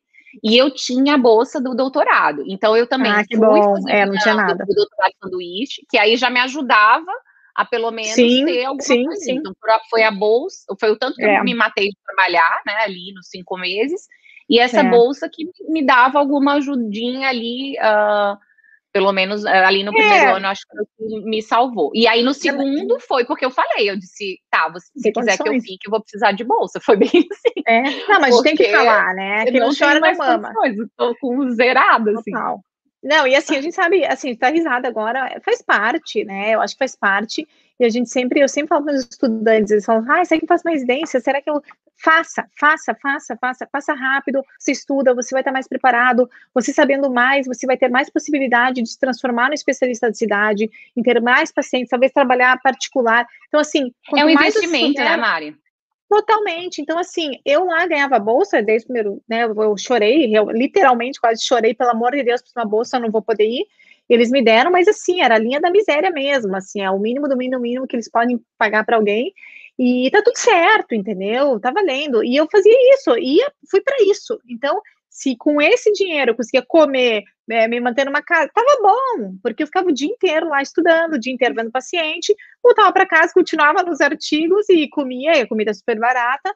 e 0.42 0.57
eu 0.57 0.70
tinha 0.70 1.14
a 1.14 1.18
bolsa 1.18 1.61
do 1.61 1.75
doutorado. 1.75 2.42
Então, 2.46 2.75
eu 2.75 2.87
também 2.87 3.12
ah, 3.12 3.25
que 3.27 3.37
fui 3.37 3.46
bom. 3.46 3.75
É, 3.88 4.07
não 4.07 4.16
tinha 4.16 4.35
nada. 4.35 4.64
do 4.64 4.75
doutorado 4.75 5.12
sanduíche, 5.22 5.85
que 5.90 5.98
aí 5.98 6.16
já 6.16 6.31
me 6.31 6.40
ajudava 6.40 7.12
a 7.54 7.64
pelo 7.64 7.90
menos 7.90 8.12
sim, 8.12 8.44
ter 8.44 8.64
alguma 8.64 8.82
sim, 8.82 9.04
coisa. 9.04 9.20
Sim. 9.20 9.32
Então, 9.36 9.52
foi 9.90 10.02
a 10.02 10.10
bolsa, 10.10 10.64
foi 10.80 10.90
o 10.90 10.98
tanto 10.98 11.16
que 11.16 11.24
é. 11.24 11.38
eu 11.38 11.44
me 11.44 11.54
matei 11.54 11.88
de 11.88 11.96
trabalhar, 12.04 12.62
né, 12.66 12.74
ali 12.82 13.12
nos 13.14 13.28
cinco 13.28 13.56
meses, 13.58 14.06
e 14.48 14.58
essa 14.58 14.80
é. 14.80 14.84
bolsa 14.84 15.28
que 15.32 15.44
me 15.68 15.84
dava 15.84 16.18
alguma 16.18 16.54
ajudinha 16.54 17.28
ali, 17.28 17.74
uh, 17.78 18.36
pelo 18.92 19.12
menos 19.12 19.44
uh, 19.44 19.48
ali 19.48 19.82
no 19.82 19.92
primeiro 19.92 20.24
é. 20.24 20.32
ano, 20.32 20.46
acho 20.46 20.62
que 20.68 21.20
me 21.24 21.40
salvou. 21.42 21.90
E 21.94 22.06
aí 22.06 22.22
no 22.22 22.34
segundo 22.34 22.98
foi 23.00 23.24
porque 23.24 23.44
eu 23.44 23.50
falei, 23.50 23.88
eu 23.88 23.96
disse, 23.96 24.38
tá, 24.50 24.68
você, 24.68 24.86
se 24.96 25.12
quiser 25.12 25.38
que 25.38 25.48
eu 25.48 25.54
fique, 25.54 25.86
eu 25.86 25.90
vou 25.90 26.02
precisar 26.02 26.32
de 26.32 26.44
bolsa. 26.44 26.80
Foi 26.84 26.96
bem 26.96 27.08
assim. 27.08 27.62
É. 27.66 27.82
Não, 28.08 28.20
mas 28.20 28.40
tem 28.42 28.56
que 28.56 28.70
falar, 28.70 29.14
né? 29.14 29.44
Que 29.46 29.58
não, 29.58 29.68
não 29.68 29.74
chora 29.74 30.00
na 30.00 30.14
mama. 30.14 30.52
Tô 30.96 31.14
com 31.20 31.48
zerado, 31.50 32.10
assim. 32.10 32.32
Total. 32.32 32.60
Não, 33.02 33.26
e 33.26 33.34
assim, 33.34 33.56
a 33.56 33.60
gente 33.60 33.74
sabe, 33.74 34.04
assim, 34.04 34.34
tá 34.36 34.48
risada 34.48 34.86
agora, 34.86 35.40
faz 35.44 35.60
parte, 35.60 36.24
né? 36.24 36.54
Eu 36.54 36.60
acho 36.60 36.74
que 36.74 36.78
faz 36.78 36.94
parte. 36.94 37.46
E 37.80 37.84
a 37.84 37.88
gente 37.88 38.08
sempre, 38.08 38.40
eu 38.40 38.48
sempre 38.48 38.68
falo 38.68 38.84
para 38.84 38.94
os 38.94 39.00
estudantes, 39.00 39.72
eles 39.72 39.84
falam, 39.84 40.04
ah, 40.08 40.24
será 40.24 40.38
que 40.38 40.44
eu 40.44 40.48
faço 40.48 40.62
mais 40.64 40.76
residência? 40.76 41.20
Será 41.20 41.42
que 41.42 41.50
eu. 41.50 41.60
Faça, 41.96 42.44
faça, 42.58 42.96
faça, 43.00 43.36
faça, 43.36 43.68
faça 43.70 43.94
rápido, 43.94 44.42
você 44.58 44.72
estuda, 44.72 45.14
você 45.14 45.32
vai 45.32 45.40
estar 45.40 45.52
mais 45.52 45.68
preparado, 45.68 46.28
você 46.52 46.72
sabendo 46.72 47.08
mais, 47.08 47.46
você 47.46 47.64
vai 47.64 47.76
ter 47.76 47.88
mais 47.88 48.10
possibilidade 48.10 48.82
de 48.82 48.90
se 48.90 48.98
transformar 48.98 49.48
no 49.48 49.54
especialista 49.54 50.08
da 50.08 50.14
cidade, 50.14 50.68
em 50.96 51.02
ter 51.02 51.20
mais 51.20 51.52
pacientes, 51.52 51.90
talvez 51.90 52.10
trabalhar 52.10 52.60
particular. 52.60 53.24
Então, 53.46 53.60
assim. 53.60 53.92
É 54.16 54.24
um 54.24 54.30
investimento, 54.30 54.98
né, 54.98 55.16
Mari? 55.16 55.56
Totalmente. 56.12 56.83
Então, 56.83 56.98
assim, 56.98 57.40
eu 57.42 57.64
lá 57.64 57.87
ganhava 57.87 58.18
bolsa 58.18 58.61
desde 58.62 58.85
o 58.85 58.88
primeiro, 58.88 59.22
né? 59.27 59.44
Eu 59.44 59.79
chorei, 59.79 60.37
eu 60.37 60.51
literalmente 60.51 61.18
quase 61.18 61.42
chorei, 61.42 61.72
pelo 61.72 61.88
amor 61.88 62.12
de 62.12 62.22
Deus, 62.22 62.42
uma 62.55 62.66
bolsa, 62.66 62.98
eu 62.98 63.01
não 63.01 63.11
vou 63.11 63.22
poder 63.22 63.46
ir. 63.46 63.66
Eles 64.11 64.31
me 64.31 64.44
deram, 64.44 64.70
mas 64.70 64.87
assim, 64.87 65.22
era 65.22 65.37
a 65.37 65.38
linha 65.38 65.59
da 65.59 65.70
miséria 65.70 66.11
mesmo, 66.11 66.55
assim, 66.55 66.83
é 66.83 66.90
o 66.90 66.98
mínimo 66.98 67.27
do 67.27 67.35
mínimo 67.35 67.62
mínimo 67.62 67.87
que 67.87 67.96
eles 67.96 68.11
podem 68.11 68.38
pagar 68.59 68.85
para 68.85 68.96
alguém. 68.96 69.33
E 69.79 70.11
tá 70.11 70.20
tudo 70.22 70.37
certo, 70.37 70.94
entendeu? 70.94 71.59
Tá 71.59 71.70
valendo. 71.70 72.22
E 72.22 72.37
eu 72.37 72.46
fazia 72.53 72.77
isso, 72.94 73.16
e 73.16 73.38
fui 73.70 73.81
para 73.81 73.96
isso. 74.03 74.38
Então, 74.51 74.83
se 75.12 75.37
com 75.37 75.61
esse 75.61 75.92
dinheiro 75.92 76.31
eu 76.31 76.35
conseguia 76.35 76.64
comer, 76.66 77.22
né, 77.46 77.68
me 77.68 77.79
manter 77.79 78.07
numa 78.07 78.22
casa, 78.22 78.51
tava 78.53 78.81
bom, 78.81 79.37
porque 79.42 79.62
eu 79.62 79.66
ficava 79.66 79.88
o 79.88 79.92
dia 79.92 80.09
inteiro 80.09 80.48
lá 80.48 80.62
estudando, 80.62 81.12
o 81.12 81.20
dia 81.20 81.33
inteiro 81.33 81.55
vendo 81.55 81.70
paciente, 81.70 82.35
voltava 82.64 82.90
para 82.90 83.07
casa, 83.07 83.33
continuava 83.35 83.83
nos 83.83 84.01
artigos 84.01 84.66
e 84.70 84.88
comia, 84.88 85.46
comida 85.46 85.75
super 85.75 86.01
barata, 86.01 86.51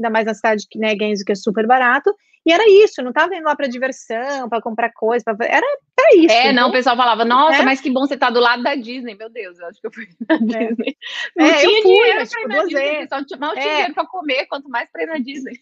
ainda 0.00 0.10
mais 0.10 0.26
na 0.26 0.34
cidade 0.34 0.66
que, 0.68 0.78
né, 0.78 0.96
Genzo, 0.96 1.24
que 1.24 1.32
é 1.32 1.36
super 1.36 1.66
barato, 1.66 2.14
e 2.44 2.52
era 2.52 2.64
isso, 2.70 3.02
não 3.02 3.10
estava 3.10 3.34
indo 3.34 3.44
lá 3.44 3.54
para 3.54 3.68
diversão, 3.68 4.48
para 4.48 4.62
comprar 4.62 4.90
coisa, 4.92 5.22
pra... 5.22 5.46
era, 5.46 5.66
era 5.98 6.16
isso. 6.16 6.34
É, 6.34 6.52
não, 6.52 6.70
o 6.70 6.72
pessoal 6.72 6.96
falava, 6.96 7.22
nossa, 7.22 7.60
é? 7.60 7.62
mas 7.62 7.82
que 7.82 7.90
bom 7.90 8.06
você 8.06 8.16
tá 8.16 8.30
do 8.30 8.40
lado 8.40 8.62
da 8.62 8.74
Disney, 8.74 9.14
meu 9.14 9.28
Deus, 9.28 9.58
eu 9.58 9.66
acho 9.66 9.78
que 9.78 9.86
eu 9.86 9.92
fui 9.92 10.08
na 10.26 10.36
é. 10.36 10.38
Disney. 10.38 10.96
Não 11.36 11.46
é, 11.46 11.58
tinha 11.58 11.82
fui, 11.82 11.90
dinheiro 11.90 12.28
para 12.28 12.40
ir 12.40 12.48
na 12.48 12.64
Disney, 12.64 13.08
só 13.08 13.24
tinha, 13.24 13.38
não 13.38 13.52
tinha 13.52 13.64
é. 13.64 13.72
dinheiro 13.74 13.94
para 13.94 14.06
comer, 14.06 14.46
quanto 14.46 14.70
mais 14.70 14.90
para 14.90 15.02
ir 15.02 15.06
na 15.06 15.18
Disney. 15.18 15.60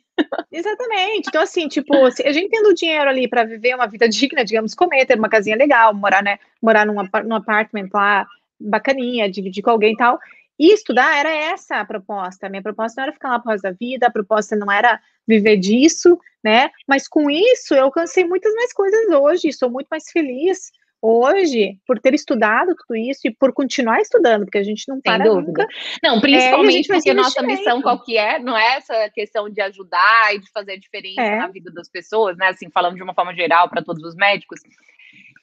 Exatamente, 0.53 1.29
então 1.29 1.43
assim, 1.43 1.67
tipo, 1.67 1.93
a 2.05 2.33
gente 2.33 2.49
tendo 2.49 2.75
dinheiro 2.75 3.11
ali 3.11 3.29
para 3.29 3.43
viver 3.43 3.75
uma 3.75 3.89
vida 3.89 4.07
digna, 4.09 4.45
digamos, 4.45 4.73
comer, 4.75 5.05
ter 5.05 5.19
uma 5.19 5.29
casinha 5.29 5.57
legal, 5.57 5.93
morar, 5.93 6.23
né, 6.23 6.39
morar 6.63 6.87
num, 6.87 6.95
num 7.25 7.35
apartamento 7.35 7.93
lá, 7.93 8.25
bacaninha, 8.61 9.31
dividir 9.31 9.63
com 9.63 9.71
alguém 9.71 9.95
e 9.95 9.97
tal, 9.97 10.19
e 10.59 10.73
estudar 10.73 11.19
era 11.19 11.31
essa 11.31 11.77
a 11.77 11.85
proposta. 11.85 12.47
A 12.47 12.51
minha 12.51 12.63
proposta 12.63 13.01
não 13.01 13.05
era 13.05 13.13
ficar 13.13 13.31
lá 13.31 13.39
por 13.39 13.59
da 13.61 13.71
vida, 13.71 14.07
a 14.07 14.13
proposta 14.13 14.57
não 14.57 14.71
era 14.71 15.01
viver 15.27 15.57
disso, 15.57 16.19
né? 16.43 16.71
Mas 16.87 17.07
com 17.07 17.31
isso 17.31 17.75
eu 17.75 17.85
alcancei 17.85 18.25
muitas 18.25 18.53
mais 18.55 18.73
coisas 18.73 19.09
hoje, 19.11 19.53
sou 19.53 19.71
muito 19.71 19.89
mais 19.89 20.11
feliz 20.11 20.71
hoje 21.01 21.79
por 21.87 21.99
ter 22.01 22.13
estudado 22.13 22.75
tudo 22.75 22.97
isso 22.97 23.21
e 23.25 23.31
por 23.31 23.53
continuar 23.53 24.01
estudando, 24.01 24.45
porque 24.45 24.59
a 24.59 24.63
gente 24.65 24.89
não 24.89 25.01
para 25.01 25.25
Sem 25.25 25.33
dúvida. 25.33 25.47
nunca. 25.47 25.67
Não, 26.03 26.21
principalmente 26.21 26.91
é, 26.91 26.95
porque 26.95 27.15
nossa 27.15 27.43
missão 27.43 27.81
qual 27.81 28.03
que 28.03 28.17
é? 28.17 28.39
Não 28.39 28.57
é 28.57 28.77
essa 28.77 29.09
questão 29.11 29.49
de 29.49 29.61
ajudar 29.61 30.35
e 30.35 30.41
de 30.41 30.51
fazer 30.51 30.77
diferença 30.79 31.23
é. 31.23 31.39
na 31.39 31.49
vida 31.49 31.71
das 31.71 31.89
pessoas, 31.89 32.37
né? 32.37 32.49
Assim, 32.49 32.69
falando 32.71 32.97
de 32.97 33.03
uma 33.03 33.15
forma 33.15 33.35
geral 33.35 33.69
para 33.69 33.83
todos 33.83 34.03
os 34.03 34.17
médicos, 34.17 34.61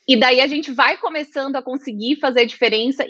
e 0.08 0.20
daí 0.20 0.40
a 0.40 0.48
gente 0.48 0.72
vai 0.72 0.98
começando 0.98 1.56
a 1.56 1.62
conseguir 1.64 2.18
fazer 2.18 2.46
diferença 2.46 3.04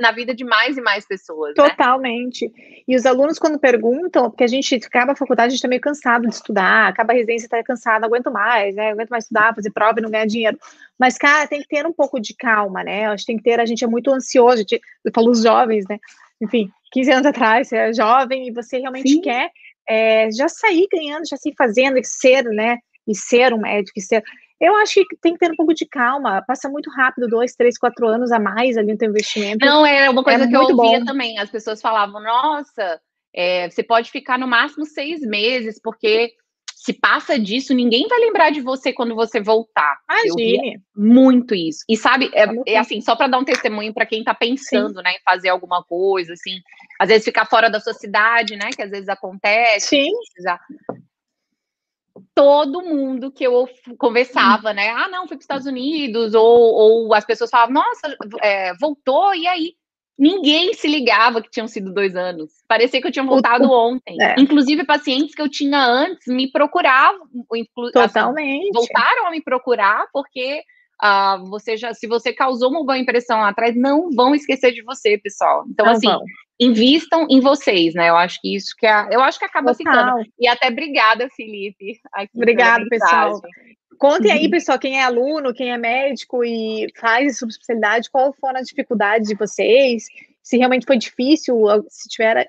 na 0.00 0.10
vida 0.10 0.34
de 0.34 0.42
mais 0.42 0.78
e 0.78 0.80
mais 0.80 1.06
pessoas. 1.06 1.54
Né? 1.56 1.68
Totalmente. 1.68 2.46
Né? 2.46 2.80
E 2.88 2.96
os 2.96 3.04
alunos, 3.04 3.38
quando 3.38 3.58
perguntam, 3.58 4.30
porque 4.30 4.44
a 4.44 4.48
gente 4.48 4.74
acaba 4.74 5.12
a 5.12 5.16
faculdade, 5.16 5.48
a 5.48 5.50
gente 5.50 5.58
está 5.58 5.68
meio 5.68 5.82
cansado 5.82 6.26
de 6.26 6.34
estudar, 6.34 6.88
acaba 6.88 7.12
a 7.12 7.16
residência, 7.16 7.44
está 7.44 7.62
cansado, 7.62 8.00
não 8.00 8.08
aguento 8.08 8.30
mais, 8.30 8.74
né? 8.74 8.86
Não 8.86 8.92
aguento 8.92 9.10
mais 9.10 9.24
estudar, 9.24 9.54
fazer 9.54 9.70
prova 9.70 9.98
e 9.98 10.02
não 10.02 10.10
ganhar 10.10 10.26
dinheiro. 10.26 10.58
Mas, 10.98 11.18
cara, 11.18 11.46
tem 11.46 11.60
que 11.60 11.68
ter 11.68 11.86
um 11.86 11.92
pouco 11.92 12.18
de 12.18 12.34
calma, 12.34 12.82
né? 12.82 13.06
A 13.06 13.16
gente 13.16 13.26
tem 13.26 13.36
que 13.36 13.42
ter, 13.42 13.60
a 13.60 13.66
gente 13.66 13.84
é 13.84 13.86
muito 13.86 14.10
ansioso, 14.10 14.58
gente, 14.58 14.80
eu 15.04 15.12
falo 15.14 15.30
os 15.30 15.42
jovens, 15.42 15.84
né? 15.88 15.98
Enfim, 16.40 16.70
15 16.92 17.12
anos 17.12 17.26
atrás, 17.26 17.68
você 17.68 17.76
é 17.76 17.92
jovem 17.92 18.48
e 18.48 18.50
você 18.50 18.78
realmente 18.78 19.10
Sim. 19.10 19.20
quer 19.20 19.50
é, 19.86 20.30
já 20.30 20.48
sair 20.48 20.86
ganhando, 20.90 21.28
já 21.28 21.36
sair 21.36 21.54
fazendo 21.56 21.98
e 21.98 22.04
ser, 22.04 22.44
né? 22.44 22.78
E 23.06 23.14
ser 23.14 23.52
um 23.52 23.58
médico, 23.58 23.98
e 23.98 24.02
ser. 24.02 24.22
Eu 24.60 24.76
acho 24.76 24.94
que 25.06 25.16
tem 25.16 25.32
que 25.32 25.38
ter 25.38 25.50
um 25.50 25.56
pouco 25.56 25.72
de 25.72 25.86
calma. 25.86 26.44
Passa 26.46 26.68
muito 26.68 26.90
rápido, 26.90 27.26
dois, 27.26 27.54
três, 27.54 27.78
quatro 27.78 28.06
anos 28.06 28.30
a 28.30 28.38
mais 28.38 28.76
ali 28.76 28.92
no 28.92 28.98
teu 28.98 29.08
investimento. 29.08 29.64
Não, 29.64 29.86
é 29.86 30.10
uma 30.10 30.22
coisa 30.22 30.44
é 30.44 30.46
que 30.46 30.54
eu 30.54 30.60
ouvia 30.60 30.98
bom. 30.98 31.04
também. 31.06 31.38
As 31.38 31.50
pessoas 31.50 31.80
falavam, 31.80 32.22
nossa, 32.22 33.00
é, 33.34 33.70
você 33.70 33.82
pode 33.82 34.10
ficar 34.10 34.38
no 34.38 34.46
máximo 34.46 34.84
seis 34.84 35.22
meses, 35.22 35.80
porque 35.82 36.34
se 36.74 36.92
passa 36.92 37.38
disso, 37.38 37.74
ninguém 37.74 38.06
vai 38.06 38.18
lembrar 38.20 38.50
de 38.50 38.60
você 38.60 38.92
quando 38.92 39.14
você 39.14 39.40
voltar. 39.40 39.98
Imagine. 40.10 40.80
muito 40.94 41.54
isso. 41.54 41.84
E 41.88 41.96
sabe, 41.96 42.30
é, 42.34 42.46
é 42.66 42.78
assim, 42.78 43.00
só 43.00 43.16
para 43.16 43.28
dar 43.28 43.38
um 43.38 43.44
testemunho 43.44 43.94
para 43.94 44.06
quem 44.06 44.20
está 44.20 44.34
pensando, 44.34 44.96
Sim. 44.96 45.02
né, 45.02 45.12
em 45.12 45.22
fazer 45.24 45.48
alguma 45.48 45.82
coisa, 45.82 46.34
assim, 46.34 46.58
às 46.98 47.08
vezes 47.08 47.24
ficar 47.24 47.46
fora 47.46 47.70
da 47.70 47.80
sua 47.80 47.94
cidade, 47.94 48.56
né, 48.56 48.70
que 48.74 48.82
às 48.82 48.90
vezes 48.90 49.08
acontece. 49.08 49.88
Sim 49.88 50.10
todo 52.34 52.82
mundo 52.82 53.30
que 53.30 53.44
eu 53.44 53.68
conversava, 53.98 54.72
né? 54.72 54.90
Ah, 54.90 55.08
não, 55.08 55.26
fui 55.26 55.36
para 55.36 55.38
os 55.38 55.44
Estados 55.44 55.66
Unidos, 55.66 56.34
ou, 56.34 56.44
ou 56.44 57.14
as 57.14 57.24
pessoas 57.24 57.50
falavam, 57.50 57.74
nossa, 57.74 58.16
é, 58.42 58.74
voltou, 58.74 59.34
e 59.34 59.46
aí? 59.46 59.74
Ninguém 60.18 60.74
se 60.74 60.86
ligava 60.86 61.40
que 61.40 61.50
tinham 61.50 61.66
sido 61.66 61.94
dois 61.94 62.14
anos. 62.14 62.50
Parecia 62.68 63.00
que 63.00 63.06
eu 63.06 63.12
tinha 63.12 63.24
voltado 63.24 63.72
ontem. 63.72 64.18
É. 64.20 64.34
Inclusive, 64.38 64.84
pacientes 64.84 65.34
que 65.34 65.40
eu 65.40 65.48
tinha 65.48 65.82
antes 65.82 66.26
me 66.26 66.50
procuravam. 66.52 67.26
Assim, 67.50 67.64
Totalmente. 67.90 68.68
Assim, 68.68 68.70
voltaram 68.70 69.26
a 69.26 69.30
me 69.30 69.42
procurar 69.42 70.06
porque 70.12 70.60
uh, 71.02 71.42
você 71.46 71.74
já, 71.78 71.94
se 71.94 72.06
você 72.06 72.34
causou 72.34 72.68
uma 72.68 72.84
boa 72.84 72.98
impressão 72.98 73.40
lá 73.40 73.48
atrás, 73.48 73.74
não 73.74 74.10
vão 74.10 74.34
esquecer 74.34 74.72
de 74.72 74.82
você, 74.82 75.16
pessoal. 75.16 75.64
Então, 75.66 75.86
não 75.86 75.92
assim, 75.94 76.06
vão 76.08 76.22
invistam 76.60 77.26
em 77.30 77.40
vocês, 77.40 77.94
né? 77.94 78.10
Eu 78.10 78.16
acho 78.16 78.38
que 78.40 78.54
isso 78.54 78.74
que 78.76 78.86
é, 78.86 79.08
eu 79.10 79.22
acho 79.22 79.38
que 79.38 79.46
acaba 79.46 79.74
Total. 79.74 79.94
ficando. 79.94 80.32
E 80.38 80.46
até 80.46 80.68
obrigada, 80.68 81.28
Felipe. 81.34 81.98
Obrigado, 82.34 82.86
pessoal. 82.88 83.40
Contem 83.98 84.32
aí, 84.32 84.48
pessoal, 84.48 84.78
quem 84.78 84.98
é 84.98 85.02
aluno, 85.02 85.54
quem 85.54 85.72
é 85.72 85.78
médico 85.78 86.44
e 86.44 86.86
faz 86.98 87.38
subespecialidade, 87.38 88.10
qual 88.10 88.32
foram 88.32 88.60
as 88.60 88.66
dificuldades 88.66 89.28
de 89.28 89.34
vocês, 89.34 90.04
se 90.42 90.56
realmente 90.56 90.86
foi 90.86 90.96
difícil, 90.96 91.58
se 91.88 92.08
tiver, 92.08 92.48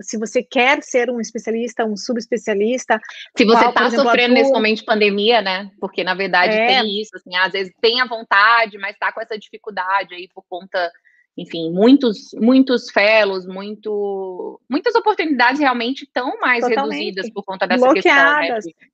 se 0.00 0.18
você 0.18 0.42
quer 0.42 0.82
ser 0.82 1.10
um 1.10 1.20
especialista, 1.20 1.84
um 1.84 1.96
subespecialista. 1.96 2.98
Se 3.36 3.44
você 3.44 3.66
está 3.66 3.90
sofrendo 3.90 4.34
nesse 4.34 4.50
momento 4.50 4.78
de 4.78 4.84
pandemia, 4.84 5.42
né? 5.42 5.70
Porque 5.80 6.02
na 6.02 6.14
verdade 6.14 6.54
é. 6.54 6.66
tem 6.66 7.00
isso, 7.00 7.14
assim, 7.14 7.36
às 7.36 7.52
vezes 7.52 7.72
tem 7.80 8.00
a 8.00 8.06
vontade, 8.06 8.78
mas 8.78 8.92
está 8.92 9.12
com 9.12 9.20
essa 9.20 9.38
dificuldade 9.38 10.14
aí 10.14 10.28
por 10.34 10.44
conta 10.48 10.90
enfim, 11.36 11.70
muitos, 11.70 12.30
muitos 12.34 12.90
fellows, 12.90 13.46
muito, 13.46 14.60
muitas 14.68 14.94
oportunidades 14.94 15.60
realmente 15.60 16.04
estão 16.04 16.38
mais 16.40 16.64
Totalmente. 16.64 16.94
reduzidas 16.94 17.30
por 17.30 17.44
conta 17.44 17.66
dessa 17.66 17.84
Bloqueadas. 17.84 18.64
questão, 18.64 18.82
né? 18.82 18.90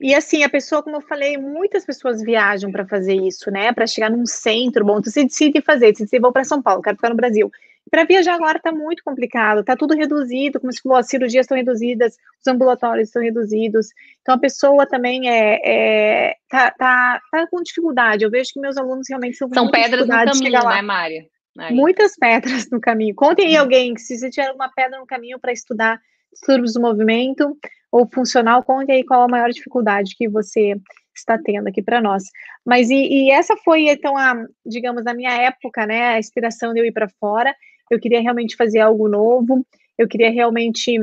E 0.00 0.14
assim, 0.14 0.42
a 0.42 0.50
pessoa, 0.50 0.82
como 0.82 0.96
eu 0.96 1.00
falei, 1.00 1.38
muitas 1.38 1.86
pessoas 1.86 2.20
viajam 2.22 2.70
para 2.70 2.86
fazer 2.86 3.14
isso, 3.14 3.50
né? 3.50 3.72
Para 3.72 3.86
chegar 3.86 4.10
num 4.10 4.26
centro, 4.26 4.84
bom, 4.84 5.00
tu 5.00 5.10
se 5.10 5.24
decide 5.24 5.62
fazer, 5.62 5.94
se 5.96 6.02
decide, 6.02 6.20
vou 6.20 6.32
para 6.32 6.44
São 6.44 6.60
Paulo, 6.60 6.82
quero 6.82 6.96
ficar 6.96 7.08
no 7.08 7.16
Brasil. 7.16 7.50
Para 7.90 8.04
viajar 8.04 8.34
agora 8.34 8.58
está 8.58 8.72
muito 8.72 9.02
complicado, 9.04 9.60
está 9.60 9.76
tudo 9.76 9.94
reduzido, 9.94 10.58
como 10.58 10.72
se 10.72 10.82
falou, 10.82 10.98
as 10.98 11.06
cirurgias 11.06 11.44
estão 11.44 11.56
reduzidas, 11.56 12.16
os 12.40 12.46
ambulatórios 12.46 13.08
estão 13.08 13.22
reduzidos. 13.22 13.88
Então 14.20 14.34
a 14.34 14.38
pessoa 14.38 14.86
também 14.86 15.28
é, 15.28 15.60
é 15.64 16.36
tá, 16.48 16.70
tá, 16.72 17.20
tá 17.30 17.46
com 17.46 17.62
dificuldade. 17.62 18.24
Eu 18.24 18.30
vejo 18.30 18.52
que 18.52 18.60
meus 18.60 18.76
alunos 18.76 19.06
realmente 19.08 19.36
são 19.36 19.48
São 19.52 19.70
pedras 19.70 20.06
no 20.06 20.12
caminho, 20.12 20.68
né, 20.68 20.82
Mária? 20.82 21.26
Aí. 21.58 21.74
Muitas 21.74 22.16
pedras 22.16 22.68
no 22.70 22.80
caminho. 22.80 23.14
Contem 23.14 23.46
aí 23.46 23.56
alguém 23.56 23.96
se 23.96 24.18
você 24.18 24.30
tiver 24.30 24.50
uma 24.50 24.68
pedra 24.68 24.98
no 24.98 25.06
caminho 25.06 25.38
para 25.38 25.52
estudar 25.52 26.00
distúrbios 26.32 26.74
do 26.74 26.80
movimento 26.80 27.56
ou 27.92 28.08
funcional, 28.08 28.62
conte 28.64 28.90
aí 28.90 29.04
qual 29.04 29.22
a 29.22 29.28
maior 29.28 29.50
dificuldade 29.50 30.16
que 30.16 30.28
você 30.28 30.74
está 31.14 31.38
tendo 31.38 31.68
aqui 31.68 31.80
para 31.80 32.00
nós. 32.00 32.24
Mas 32.66 32.90
e, 32.90 32.94
e, 32.96 33.30
essa 33.30 33.56
foi 33.58 33.88
então 33.88 34.16
a, 34.16 34.34
digamos, 34.66 35.04
na 35.04 35.14
minha 35.14 35.30
época, 35.30 35.86
né, 35.86 36.14
a 36.14 36.18
inspiração 36.18 36.74
de 36.74 36.80
eu 36.80 36.84
ir 36.84 36.92
para 36.92 37.08
fora. 37.20 37.54
Eu 37.88 38.00
queria 38.00 38.20
realmente 38.20 38.56
fazer 38.56 38.80
algo 38.80 39.08
novo. 39.08 39.64
Eu 39.96 40.08
queria 40.08 40.30
realmente, 40.30 40.98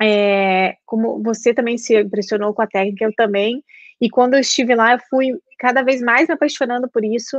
é, 0.00 0.76
como 0.84 1.22
você 1.22 1.54
também 1.54 1.78
se 1.78 1.98
impressionou 1.98 2.52
com 2.52 2.60
a 2.60 2.66
técnica, 2.66 3.06
eu 3.06 3.14
também. 3.16 3.64
E 3.98 4.10
quando 4.10 4.34
eu 4.34 4.40
estive 4.40 4.74
lá, 4.74 4.92
eu 4.92 4.98
fui 5.08 5.38
cada 5.58 5.82
vez 5.82 6.02
mais 6.02 6.28
me 6.28 6.34
apaixonando 6.34 6.90
por 6.90 7.02
isso 7.02 7.38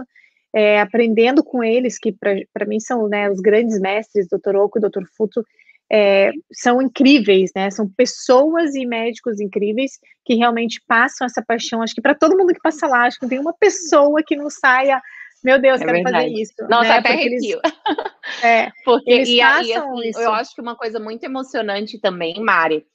é, 0.53 0.79
aprendendo 0.79 1.43
com 1.43 1.63
eles, 1.63 1.97
que 1.97 2.11
para 2.11 2.65
mim 2.65 2.79
são 2.79 3.07
né, 3.07 3.29
os 3.29 3.39
grandes 3.39 3.79
mestres, 3.79 4.27
Dr. 4.27 4.55
Oco 4.55 4.77
e 4.77 4.81
Dr. 4.81 5.05
Futo, 5.17 5.43
é, 5.91 6.31
são 6.51 6.81
incríveis, 6.81 7.51
né? 7.55 7.69
São 7.69 7.87
pessoas 7.87 8.73
e 8.73 8.85
médicos 8.85 9.39
incríveis 9.39 9.99
que 10.25 10.35
realmente 10.35 10.81
passam 10.87 11.25
essa 11.25 11.43
paixão. 11.45 11.81
Acho 11.81 11.93
que 11.93 12.01
para 12.01 12.15
todo 12.15 12.37
mundo 12.37 12.53
que 12.53 12.61
passa 12.61 12.87
lá, 12.87 13.03
acho 13.03 13.19
que 13.19 13.25
não 13.25 13.29
tem 13.29 13.39
uma 13.39 13.53
pessoa 13.53 14.23
que 14.25 14.35
não 14.35 14.49
saia. 14.49 15.01
Meu 15.43 15.59
Deus, 15.59 15.81
é 15.81 15.85
quero 15.85 15.97
verdade. 15.97 16.15
fazer 16.15 16.41
isso. 16.41 16.53
Nossa, 16.69 16.89
né? 16.89 16.97
até 16.97 17.09
arrepio. 17.09 17.59
é, 18.43 18.71
Porque, 18.85 19.11
eles 19.11 19.29
e, 19.29 19.39
passam 19.39 20.03
e, 20.03 20.09
assim. 20.09 20.23
Eu 20.23 20.33
acho 20.33 20.55
que 20.55 20.61
uma 20.61 20.75
coisa 20.75 20.99
muito 20.99 21.23
emocionante 21.23 21.99
também, 21.99 22.39
Mari, 22.39 22.85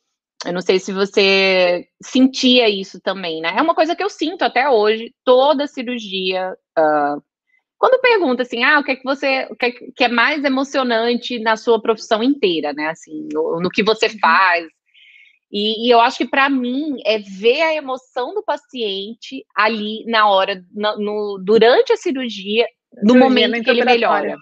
eu 0.47 0.53
não 0.53 0.61
sei 0.61 0.79
se 0.79 0.93
você 0.93 1.87
sentia 2.03 2.69
isso 2.69 3.01
também, 3.01 3.41
né? 3.41 3.55
É 3.57 3.63
uma 3.63 3.75
coisa 3.75 3.97
que 3.97 4.03
eu 4.03 4.09
sinto 4.09 4.43
até 4.43 4.69
hoje. 4.69 5.13
Toda 5.25 5.67
cirurgia, 5.67 6.57
uh, 6.79 7.23
quando 7.79 8.01
pergunta 8.01 8.43
assim, 8.43 8.65
ah, 8.65 8.81
o 8.81 8.85
que 8.85 8.91
é 8.91 8.97
que 8.97 9.05
você, 9.05 9.47
o 9.51 9.57
que 9.57 9.67
é, 9.67 9.71
que 9.71 10.05
é 10.05 10.09
mais 10.09 10.45
emocionante 10.45 11.39
na 11.39 11.57
sua 11.57 11.81
profissão 11.81 12.23
inteira, 12.23 12.73
né? 12.73 12.89
Assim, 12.89 13.29
no, 13.33 13.61
no 13.61 13.71
que 13.71 13.85
você 13.85 14.07
uhum. 14.07 14.19
faz. 14.21 14.67
E, 15.51 15.87
e 15.87 15.91
eu 15.91 16.01
acho 16.01 16.19
que 16.19 16.27
para 16.27 16.51
mim 16.51 16.97
é 17.07 17.19
ver 17.19 17.63
a 17.63 17.75
emoção 17.75 18.35
do 18.35 18.43
paciente 18.43 19.47
ali 19.55 20.05
na 20.07 20.29
hora, 20.29 20.63
no, 20.73 20.99
no 20.99 21.39
durante 21.39 21.93
a 21.93 21.97
cirurgia, 21.97 22.67
no 23.03 23.15
momento 23.17 23.63
que 23.63 23.71
ele 23.71 23.85
melhora. 23.85 24.37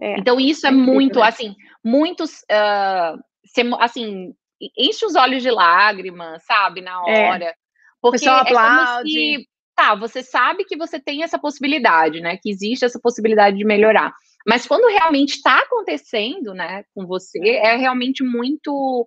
É, 0.00 0.18
então 0.18 0.40
isso 0.40 0.66
é, 0.66 0.70
é 0.70 0.72
muito, 0.72 1.18
né? 1.18 1.26
assim, 1.26 1.54
muitos, 1.84 2.40
uh, 2.50 3.78
assim, 3.78 4.32
enche 4.76 5.04
os 5.04 5.14
olhos 5.14 5.42
de 5.42 5.50
lágrimas, 5.50 6.42
sabe, 6.44 6.80
na 6.80 7.02
é. 7.06 7.28
hora. 7.28 7.54
Porque 8.00 8.28
o 8.28 8.32
aplaude. 8.32 9.18
É 9.18 9.34
como 9.34 9.42
se 9.42 9.48
tá, 9.78 9.94
você 9.94 10.24
sabe 10.24 10.64
que 10.64 10.76
você 10.76 10.98
tem 10.98 11.22
essa 11.22 11.38
possibilidade, 11.38 12.20
né? 12.20 12.36
Que 12.42 12.50
existe 12.50 12.84
essa 12.84 12.98
possibilidade 13.00 13.56
de 13.56 13.64
melhorar. 13.64 14.12
Mas 14.44 14.66
quando 14.66 14.90
realmente 14.90 15.36
está 15.36 15.60
acontecendo, 15.60 16.52
né, 16.52 16.82
com 16.94 17.06
você, 17.06 17.38
é. 17.38 17.74
é 17.74 17.76
realmente 17.76 18.24
muito 18.24 19.06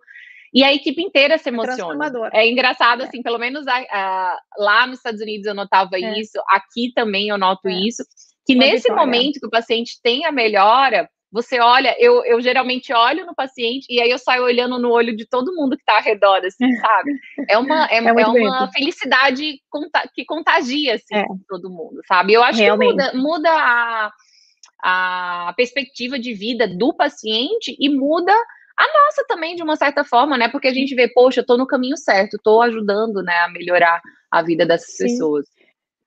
e 0.53 0.63
a 0.63 0.73
equipe 0.73 1.01
inteira 1.01 1.37
se 1.37 1.49
emociona. 1.49 2.11
É 2.33 2.47
engraçado, 2.47 3.01
é. 3.01 3.05
assim, 3.05 3.21
pelo 3.21 3.37
menos 3.37 3.65
a, 3.67 3.77
a, 3.77 4.39
lá 4.57 4.87
nos 4.87 4.97
Estados 4.97 5.21
Unidos 5.21 5.45
eu 5.45 5.53
notava 5.53 5.95
é. 5.95 6.19
isso, 6.19 6.41
aqui 6.49 6.91
também 6.93 7.29
eu 7.29 7.37
noto 7.37 7.67
é. 7.67 7.73
isso, 7.73 8.03
que 8.45 8.53
Uma 8.53 8.65
nesse 8.65 8.83
vitória. 8.83 9.05
momento 9.05 9.39
que 9.39 9.47
o 9.47 9.49
paciente 9.49 9.99
tem 10.01 10.25
a 10.25 10.31
melhora, 10.31 11.09
você 11.31 11.59
olha, 11.59 11.95
eu, 11.97 12.25
eu 12.25 12.41
geralmente 12.41 12.93
olho 12.93 13.25
no 13.25 13.33
paciente 13.33 13.85
e 13.89 14.01
aí 14.01 14.11
eu 14.11 14.17
saio 14.17 14.43
olhando 14.43 14.77
no 14.77 14.91
olho 14.91 15.15
de 15.15 15.25
todo 15.25 15.55
mundo 15.55 15.77
que 15.77 15.81
está 15.81 15.95
ao 15.95 16.03
redor, 16.03 16.45
assim, 16.45 16.69
sabe? 16.75 17.11
É 17.47 17.57
uma, 17.57 17.85
é, 17.85 17.99
é, 17.99 18.07
é 18.07 18.25
uma 18.25 18.69
felicidade 18.71 19.61
que 20.13 20.25
contagia, 20.25 20.95
assim, 20.95 21.15
é. 21.15 21.25
todo 21.47 21.69
mundo, 21.69 22.01
sabe? 22.05 22.33
Eu 22.33 22.43
acho 22.43 22.59
Realmente. 22.59 22.89
que 22.89 22.95
muda, 22.95 23.13
muda 23.13 23.49
a, 23.49 24.11
a 24.83 25.53
perspectiva 25.55 26.19
de 26.19 26.33
vida 26.33 26.67
do 26.67 26.93
paciente 26.93 27.75
e 27.79 27.87
muda 27.87 28.33
a 28.77 29.05
nossa 29.05 29.23
também, 29.27 29.55
de 29.55 29.63
uma 29.63 29.75
certa 29.75 30.03
forma, 30.03 30.37
né? 30.37 30.49
Porque 30.49 30.67
a 30.67 30.73
gente 30.73 30.95
vê, 30.95 31.07
poxa, 31.07 31.41
eu 31.41 31.45
tô 31.45 31.55
no 31.55 31.67
caminho 31.67 31.95
certo, 31.95 32.39
tô 32.43 32.61
ajudando, 32.61 33.21
né, 33.21 33.37
a 33.39 33.49
melhorar 33.49 34.01
a 34.29 34.41
vida 34.41 34.65
dessas 34.65 34.95
Sim. 34.95 35.03
pessoas. 35.03 35.45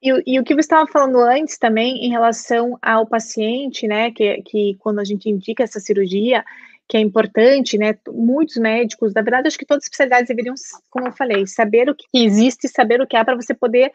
E, 0.04 0.34
e, 0.34 0.38
o 0.38 0.44
que 0.44 0.54
você 0.54 0.60
estava 0.60 0.86
falando 0.86 1.18
antes 1.18 1.56
também 1.56 2.04
em 2.04 2.10
relação 2.10 2.78
ao 2.82 3.06
paciente, 3.06 3.88
né, 3.88 4.10
que, 4.10 4.42
que 4.42 4.76
quando 4.78 4.98
a 4.98 5.04
gente 5.04 5.30
indica 5.30 5.64
essa 5.64 5.80
cirurgia, 5.80 6.44
que 6.86 6.98
é 6.98 7.00
importante, 7.00 7.78
né, 7.78 7.96
muitos 8.08 8.58
médicos, 8.58 9.14
na 9.14 9.22
verdade, 9.22 9.48
acho 9.48 9.58
que 9.58 9.64
todas 9.64 9.82
as 9.82 9.86
especialidades 9.86 10.28
deveriam, 10.28 10.54
como 10.90 11.08
eu 11.08 11.12
falei, 11.12 11.46
saber 11.46 11.88
o 11.88 11.94
que 11.94 12.04
existe, 12.12 12.68
saber 12.68 13.00
o 13.00 13.06
que 13.06 13.16
há 13.16 13.24
para 13.24 13.34
você 13.34 13.54
poder 13.54 13.90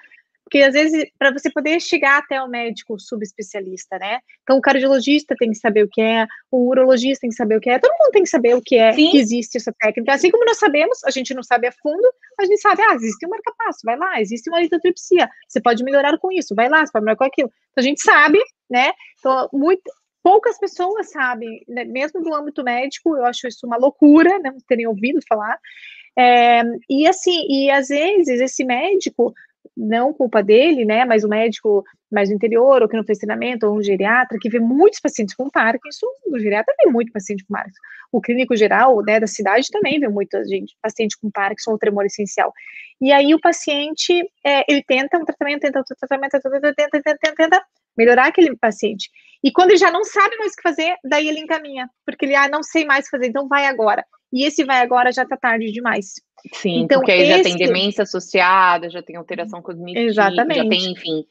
porque 0.50 0.64
às 0.64 0.74
vezes, 0.74 1.06
para 1.18 1.32
você 1.32 1.52
poder 1.52 1.80
chegar 1.80 2.18
até 2.18 2.42
o 2.42 2.48
médico 2.48 3.00
subespecialista, 3.00 4.00
né? 4.00 4.20
Então, 4.42 4.58
o 4.58 4.62
cardiologista 4.62 5.36
tem 5.38 5.52
que 5.52 5.58
saber 5.58 5.84
o 5.84 5.88
que 5.88 6.02
é, 6.02 6.26
o 6.52 6.68
urologista 6.68 7.22
tem 7.22 7.30
que 7.30 7.36
saber 7.36 7.56
o 7.58 7.62
que 7.62 7.70
é, 7.70 7.78
todo 7.78 7.96
mundo 8.00 8.12
tem 8.12 8.24
que 8.24 8.30
saber 8.30 8.56
o 8.56 8.62
que 8.62 8.76
é, 8.76 8.92
Sim. 8.94 9.12
que 9.12 9.20
existe 9.20 9.58
essa 9.58 9.72
técnica. 9.72 10.12
Assim 10.12 10.32
como 10.32 10.44
nós 10.44 10.58
sabemos, 10.58 11.04
a 11.04 11.12
gente 11.12 11.36
não 11.36 11.44
sabe 11.44 11.68
a 11.68 11.72
fundo, 11.72 12.12
a 12.40 12.46
gente 12.46 12.60
sabe, 12.60 12.82
ah, 12.82 12.96
existe 12.96 13.28
um 13.28 13.30
marca-passo, 13.30 13.80
vai 13.84 13.96
lá, 13.96 14.20
existe 14.20 14.50
uma 14.50 14.60
litotripsia, 14.60 15.30
você 15.48 15.62
pode 15.62 15.84
melhorar 15.84 16.18
com 16.18 16.32
isso, 16.32 16.56
vai 16.56 16.68
lá, 16.68 16.84
você 16.84 16.92
pode 16.92 17.06
melhorar 17.06 17.18
com 17.18 17.26
aquilo. 17.26 17.52
Então, 17.72 17.84
a 17.84 17.86
gente 17.86 18.02
sabe, 18.02 18.40
né? 18.68 18.92
Então, 19.20 19.48
muito, 19.54 19.84
poucas 20.24 20.58
pessoas 20.58 21.12
sabem, 21.12 21.64
né? 21.68 21.86
mesmo 21.86 22.24
do 22.24 22.34
âmbito 22.34 22.64
médico, 22.64 23.16
eu 23.16 23.26
acho 23.26 23.48
isso 23.48 23.68
uma 23.68 23.78
loucura, 23.78 24.40
né? 24.40 24.50
não 24.50 24.58
terem 24.68 24.88
ouvido 24.88 25.20
falar. 25.30 25.60
É, 26.18 26.64
e 26.90 27.08
assim, 27.08 27.46
e 27.48 27.70
às 27.70 27.88
vezes 27.88 28.42
esse 28.42 28.66
médico 28.66 29.34
não 29.80 30.14
culpa 30.14 30.44
dele, 30.44 30.84
né, 30.84 31.06
mas 31.06 31.24
o 31.24 31.30
médico 31.30 31.86
mais 32.12 32.30
do 32.30 32.36
interior, 32.36 32.82
ou 32.82 32.90
que 32.90 32.98
não 32.98 33.04
fez 33.04 33.18
treinamento, 33.18 33.66
ou 33.66 33.78
um 33.78 33.82
geriatra, 33.82 34.38
que 34.40 34.50
vê 34.50 34.60
muitos 34.60 35.00
pacientes 35.00 35.34
com 35.36 35.50
Parkinson, 35.50 36.08
o 36.28 36.38
geriatra 36.38 36.74
vê 36.84 36.92
muito 36.92 37.12
paciente 37.14 37.46
com 37.46 37.54
Parkinson, 37.54 37.80
o 38.12 38.20
clínico 38.20 38.56
geral, 38.56 39.02
né, 39.04 39.20
da 39.20 39.28
cidade 39.28 39.68
também 39.72 40.00
vê 40.00 40.10
muita 40.10 40.44
gente, 40.44 40.76
paciente 40.82 41.18
com 41.22 41.32
Parkinson 41.32 41.72
ou 41.72 41.78
tremor 41.78 42.06
essencial, 42.06 42.52
e 43.00 43.12
aí 43.12 43.34
o 43.34 43.40
paciente, 43.40 44.30
é, 44.46 44.66
ele 44.68 44.84
tenta 44.86 45.18
um 45.18 45.24
tratamento, 45.24 45.62
tenta 45.62 45.80
outro 45.80 45.96
tratamento, 45.98 46.32
tenta, 46.32 46.74
tenta, 46.76 47.02
tenta, 47.02 47.36
tenta, 47.36 47.66
melhorar 47.98 48.28
aquele 48.28 48.58
paciente, 48.58 49.10
e 49.42 49.52
quando 49.52 49.70
ele 49.70 49.78
já 49.78 49.92
não 49.92 50.04
sabe 50.04 50.36
mais 50.38 50.52
o 50.52 50.56
que 50.56 50.64
fazer, 50.64 50.96
daí 51.06 51.30
ele 51.30 51.40
encaminha, 51.40 51.90
porque 52.06 52.26
ele, 52.26 52.36
ah, 52.36 52.50
não 52.50 52.64
sei 52.64 52.86
mais 52.86 53.08
fazer, 53.08 53.28
então 53.28 53.48
vai 53.48 53.66
agora, 53.66 54.04
e 54.32 54.46
esse 54.46 54.64
vai 54.64 54.82
agora 54.82 55.12
já 55.12 55.26
tá 55.26 55.38
tarde 55.38 55.72
demais, 55.72 56.14
Sim, 56.54 56.82
então, 56.82 57.00
porque 57.00 57.12
aí 57.12 57.22
esse... 57.22 57.38
já 57.38 57.44
tem 57.44 57.58
demência 57.58 58.04
associada, 58.04 58.90
já 58.90 59.02
tem 59.02 59.16
alteração 59.16 59.62
cognitiva, 59.62 60.06
Exatamente. 60.06 60.58
já 60.58 60.70
tem, 60.70 60.92
enfim. 60.92 61.26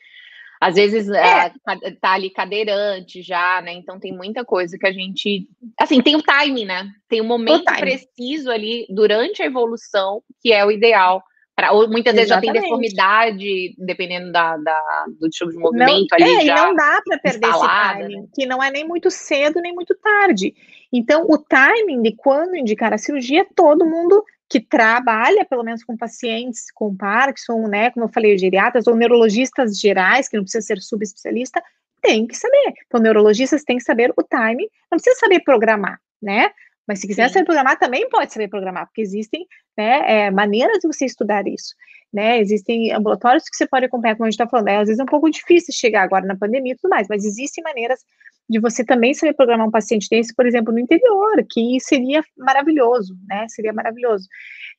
Às 0.60 0.74
vezes 0.74 1.08
é. 1.08 1.52
é. 1.68 1.90
tá 2.00 2.14
ali 2.14 2.30
cadeirante 2.30 3.22
já, 3.22 3.62
né? 3.62 3.72
Então 3.72 3.98
tem 4.00 4.12
muita 4.12 4.44
coisa 4.44 4.76
que 4.76 4.86
a 4.86 4.92
gente. 4.92 5.48
Assim, 5.78 6.02
tem 6.02 6.16
o 6.16 6.22
time, 6.22 6.64
né? 6.64 6.88
Tem 7.08 7.20
o 7.20 7.24
momento 7.24 7.64
preciso 7.78 8.50
ali 8.50 8.86
durante 8.90 9.40
a 9.40 9.46
evolução, 9.46 10.20
que 10.42 10.52
é 10.52 10.64
o 10.64 10.70
ideal. 10.70 11.22
Pra, 11.54 11.72
ou 11.72 11.88
muitas 11.88 12.14
vezes 12.14 12.30
Exatamente. 12.30 12.54
já 12.54 12.60
tem 12.60 12.62
deformidade, 12.62 13.74
dependendo 13.78 14.32
da, 14.32 14.56
da 14.56 15.06
do 15.20 15.28
tipo 15.28 15.50
de 15.50 15.58
movimento 15.58 16.06
não, 16.18 16.26
ali. 16.26 16.36
É, 16.36 16.46
já 16.46 16.54
e 16.54 16.56
não 16.56 16.74
dá 16.74 17.02
para 17.04 17.18
perder 17.18 17.48
esse 17.48 17.60
timing, 17.60 18.16
né? 18.16 18.26
que 18.34 18.46
não 18.46 18.62
é 18.62 18.70
nem 18.70 18.86
muito 18.86 19.10
cedo, 19.10 19.60
nem 19.60 19.72
muito 19.72 19.94
tarde. 19.96 20.54
Então, 20.92 21.26
o 21.28 21.36
timing 21.36 22.02
de 22.02 22.14
quando 22.16 22.56
indicar 22.56 22.92
a 22.92 22.98
cirurgia, 22.98 23.46
todo 23.54 23.86
mundo 23.86 24.24
que 24.48 24.60
trabalha, 24.60 25.44
pelo 25.44 25.62
menos 25.62 25.84
com 25.84 25.96
pacientes 25.96 26.70
com 26.72 26.96
Parkinson, 26.96 27.68
né, 27.68 27.90
como 27.90 28.06
eu 28.06 28.10
falei, 28.10 28.38
geriatras 28.38 28.86
ou 28.86 28.96
neurologistas 28.96 29.78
gerais, 29.78 30.28
que 30.28 30.36
não 30.36 30.44
precisa 30.44 30.66
ser 30.66 30.80
subespecialista, 30.80 31.62
tem 32.00 32.26
que 32.26 32.36
saber. 32.36 32.72
Então, 32.86 33.00
neurologistas 33.00 33.64
têm 33.64 33.76
que 33.76 33.82
saber 33.82 34.12
o 34.16 34.22
time, 34.22 34.68
não 34.90 34.96
precisa 34.96 35.18
saber 35.18 35.40
programar, 35.40 36.00
né? 36.22 36.50
Mas 36.86 37.00
se 37.00 37.06
quiser 37.06 37.28
Sim. 37.28 37.34
saber 37.34 37.44
programar, 37.44 37.78
também 37.78 38.08
pode 38.08 38.32
saber 38.32 38.48
programar, 38.48 38.86
porque 38.86 39.02
existem 39.02 39.46
né, 39.76 40.00
é, 40.06 40.30
maneiras 40.30 40.78
de 40.78 40.86
você 40.86 41.04
estudar 41.04 41.46
isso. 41.46 41.74
Né? 42.10 42.40
Existem 42.40 42.90
ambulatórios 42.94 43.44
que 43.44 43.54
você 43.54 43.66
pode 43.66 43.84
acompanhar, 43.84 44.14
como 44.14 44.24
a 44.24 44.30
gente 44.30 44.40
está 44.40 44.48
falando. 44.48 44.66
Né? 44.66 44.78
Às 44.78 44.86
vezes 44.86 44.98
é 44.98 45.02
um 45.02 45.06
pouco 45.06 45.28
difícil 45.30 45.74
chegar 45.74 46.02
agora 46.02 46.24
na 46.24 46.34
pandemia 46.34 46.72
e 46.72 46.76
tudo 46.76 46.88
mais, 46.88 47.06
mas 47.06 47.26
existem 47.26 47.62
maneiras 47.62 48.00
de 48.48 48.58
você 48.58 48.84
também 48.84 49.12
saber 49.14 49.34
programar 49.34 49.66
um 49.66 49.70
paciente 49.70 50.08
desse, 50.10 50.34
por 50.34 50.46
exemplo, 50.46 50.72
no 50.72 50.78
interior, 50.78 51.44
que 51.50 51.78
seria 51.80 52.22
maravilhoso, 52.36 53.16
né? 53.28 53.46
Seria 53.48 53.72
maravilhoso. 53.72 54.26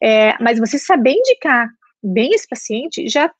É, 0.02 0.36
mas 0.42 0.60
você 0.60 0.80
saber 0.80 1.12
indicar 1.12 1.70
bem 2.02 2.34
esse 2.34 2.48
paciente 2.48 3.08
já 3.08 3.32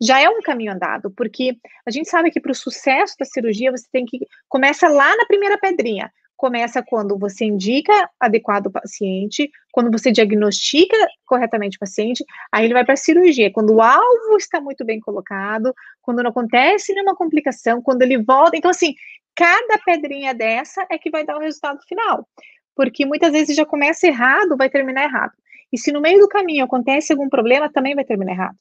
já 0.00 0.20
é 0.20 0.28
um 0.28 0.42
caminho 0.42 0.72
andado, 0.72 1.10
porque 1.10 1.56
a 1.86 1.90
gente 1.90 2.08
sabe 2.08 2.30
que 2.30 2.38
para 2.40 2.52
o 2.52 2.54
sucesso 2.54 3.14
da 3.18 3.24
cirurgia 3.24 3.70
você 3.70 3.86
tem 3.90 4.04
que 4.04 4.18
começa 4.46 4.88
lá 4.88 5.16
na 5.16 5.24
primeira 5.24 5.58
pedrinha. 5.58 6.12
Começa 6.36 6.82
quando 6.82 7.18
você 7.18 7.46
indica 7.46 7.92
adequado 8.20 8.66
o 8.66 8.70
paciente, 8.70 9.50
quando 9.72 9.90
você 9.90 10.12
diagnostica 10.12 10.94
corretamente 11.24 11.78
o 11.78 11.80
paciente, 11.80 12.22
aí 12.52 12.66
ele 12.66 12.74
vai 12.74 12.84
para 12.84 12.92
a 12.92 12.98
cirurgia. 12.98 13.50
Quando 13.50 13.72
o 13.72 13.80
alvo 13.80 14.36
está 14.36 14.60
muito 14.60 14.84
bem 14.84 15.00
colocado, 15.00 15.74
quando 16.02 16.22
não 16.22 16.28
acontece 16.28 16.92
nenhuma 16.92 17.16
complicação, 17.16 17.80
quando 17.80 18.02
ele 18.02 18.22
volta. 18.22 18.54
Então, 18.54 18.70
assim, 18.70 18.94
cada 19.36 19.78
pedrinha 19.84 20.34
dessa 20.34 20.86
é 20.90 20.98
que 20.98 21.10
vai 21.10 21.24
dar 21.24 21.36
o 21.36 21.40
resultado 21.40 21.78
final. 21.86 22.26
Porque 22.74 23.04
muitas 23.04 23.32
vezes 23.32 23.54
já 23.54 23.66
começa 23.66 24.06
errado, 24.06 24.56
vai 24.56 24.70
terminar 24.70 25.04
errado. 25.04 25.32
E 25.72 25.78
se 25.78 25.92
no 25.92 26.00
meio 26.00 26.20
do 26.20 26.28
caminho 26.28 26.64
acontece 26.64 27.12
algum 27.12 27.28
problema, 27.28 27.70
também 27.70 27.94
vai 27.94 28.04
terminar 28.04 28.32
errado. 28.32 28.56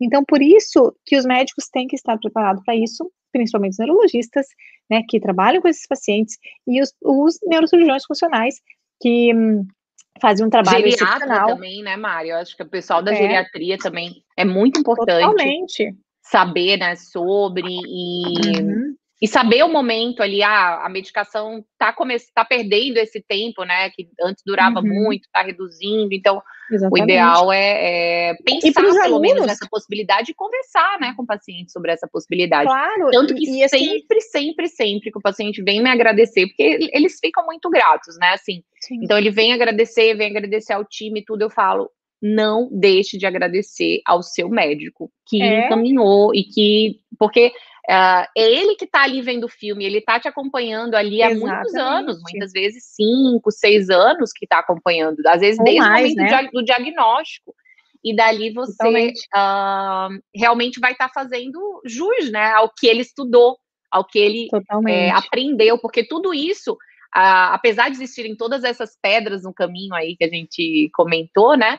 Então, 0.00 0.24
por 0.24 0.42
isso 0.42 0.94
que 1.04 1.16
os 1.16 1.24
médicos 1.24 1.68
têm 1.68 1.86
que 1.86 1.96
estar 1.96 2.18
preparados 2.18 2.62
para 2.64 2.76
isso, 2.76 3.10
principalmente 3.32 3.72
os 3.72 3.78
neurologistas, 3.78 4.46
né, 4.88 5.02
que 5.08 5.18
trabalham 5.18 5.60
com 5.60 5.68
esses 5.68 5.86
pacientes, 5.86 6.38
e 6.66 6.80
os, 6.80 6.94
os 7.02 7.38
neurocirurgiões 7.44 8.04
funcionais, 8.04 8.60
que 9.00 9.34
hum, 9.34 9.66
fazem 10.20 10.46
um 10.46 10.50
trabalho 10.50 10.78
Geriatra 10.78 11.06
excepcional. 11.06 11.48
também, 11.48 11.82
né, 11.82 11.96
Mário? 11.96 12.32
Eu 12.32 12.36
acho 12.36 12.56
que 12.56 12.62
o 12.62 12.68
pessoal 12.68 13.02
da 13.02 13.12
é. 13.12 13.16
geriatria 13.16 13.76
também 13.78 14.22
é 14.36 14.44
muito 14.44 14.80
importante. 14.80 15.22
Totalmente. 15.22 15.96
Saber, 16.22 16.76
né, 16.78 16.96
sobre 16.96 17.66
e... 17.66 18.60
Uhum 18.60 18.98
e 19.20 19.26
saber 19.26 19.64
o 19.64 19.68
momento 19.68 20.22
ali, 20.22 20.42
ah, 20.42 20.84
a 20.84 20.88
medicação 20.88 21.64
está 21.72 21.94
tá 22.32 22.44
perdendo 22.44 22.98
esse 22.98 23.20
tempo, 23.20 23.64
né? 23.64 23.90
Que 23.90 24.08
antes 24.22 24.44
durava 24.46 24.78
uhum. 24.78 24.86
muito, 24.86 25.24
está 25.24 25.42
reduzindo. 25.42 26.12
Então, 26.12 26.40
Exatamente. 26.70 27.00
o 27.00 27.04
ideal 27.04 27.52
é, 27.52 28.30
é 28.30 28.34
pensar 28.44 28.80
pelo 28.80 29.02
alunos, 29.02 29.20
menos 29.20 29.46
nessa 29.46 29.66
possibilidade 29.68 30.30
e 30.30 30.34
conversar, 30.34 31.00
né, 31.00 31.14
com 31.16 31.24
o 31.24 31.26
paciente 31.26 31.72
sobre 31.72 31.90
essa 31.90 32.06
possibilidade. 32.06 32.68
Claro. 32.68 33.10
Tanto 33.10 33.34
que 33.34 33.44
e, 33.44 33.58
e 33.58 33.64
assim 33.64 33.78
sempre, 33.78 34.18
assim, 34.18 34.30
sempre, 34.30 34.68
sempre 34.68 35.10
que 35.10 35.18
o 35.18 35.22
paciente 35.22 35.62
vem 35.62 35.82
me 35.82 35.90
agradecer, 35.90 36.46
porque 36.46 36.90
eles 36.92 37.18
ficam 37.18 37.44
muito 37.44 37.68
gratos, 37.68 38.16
né? 38.20 38.34
Assim. 38.34 38.62
Sim. 38.80 39.00
Então 39.02 39.18
ele 39.18 39.30
vem 39.30 39.52
agradecer, 39.52 40.14
vem 40.14 40.30
agradecer 40.30 40.72
ao 40.72 40.84
time, 40.84 41.24
tudo. 41.24 41.42
Eu 41.42 41.50
falo, 41.50 41.90
não 42.20 42.68
deixe 42.72 43.16
de 43.16 43.26
agradecer 43.26 44.00
ao 44.04 44.22
seu 44.22 44.48
médico 44.48 45.10
que 45.26 45.40
é. 45.42 45.66
encaminhou 45.66 46.34
e 46.34 46.44
que 46.44 47.00
porque 47.18 47.52
Uh, 47.88 48.28
é 48.36 48.42
ele 48.42 48.74
que 48.74 48.84
está 48.84 49.04
ali 49.04 49.22
vendo 49.22 49.44
o 49.44 49.48
filme, 49.48 49.82
ele 49.82 49.96
está 49.96 50.20
te 50.20 50.28
acompanhando 50.28 50.94
ali 50.94 51.22
há 51.22 51.30
Exatamente. 51.30 51.56
muitos 51.56 51.74
anos, 51.74 52.20
muitas 52.20 52.52
vezes 52.52 52.84
cinco, 52.94 53.50
seis 53.50 53.88
anos 53.88 54.30
que 54.30 54.44
está 54.44 54.58
acompanhando, 54.58 55.26
às 55.26 55.40
vezes 55.40 55.58
Ou 55.58 55.64
desde 55.64 55.80
mais, 55.80 56.12
o 56.12 56.16
momento 56.16 56.30
né? 56.30 56.50
do 56.52 56.62
diagnóstico. 56.62 57.54
E 58.04 58.14
dali 58.14 58.52
você 58.52 59.14
uh, 59.34 60.20
realmente 60.34 60.78
vai 60.80 60.92
estar 60.92 61.08
tá 61.08 61.14
fazendo 61.14 61.80
jus 61.86 62.30
né, 62.30 62.52
ao 62.52 62.68
que 62.68 62.86
ele 62.86 63.00
estudou, 63.00 63.56
ao 63.90 64.04
que 64.04 64.18
ele 64.18 64.48
é, 64.86 65.10
aprendeu, 65.10 65.78
porque 65.78 66.06
tudo 66.06 66.34
isso, 66.34 66.74
uh, 66.74 67.52
apesar 67.52 67.88
de 67.88 67.96
existirem 67.96 68.36
todas 68.36 68.64
essas 68.64 68.98
pedras 69.00 69.44
no 69.44 69.54
caminho 69.54 69.94
aí 69.94 70.14
que 70.14 70.24
a 70.24 70.28
gente 70.28 70.90
comentou, 70.92 71.56
né? 71.56 71.78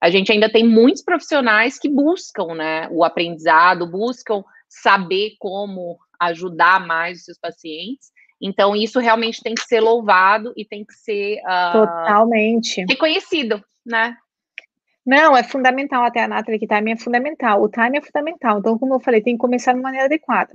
A 0.00 0.10
gente 0.10 0.30
ainda 0.30 0.50
tem 0.50 0.66
muitos 0.66 1.02
profissionais 1.02 1.78
que 1.78 1.88
buscam 1.88 2.54
né, 2.54 2.88
o 2.90 3.04
aprendizado, 3.04 3.90
buscam 3.90 4.44
saber 4.68 5.32
como 5.38 5.98
ajudar 6.20 6.86
mais 6.86 7.18
os 7.18 7.24
seus 7.24 7.38
pacientes. 7.38 8.10
Então, 8.40 8.76
isso 8.76 9.00
realmente 9.00 9.42
tem 9.42 9.54
que 9.54 9.62
ser 9.62 9.80
louvado 9.80 10.52
e 10.56 10.64
tem 10.64 10.84
que 10.84 10.94
ser 10.94 11.38
uh, 11.40 11.72
totalmente 11.72 12.84
reconhecido, 12.88 13.62
né? 13.84 14.16
Não, 15.04 15.34
é 15.34 15.42
fundamental, 15.42 16.04
até 16.04 16.22
a 16.22 16.28
Nathalie 16.28 16.60
que 16.60 16.66
time 16.66 16.92
é 16.92 16.96
fundamental, 16.96 17.62
o 17.62 17.68
time 17.68 17.96
é 17.96 18.02
fundamental, 18.02 18.58
então, 18.58 18.78
como 18.78 18.94
eu 18.94 19.00
falei, 19.00 19.22
tem 19.22 19.34
que 19.34 19.40
começar 19.40 19.72
de 19.72 19.80
maneira 19.80 20.04
adequada. 20.04 20.52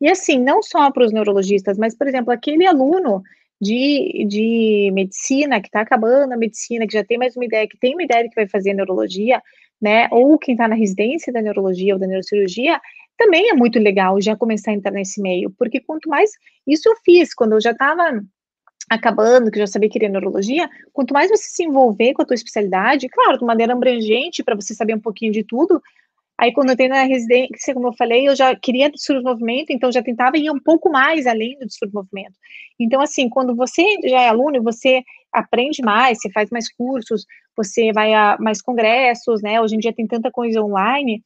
E 0.00 0.08
assim, 0.08 0.38
não 0.38 0.62
só 0.62 0.90
para 0.92 1.04
os 1.04 1.12
neurologistas, 1.12 1.76
mas, 1.76 1.94
por 1.94 2.06
exemplo, 2.06 2.32
aquele 2.32 2.64
aluno 2.64 3.22
de, 3.60 4.26
de 4.28 4.90
medicina, 4.92 5.60
que 5.60 5.68
está 5.68 5.80
acabando 5.80 6.32
a 6.32 6.36
medicina, 6.36 6.86
que 6.86 6.92
já 6.92 7.04
tem 7.04 7.18
mais 7.18 7.36
uma 7.36 7.44
ideia, 7.44 7.68
que 7.68 7.78
tem 7.78 7.94
uma 7.94 8.02
ideia 8.02 8.24
de 8.24 8.30
que 8.30 8.36
vai 8.36 8.48
fazer 8.48 8.74
neurologia, 8.74 9.42
né, 9.80 10.08
ou 10.10 10.38
quem 10.38 10.54
está 10.54 10.66
na 10.68 10.74
residência 10.74 11.32
da 11.32 11.42
neurologia 11.42 11.94
ou 11.94 12.00
da 12.00 12.06
neurocirurgia, 12.06 12.80
também 13.16 13.50
é 13.50 13.54
muito 13.54 13.78
legal 13.78 14.20
já 14.20 14.36
começar 14.36 14.70
a 14.70 14.74
entrar 14.74 14.92
nesse 14.92 15.20
meio, 15.20 15.50
porque 15.58 15.80
quanto 15.80 16.08
mais, 16.08 16.30
isso 16.66 16.88
eu 16.88 16.96
fiz, 17.04 17.34
quando 17.34 17.52
eu 17.52 17.60
já 17.60 17.70
estava 17.70 18.22
acabando, 18.90 19.50
que 19.50 19.58
já 19.58 19.66
sabia 19.66 19.88
que 19.88 19.94
queria 19.94 20.08
neurologia, 20.08 20.68
quanto 20.92 21.12
mais 21.12 21.30
você 21.30 21.48
se 21.48 21.64
envolver 21.64 22.12
com 22.12 22.22
a 22.22 22.24
tua 22.24 22.34
especialidade, 22.34 23.08
claro, 23.08 23.38
de 23.38 23.44
maneira 23.44 23.72
abrangente, 23.72 24.44
para 24.44 24.54
você 24.54 24.74
saber 24.74 24.94
um 24.94 25.00
pouquinho 25.00 25.32
de 25.32 25.42
tudo, 25.42 25.82
aí 26.38 26.52
quando 26.52 26.68
eu 26.68 26.74
entrei 26.74 26.88
na 26.88 27.02
residência, 27.02 27.74
como 27.74 27.88
eu 27.88 27.92
falei, 27.94 28.28
eu 28.28 28.36
já 28.36 28.54
queria 28.54 28.90
distúrbio 28.90 29.22
de 29.22 29.30
movimento, 29.30 29.70
então 29.70 29.90
já 29.90 30.02
tentava 30.02 30.36
ir 30.36 30.50
um 30.50 30.60
pouco 30.60 30.90
mais 30.90 31.26
além 31.26 31.58
do 31.58 31.66
distúrbio 31.66 32.00
de 32.00 32.08
movimento. 32.08 32.36
Então, 32.78 33.00
assim, 33.00 33.28
quando 33.28 33.54
você 33.54 33.82
já 34.04 34.22
é 34.22 34.28
aluno, 34.28 34.62
você 34.62 35.02
aprende 35.32 35.82
mais, 35.82 36.18
você 36.18 36.30
faz 36.30 36.50
mais 36.50 36.72
cursos, 36.72 37.24
você 37.56 37.92
vai 37.92 38.12
a 38.12 38.36
mais 38.38 38.60
congressos, 38.60 39.42
né, 39.42 39.60
hoje 39.60 39.76
em 39.76 39.78
dia 39.78 39.92
tem 39.92 40.06
tanta 40.06 40.30
coisa 40.30 40.60
online, 40.62 41.22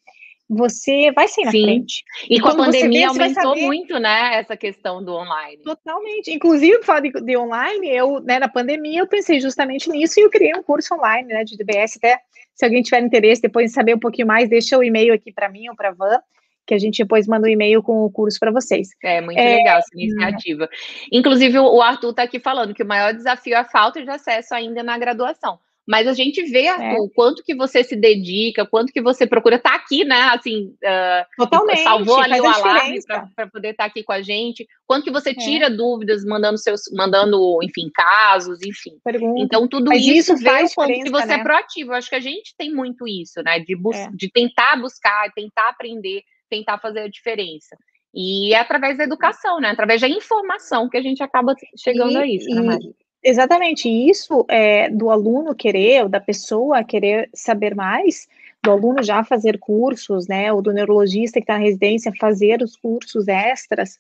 você 0.51 1.13
vai 1.13 1.29
sair 1.29 1.45
na 1.45 1.53
Sim. 1.53 1.63
frente. 1.63 2.05
E, 2.29 2.37
e 2.37 2.41
com 2.41 2.49
a 2.49 2.57
pandemia 2.57 3.13
vê, 3.13 3.23
aumentou 3.23 3.57
muito, 3.57 4.01
né, 4.01 4.35
essa 4.35 4.57
questão 4.57 5.03
do 5.03 5.15
online. 5.15 5.63
Totalmente. 5.63 6.33
Inclusive, 6.33 6.83
falar 6.83 7.01
de, 7.01 7.13
de, 7.13 7.37
online, 7.37 7.89
eu, 7.89 8.21
né, 8.21 8.41
na 8.41 8.49
pandemia, 8.49 9.01
eu 9.01 9.07
pensei 9.07 9.41
justamente 9.41 9.89
nisso 9.89 10.19
e 10.19 10.25
eu 10.25 10.31
criei 10.31 10.53
um 10.57 10.63
curso 10.63 10.93
online, 10.95 11.29
né, 11.29 11.45
de 11.45 11.57
DBS. 11.57 11.97
Até 11.99 12.19
se 12.55 12.65
alguém 12.65 12.83
tiver 12.83 13.03
interesse 13.03 13.43
depois 13.43 13.71
em 13.71 13.75
saber 13.75 13.95
um 13.95 13.99
pouquinho 13.99 14.27
mais, 14.27 14.49
deixa 14.49 14.77
o 14.77 14.85
e-mail 14.85 15.15
aqui 15.15 15.33
para 15.33 15.49
mim 15.49 15.69
ou 15.69 15.77
para 15.77 15.91
a 15.91 15.93
Van, 15.93 16.19
que 16.67 16.75
a 16.75 16.79
gente 16.79 17.03
depois 17.03 17.27
manda 17.27 17.47
um 17.47 17.51
e-mail 17.51 17.83
com 17.83 18.05
o 18.05 18.11
curso 18.11 18.39
para 18.39 18.51
vocês. 18.51 18.91
É, 19.03 19.21
muito 19.21 19.39
é... 19.39 19.57
legal 19.57 19.79
essa 19.79 19.89
iniciativa. 19.95 20.69
Inclusive, 21.11 21.59
o 21.59 21.81
Arthur 21.83 22.11
está 22.11 22.23
aqui 22.23 22.39
falando 22.39 22.75
que 22.75 22.83
o 22.83 22.87
maior 22.87 23.13
desafio 23.13 23.55
é 23.55 23.59
a 23.59 23.65
falta 23.65 24.03
de 24.03 24.11
acesso 24.11 24.55
ainda 24.55 24.83
na 24.83 24.97
graduação. 24.99 25.59
Mas 25.91 26.07
a 26.07 26.13
gente 26.13 26.41
vê 26.45 26.67
é. 26.67 26.93
o 27.01 27.11
quanto 27.11 27.43
que 27.43 27.53
você 27.53 27.83
se 27.83 27.97
dedica, 27.97 28.65
quanto 28.65 28.93
que 28.93 29.03
você 29.03 29.27
procura 29.27 29.57
estar 29.57 29.71
tá 29.71 29.77
aqui, 29.77 30.05
né? 30.05 30.21
Assim, 30.33 30.67
uh, 30.85 31.27
Totalmente, 31.37 31.83
salvou 31.83 32.21
ali 32.21 32.41
o 32.41 32.47
alarme 32.47 33.01
para 33.35 33.49
poder 33.49 33.71
estar 33.71 33.83
tá 33.83 33.91
aqui 33.91 34.05
com 34.05 34.13
a 34.13 34.23
gente. 34.23 34.65
Quanto 34.87 35.03
que 35.03 35.11
você 35.11 35.31
é. 35.31 35.35
tira 35.35 35.67
é. 35.67 35.71
dúvidas, 35.71 36.25
mandando 36.25 36.59
seus, 36.59 36.83
mandando, 36.93 37.59
enfim, 37.65 37.91
casos, 37.93 38.63
enfim. 38.63 39.01
Pergunta. 39.03 39.41
Então 39.43 39.67
tudo 39.67 39.89
Mas 39.89 40.03
isso, 40.03 40.35
isso 40.35 40.45
faz 40.45 40.73
quanto 40.77 40.93
que 40.93 41.11
você 41.11 41.25
é 41.25 41.27
né? 41.27 41.35
é 41.35 41.43
proativo. 41.43 41.91
Eu 41.91 41.97
acho 41.97 42.09
que 42.09 42.15
a 42.15 42.21
gente 42.21 42.55
tem 42.57 42.73
muito 42.73 43.09
isso, 43.09 43.43
né? 43.43 43.59
De, 43.59 43.75
é. 43.75 44.11
de 44.15 44.31
tentar 44.31 44.81
buscar, 44.81 45.29
tentar 45.35 45.71
aprender, 45.71 46.23
tentar 46.49 46.79
fazer 46.79 47.01
a 47.01 47.09
diferença. 47.09 47.77
E 48.15 48.55
é 48.55 48.61
através 48.61 48.97
da 48.97 49.03
educação, 49.03 49.59
né? 49.59 49.71
Através 49.71 50.01
da 50.01 50.09
informação 50.09 50.89
que 50.89 50.97
a 50.97 51.03
gente 51.03 51.21
acaba 51.21 51.53
chegando 51.77 52.13
e, 52.13 52.17
a 52.17 52.27
isso, 52.29 52.49
né, 52.49 52.63
Mari? 52.63 52.95
Exatamente, 53.23 53.87
isso 53.89 54.47
é 54.49 54.89
do 54.89 55.11
aluno 55.11 55.55
querer, 55.55 56.05
ou 56.05 56.09
da 56.09 56.21
pessoa 56.21 56.83
querer 56.83 57.29
saber 57.35 57.75
mais, 57.75 58.27
do 58.63 58.71
aluno 58.71 59.03
já 59.03 59.23
fazer 59.23 59.59
cursos, 59.59 60.27
né, 60.27 60.51
ou 60.53 60.63
do 60.63 60.73
neurologista 60.73 61.39
que 61.39 61.45
está 61.45 61.55
na 61.55 61.65
residência 61.65 62.13
fazer 62.19 62.63
os 62.63 62.77
cursos 62.77 63.29
extras, 63.29 63.99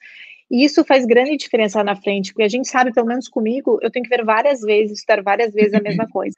e 0.51 0.64
isso 0.64 0.83
faz 0.85 1.05
grande 1.05 1.37
diferença 1.37 1.85
na 1.85 1.95
frente, 1.95 2.33
porque 2.33 2.45
a 2.45 2.49
gente 2.49 2.68
sabe, 2.68 2.93
pelo 2.93 3.07
menos 3.07 3.29
comigo, 3.29 3.79
eu 3.83 3.91
tenho 3.91 4.05
que 4.05 4.09
ver 4.09 4.25
várias 4.25 4.62
vezes, 4.62 4.99
estudar 4.99 5.23
várias 5.23 5.53
vezes 5.53 5.75
a 5.75 5.81
mesma 5.81 6.09
coisa. 6.11 6.37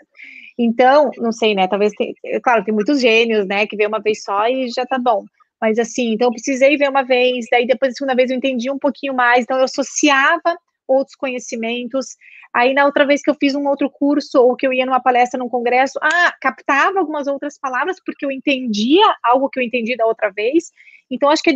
Então, 0.59 1.11
não 1.19 1.33
sei, 1.33 1.55
né, 1.55 1.69
talvez, 1.69 1.93
tem, 1.93 2.15
claro, 2.43 2.65
tem 2.65 2.75
muitos 2.75 3.01
gênios, 3.01 3.47
né, 3.47 3.65
que 3.65 3.77
vê 3.77 3.87
uma 3.87 4.01
vez 4.01 4.25
só 4.25 4.49
e 4.49 4.69
já 4.69 4.85
tá 4.85 4.99
bom, 4.99 5.25
mas 5.61 5.79
assim, 5.79 6.15
então 6.15 6.29
eu 6.29 6.33
precisei 6.33 6.77
ver 6.77 6.91
uma 6.91 7.05
vez, 7.05 7.47
daí 7.49 7.65
depois 7.65 7.93
da 7.93 7.97
segunda 7.97 8.17
vez 8.17 8.29
eu 8.29 8.37
entendi 8.37 8.69
um 8.73 8.79
pouquinho 8.79 9.15
mais, 9.15 9.45
então 9.45 9.57
eu 9.57 9.65
associava 9.65 10.59
outros 10.93 11.17
conhecimentos. 11.17 12.17
Aí, 12.55 12.75
na 12.75 12.85
outra 12.85 13.07
vez 13.07 13.23
que 13.23 13.31
eu 13.31 13.37
fiz 13.39 13.55
um 13.55 13.67
outro 13.67 13.91
curso, 13.91 14.41
ou 14.41 14.55
que 14.55 14.67
eu 14.67 14.73
ia 14.73 14.85
numa 14.85 15.01
palestra, 15.01 15.39
num 15.39 15.49
congresso, 15.49 15.99
ah, 16.03 16.35
captava 16.41 16.99
algumas 16.99 17.27
outras 17.27 17.59
palavras, 17.59 17.97
porque 18.05 18.25
eu 18.25 18.31
entendia 18.31 19.05
algo 19.23 19.49
que 19.49 19.59
eu 19.59 19.65
entendi 19.65 19.97
da 19.97 20.07
outra 20.07 20.31
vez. 20.31 20.71
Então, 21.11 21.29
acho 21.29 21.43
que 21.43 21.51
é 21.51 21.55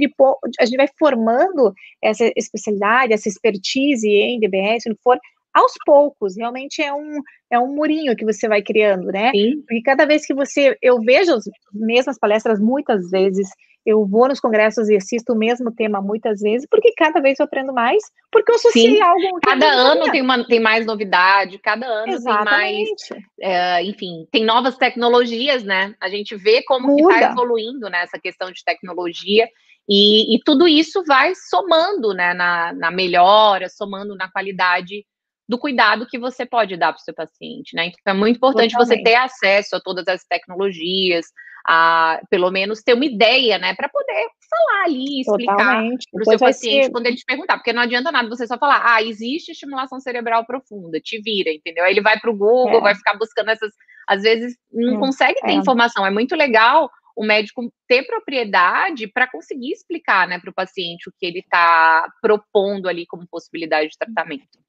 a 0.61 0.65
gente 0.65 0.77
vai 0.77 0.89
formando 0.99 1.73
essa 2.03 2.31
especialidade, 2.37 3.13
essa 3.13 3.29
expertise 3.29 4.09
em 4.09 4.39
DBS, 4.39 4.85
no 4.87 4.95
que 4.95 5.03
for, 5.03 5.19
aos 5.57 5.73
poucos, 5.87 6.37
realmente 6.37 6.83
é 6.83 6.93
um, 6.93 7.21
é 7.51 7.59
um 7.59 7.75
murinho 7.75 8.15
que 8.15 8.27
você 8.27 8.47
vai 8.47 8.61
criando, 8.61 9.07
né? 9.07 9.31
Sim. 9.31 9.63
Porque 9.63 9.81
cada 9.83 10.05
vez 10.05 10.27
que 10.27 10.35
você, 10.35 10.77
eu 10.83 11.01
vejo 11.01 11.33
as 11.33 11.45
mesmas 11.73 12.19
palestras 12.19 12.61
muitas 12.61 13.09
vezes, 13.11 13.49
eu 13.87 14.05
vou 14.05 14.27
nos 14.27 14.41
congressos 14.41 14.89
e 14.89 14.97
assisto 14.97 15.33
o 15.33 15.39
mesmo 15.39 15.73
tema 15.73 16.03
muitas 16.03 16.41
vezes, 16.41 16.67
porque 16.69 16.93
cada 16.97 17.21
vez 17.21 17.39
eu 17.39 17.45
aprendo 17.45 17.73
mais, 17.73 18.03
porque 18.33 18.51
eu 18.51 18.57
associei 18.57 18.97
Sim. 18.97 19.01
algo. 19.01 19.39
cada 19.41 19.69
ano 19.69 20.11
tem, 20.11 20.21
uma, 20.21 20.45
tem 20.45 20.59
mais 20.59 20.85
novidade, 20.85 21.59
cada 21.59 21.87
ano 21.87 22.13
Exatamente. 22.13 23.07
tem 23.09 23.19
mais, 23.19 23.27
é, 23.41 23.85
enfim, 23.85 24.27
tem 24.33 24.45
novas 24.45 24.77
tecnologias, 24.77 25.63
né? 25.63 25.95
A 26.01 26.09
gente 26.09 26.35
vê 26.35 26.63
como 26.65 26.99
está 26.99 27.31
evoluindo 27.31 27.89
nessa 27.89 28.17
né, 28.17 28.21
questão 28.21 28.51
de 28.51 28.65
tecnologia. 28.65 29.49
E, 29.89 30.35
e, 30.35 30.41
tudo 30.45 30.67
isso 30.67 31.05
vai 31.05 31.33
somando 31.49 32.13
né, 32.13 32.35
na, 32.35 32.73
na 32.73 32.91
melhora, 32.91 33.69
somando 33.69 34.17
na 34.17 34.29
qualidade 34.29 35.07
do 35.49 35.59
cuidado 35.59 36.09
que 36.09 36.19
você 36.19 36.45
pode 36.45 36.77
dar 36.77 36.93
para 36.93 37.01
o 37.01 37.05
seu 37.05 37.15
paciente, 37.15 37.77
né? 37.77 37.87
Então 37.87 38.13
é 38.13 38.17
muito 38.17 38.37
importante 38.37 38.73
Totalmente. 38.73 38.99
você 38.99 39.05
ter 39.05 39.15
acesso 39.15 39.77
a 39.77 39.81
todas 39.81 40.09
as 40.09 40.25
tecnologias, 40.25 41.27
a 41.67 42.21
pelo 42.31 42.51
menos 42.51 42.83
ter 42.83 42.95
uma 42.95 43.05
ideia, 43.05 43.59
né, 43.59 43.75
para 43.75 43.89
poder 43.89 44.29
falar 44.49 44.85
ali, 44.85 45.21
explicar 45.21 45.83
para 46.13 46.23
o 46.23 46.25
seu 46.25 46.39
paciente 46.39 46.85
ser... 46.85 46.93
quando 46.93 47.07
ele 47.07 47.17
te 47.17 47.25
perguntar, 47.25 47.57
porque 47.57 47.73
não 47.73 47.83
adianta 47.83 48.13
nada 48.13 48.29
você 48.29 48.47
só 48.47 48.57
falar, 48.57 48.83
ah, 48.85 49.03
existe 49.03 49.51
estimulação 49.51 49.99
cerebral 49.99 50.47
profunda, 50.47 51.01
te 51.01 51.21
vira, 51.21 51.51
entendeu? 51.51 51.85
Aí 51.85 51.93
ele 51.93 52.01
vai 52.01 52.19
para 52.21 52.31
o 52.31 52.37
Google, 52.37 52.79
é. 52.79 52.81
vai 52.81 52.95
ficar 52.95 53.19
buscando 53.19 53.51
essas, 53.51 53.73
às 54.07 54.23
vezes 54.23 54.57
não 54.73 54.97
é. 54.97 54.99
consegue 54.99 55.41
ter 55.41 55.53
é. 55.53 55.55
informação. 55.55 56.07
É 56.07 56.11
muito 56.11 56.37
legal 56.37 56.89
o 57.17 57.25
médico 57.25 57.73
ter 57.89 58.05
propriedade 58.05 59.09
para 59.09 59.27
conseguir 59.27 59.73
explicar, 59.73 60.29
né, 60.29 60.39
para 60.39 60.51
o 60.51 60.55
paciente 60.55 61.09
o 61.09 61.13
que 61.19 61.27
ele 61.27 61.41
está 61.41 62.09
propondo 62.21 62.89
ali 62.89 63.07
como 63.07 63.27
possibilidade 63.27 63.89
de 63.89 63.99
tratamento. 63.99 64.66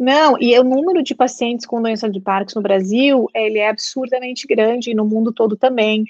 Não, 0.00 0.34
e 0.40 0.58
o 0.58 0.64
número 0.64 1.02
de 1.02 1.14
pacientes 1.14 1.66
com 1.66 1.82
doença 1.82 2.08
de 2.08 2.22
Parkinson 2.22 2.60
no 2.60 2.62
Brasil, 2.62 3.26
ele 3.34 3.58
é 3.58 3.68
absurdamente 3.68 4.46
grande 4.46 4.90
e 4.90 4.94
no 4.94 5.04
mundo 5.04 5.30
todo 5.30 5.58
também. 5.58 6.04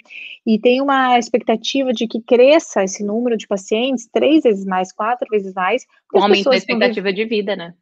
E 0.46 0.60
tem 0.60 0.80
uma 0.80 1.18
expectativa 1.18 1.92
de 1.92 2.06
que 2.06 2.22
cresça 2.22 2.84
esse 2.84 3.02
número 3.02 3.36
de 3.36 3.48
pacientes 3.48 4.06
três 4.06 4.44
vezes 4.44 4.64
mais, 4.64 4.92
quatro 4.92 5.26
vezes 5.28 5.52
mais. 5.52 5.84
Com 6.08 6.22
aumento 6.22 6.50
da 6.50 6.56
expectativa 6.56 7.12
de 7.12 7.24
vida, 7.24 7.56
né? 7.56 7.74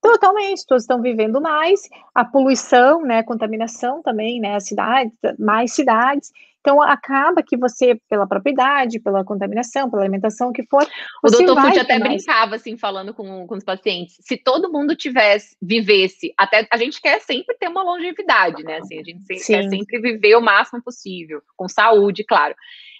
Totalmente, 0.00 0.66
todos 0.66 0.82
estão 0.82 1.00
vivendo 1.00 1.40
mais, 1.40 1.88
a 2.12 2.24
poluição, 2.24 3.02
né, 3.02 3.18
a 3.18 3.24
contaminação 3.24 4.02
também, 4.02 4.40
né, 4.40 4.56
as 4.56 4.66
cidades, 4.66 5.12
mais 5.38 5.72
cidades, 5.72 6.32
então, 6.62 6.80
acaba 6.80 7.42
que 7.42 7.56
você, 7.56 8.00
pela 8.08 8.24
propriedade, 8.24 9.00
pela 9.00 9.24
contaminação, 9.24 9.90
pela 9.90 10.02
alimentação, 10.02 10.50
o 10.50 10.52
que 10.52 10.64
for. 10.70 10.86
O 11.20 11.28
doutor 11.28 11.60
Fute 11.60 11.80
até 11.80 11.98
brincava, 11.98 12.54
assim, 12.54 12.78
falando 12.78 13.12
com, 13.12 13.48
com 13.48 13.56
os 13.56 13.64
pacientes. 13.64 14.16
Se 14.20 14.36
todo 14.36 14.70
mundo 14.70 14.94
tivesse, 14.94 15.56
vivesse, 15.60 16.32
até 16.38 16.64
a 16.70 16.76
gente 16.76 17.00
quer 17.00 17.20
sempre 17.20 17.56
ter 17.56 17.66
uma 17.66 17.82
longevidade, 17.82 18.62
né? 18.62 18.76
Assim, 18.76 19.00
a 19.00 19.02
gente 19.02 19.22
sempre, 19.24 19.44
quer 19.44 19.68
sempre 19.68 20.00
viver 20.00 20.36
o 20.36 20.40
máximo 20.40 20.80
possível, 20.80 21.42
com 21.56 21.68
saúde, 21.68 22.24
claro. 22.24 22.54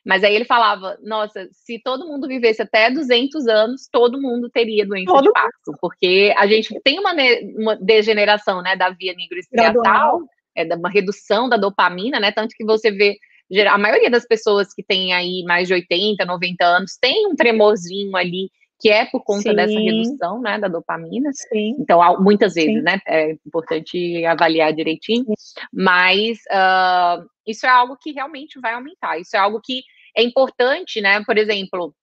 Mas 0.04 0.24
aí 0.24 0.34
ele 0.34 0.44
falava, 0.44 0.98
nossa, 1.00 1.48
se 1.52 1.78
todo 1.78 2.08
mundo 2.08 2.26
vivesse 2.26 2.60
até 2.60 2.90
200 2.90 3.46
anos, 3.46 3.88
todo 3.92 4.20
mundo 4.20 4.50
teria 4.50 4.84
doença 4.84 5.12
todo 5.12 5.22
de 5.22 5.32
Parkinson, 5.32 5.78
porque 5.80 6.34
a 6.36 6.48
gente 6.48 6.74
tem 6.82 6.98
uma, 6.98 7.14
uma 7.56 7.76
degeneração, 7.76 8.60
né, 8.60 8.74
da 8.74 8.90
via 8.90 9.14
nigroestriatal, 9.14 10.22
é 10.56 10.64
uma 10.74 10.90
redução 10.90 11.48
da 11.48 11.56
dopamina, 11.56 12.18
né, 12.18 12.32
tanto 12.32 12.56
que 12.56 12.64
você 12.64 12.90
vê 12.90 13.16
a 13.61 13.78
maioria 13.78 14.11
das 14.11 14.26
pessoas 14.26 14.72
que 14.72 14.82
tem 14.82 15.12
aí 15.12 15.42
mais 15.44 15.68
de 15.68 15.74
80, 15.74 16.24
90 16.24 16.64
anos 16.64 16.96
tem 17.00 17.26
um 17.26 17.34
tremorzinho 17.34 18.16
ali 18.16 18.50
que 18.82 18.90
é 18.90 19.05
por 19.05 19.22
conta 19.22 19.50
Sim. 19.50 19.55
dessa 19.55 19.78
redução, 19.78 20.40
né, 20.40 20.59
da 20.59 20.66
dopamina. 20.66 21.30
Sim. 21.32 21.76
Então, 21.78 22.20
muitas 22.20 22.55
vezes, 22.55 22.74
Sim. 22.74 22.82
né, 22.82 22.98
é 23.07 23.36
importante 23.46 24.26
avaliar 24.26 24.72
direitinho, 24.72 25.26
mas 25.72 26.38
uh, 26.50 27.24
isso 27.46 27.64
é 27.64 27.68
algo 27.68 27.96
que 27.96 28.11
realmente 28.11 28.59
vai 28.61 28.74
aumentar. 28.74 29.20
Isso 29.20 29.36
é 29.36 29.38
algo 29.38 29.61
que 29.62 29.82
é 30.16 30.22
importante, 30.24 31.00
né, 31.00 31.22
por 31.24 31.38
exemplo, 31.38 31.94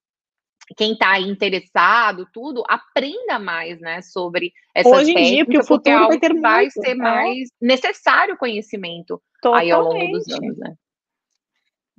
quem 0.78 0.94
está 0.94 1.20
interessado, 1.20 2.26
tudo, 2.32 2.64
aprenda 2.66 3.40
mais, 3.40 3.80
né, 3.82 4.02
sobre 4.02 4.54
essas 4.74 4.94
Hoje 4.94 5.14
técnicas, 5.14 5.30
dia, 5.32 5.46
porque 5.46 5.60
o 5.60 5.64
futuro 5.66 6.08
porque 6.08 6.20
vai, 6.20 6.20
ter 6.20 6.40
vai 6.40 6.62
muito, 6.62 6.82
ser 6.82 6.96
né? 6.96 7.04
mais 7.04 7.50
necessário 7.62 8.38
conhecimento 8.38 9.22
Totalmente. 9.42 9.66
aí 9.66 9.72
ao 9.72 9.84
longo 9.84 10.12
dos 10.12 10.30
anos, 10.30 10.58
né. 10.58 10.76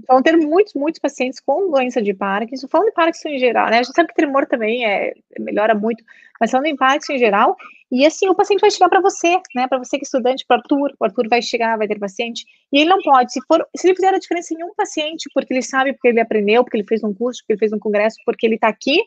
Vão 0.09 0.23
ter 0.23 0.37
muitos, 0.37 0.75
muitos 0.75 1.01
pacientes 1.01 1.41
com 1.41 1.71
doença 1.71 2.01
de 2.01 2.15
Parkinson, 2.15 2.69
falando 2.69 2.89
de 2.89 2.95
Parkinson 2.95 3.29
em 3.29 3.39
geral, 3.39 3.69
né? 3.71 3.79
A 3.79 3.83
gente 3.83 3.95
sabe 3.95 4.09
que 4.09 4.15
tremor 4.15 4.47
também 4.47 4.85
é, 4.85 5.15
melhora 5.39 5.75
muito, 5.75 6.05
mas 6.41 6.51
falando 6.51 6.67
em 6.67 6.77
Parkinson 6.77 7.15
em 7.15 7.19
geral, 7.19 7.57
E 7.91 8.07
assim, 8.07 8.29
o 8.29 8.35
paciente 8.35 8.61
vai 8.61 8.71
chegar 8.71 8.89
para 8.89 9.01
você, 9.01 9.41
né? 9.55 9.67
Para 9.67 9.79
você 9.79 9.99
que 9.99 10.05
é 10.05 10.07
estudante, 10.07 10.45
para 10.47 10.59
o 10.59 10.61
Arthur, 10.61 10.95
o 10.99 11.05
Arthur 11.05 11.29
vai 11.29 11.43
chegar, 11.43 11.77
vai 11.77 11.89
ter 11.89 11.99
paciente, 11.99 12.47
e 12.73 12.81
ele 12.81 12.89
não 12.89 13.03
pode. 13.03 13.33
Se 13.33 13.41
for, 13.49 13.67
se 13.77 13.87
ele 13.87 13.97
fizer 13.97 14.15
a 14.15 14.19
diferença 14.19 14.55
em 14.55 14.63
um 14.63 14.73
paciente, 14.75 15.29
porque 15.35 15.53
ele 15.53 15.63
sabe, 15.63 15.93
porque 15.93 16.09
ele 16.09 16.21
aprendeu, 16.21 16.63
porque 16.63 16.77
ele 16.77 16.87
fez 16.87 17.03
um 17.03 17.13
curso, 17.13 17.41
porque 17.43 17.55
ele 17.55 17.59
fez 17.59 17.73
um 17.73 17.79
congresso, 17.79 18.17
porque 18.25 18.47
ele 18.47 18.55
está 18.55 18.69
aqui, 18.69 19.03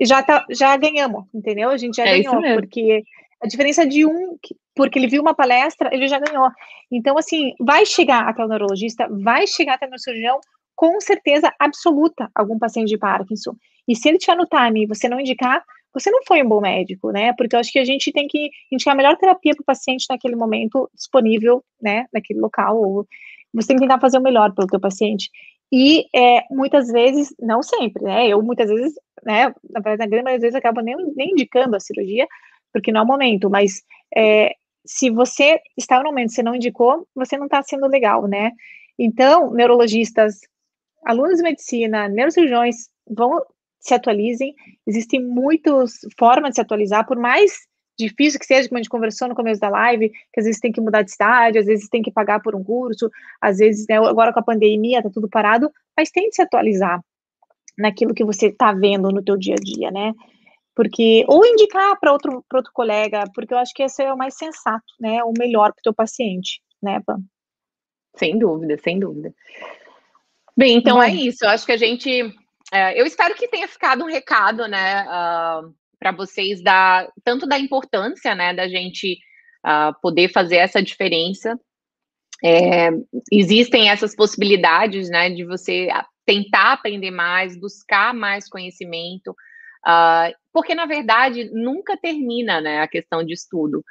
já 0.00 0.22
tá, 0.22 0.46
já 0.50 0.74
ganhamos, 0.78 1.24
entendeu? 1.34 1.68
A 1.68 1.76
gente 1.76 1.96
já 1.96 2.06
é 2.06 2.20
ganhou, 2.20 2.40
porque 2.54 3.04
a 3.42 3.46
diferença 3.46 3.86
de 3.86 4.04
um, 4.04 4.36
porque 4.74 4.98
ele 4.98 5.08
viu 5.08 5.22
uma 5.22 5.34
palestra, 5.34 5.90
ele 5.92 6.06
já 6.08 6.18
ganhou. 6.18 6.48
Então, 6.90 7.16
assim, 7.16 7.54
vai 7.58 7.86
chegar 7.86 8.28
até 8.28 8.44
o 8.44 8.48
neurologista, 8.48 9.08
vai 9.08 9.46
chegar 9.46 9.74
até 9.74 9.86
o 9.86 9.98
cirurgião, 9.98 10.38
com 10.76 11.00
certeza 11.00 11.52
absoluta, 11.58 12.30
algum 12.34 12.58
paciente 12.58 12.88
de 12.88 12.98
Parkinson. 12.98 13.54
E 13.88 13.96
se 13.96 14.08
ele 14.08 14.18
tiver 14.18 14.36
no 14.36 14.46
time 14.46 14.84
e 14.84 14.86
você 14.86 15.08
não 15.08 15.20
indicar, 15.20 15.62
você 15.92 16.10
não 16.10 16.20
foi 16.26 16.42
um 16.42 16.48
bom 16.48 16.60
médico, 16.60 17.10
né? 17.10 17.32
Porque 17.36 17.56
eu 17.56 17.60
acho 17.60 17.72
que 17.72 17.78
a 17.78 17.84
gente 17.84 18.12
tem 18.12 18.28
que 18.28 18.50
indicar 18.70 18.94
a 18.94 18.96
melhor 18.96 19.16
terapia 19.16 19.54
para 19.54 19.62
o 19.62 19.66
paciente 19.66 20.06
naquele 20.08 20.36
momento 20.36 20.88
disponível, 20.94 21.64
né? 21.82 22.06
Naquele 22.12 22.40
local. 22.40 22.80
Ou 22.80 23.06
você 23.52 23.68
tem 23.68 23.76
que 23.76 23.82
tentar 23.82 24.00
fazer 24.00 24.18
o 24.18 24.22
melhor 24.22 24.54
pelo 24.54 24.68
teu 24.68 24.80
paciente. 24.80 25.30
E 25.72 26.04
é, 26.14 26.42
muitas 26.50 26.88
vezes, 26.88 27.34
não 27.40 27.62
sempre, 27.62 28.04
né? 28.04 28.28
Eu 28.28 28.42
muitas 28.42 28.68
vezes, 28.68 28.94
né? 29.24 29.52
Na 29.70 29.80
verdade, 29.80 29.98
na 29.98 30.06
grande 30.06 30.24
maioria 30.24 30.38
das 30.38 30.42
vezes, 30.42 30.54
acabo 30.54 30.80
nem, 30.80 30.96
nem 31.16 31.30
indicando 31.32 31.76
a 31.76 31.80
cirurgia, 31.80 32.26
porque 32.72 32.92
não 32.92 33.00
é 33.00 33.04
o 33.04 33.06
momento, 33.06 33.50
mas 33.50 33.82
é, 34.16 34.54
se 34.84 35.10
você 35.10 35.60
está 35.76 35.98
no 35.98 36.04
momento, 36.04 36.32
você 36.32 36.42
não 36.42 36.54
indicou, 36.54 37.06
você 37.14 37.36
não 37.36 37.46
está 37.46 37.62
sendo 37.62 37.86
legal, 37.86 38.26
né? 38.26 38.52
Então, 38.98 39.52
neurologistas, 39.52 40.40
alunos 41.04 41.36
de 41.38 41.42
medicina, 41.42 42.08
neurocirurgiões, 42.08 42.88
vão 43.08 43.40
se 43.80 43.94
atualizem. 43.94 44.54
Existem 44.86 45.24
muitas 45.24 45.92
formas 46.18 46.50
de 46.50 46.54
se 46.56 46.60
atualizar, 46.60 47.06
por 47.06 47.18
mais 47.18 47.66
difícil 47.98 48.40
que 48.40 48.46
seja, 48.46 48.68
como 48.68 48.78
a 48.78 48.82
gente 48.82 48.90
conversou 48.90 49.28
no 49.28 49.34
começo 49.34 49.60
da 49.60 49.68
live, 49.68 50.08
que 50.08 50.40
às 50.40 50.46
vezes 50.46 50.60
tem 50.60 50.72
que 50.72 50.80
mudar 50.80 51.02
de 51.02 51.12
cidade, 51.12 51.58
às 51.58 51.66
vezes 51.66 51.88
tem 51.88 52.02
que 52.02 52.10
pagar 52.10 52.40
por 52.40 52.54
um 52.54 52.64
curso, 52.64 53.10
às 53.40 53.58
vezes, 53.58 53.86
né, 53.88 53.96
agora 53.96 54.32
com 54.32 54.40
a 54.40 54.42
pandemia, 54.42 55.02
tá 55.02 55.10
tudo 55.10 55.28
parado, 55.28 55.70
mas 55.96 56.10
tem 56.10 56.28
de 56.30 56.36
se 56.36 56.42
atualizar 56.42 57.00
naquilo 57.76 58.14
que 58.14 58.24
você 58.24 58.46
está 58.46 58.72
vendo 58.72 59.10
no 59.10 59.22
teu 59.22 59.36
dia 59.36 59.54
a 59.54 59.62
dia, 59.62 59.90
né? 59.90 60.14
Porque, 60.74 61.24
ou 61.28 61.44
indicar 61.44 61.98
para 61.98 62.12
outro, 62.12 62.44
outro 62.52 62.72
colega, 62.72 63.24
porque 63.34 63.52
eu 63.52 63.58
acho 63.58 63.72
que 63.74 63.82
esse 63.82 64.02
é 64.02 64.12
o 64.12 64.16
mais 64.16 64.36
sensato, 64.36 64.94
né? 64.98 65.22
O 65.24 65.32
melhor 65.36 65.72
para 65.72 65.80
o 65.80 65.82
teu 65.82 65.94
paciente, 65.94 66.62
né, 66.82 67.00
Pam? 67.04 67.20
Sem 68.16 68.38
dúvida, 68.38 68.78
sem 68.78 68.98
dúvida. 68.98 69.34
Bem, 70.56 70.76
então 70.76 70.96
Bom, 70.96 71.02
é 71.02 71.10
isso. 71.10 71.44
Eu 71.44 71.50
acho 71.50 71.66
que 71.66 71.72
a 71.72 71.76
gente 71.76 72.34
é, 72.72 73.00
eu 73.00 73.04
espero 73.04 73.34
que 73.34 73.48
tenha 73.48 73.66
ficado 73.66 74.04
um 74.04 74.08
recado, 74.08 74.68
né, 74.68 75.02
uh, 75.02 75.08
ah, 75.08 75.62
para 75.98 76.12
vocês 76.12 76.62
da 76.62 77.08
tanto 77.24 77.46
da 77.46 77.58
importância, 77.58 78.34
né, 78.34 78.54
da 78.54 78.68
gente 78.68 79.18
uh, 79.66 79.92
poder 80.00 80.28
fazer 80.28 80.56
essa 80.56 80.82
diferença. 80.82 81.58
É, 82.42 82.88
existem 83.30 83.90
essas 83.90 84.14
possibilidades, 84.14 85.10
né, 85.10 85.28
de 85.28 85.44
você 85.44 85.88
tentar 86.24 86.72
aprender 86.72 87.10
mais, 87.10 87.58
buscar 87.58 88.14
mais 88.14 88.48
conhecimento, 88.48 89.34
uh, 89.86 90.34
porque 90.52 90.74
na 90.74 90.86
verdade 90.86 91.50
nunca 91.52 91.96
termina, 91.96 92.60
né, 92.60 92.80
a 92.80 92.88
questão 92.88 93.24
de 93.24 93.32
estudo. 93.32 93.84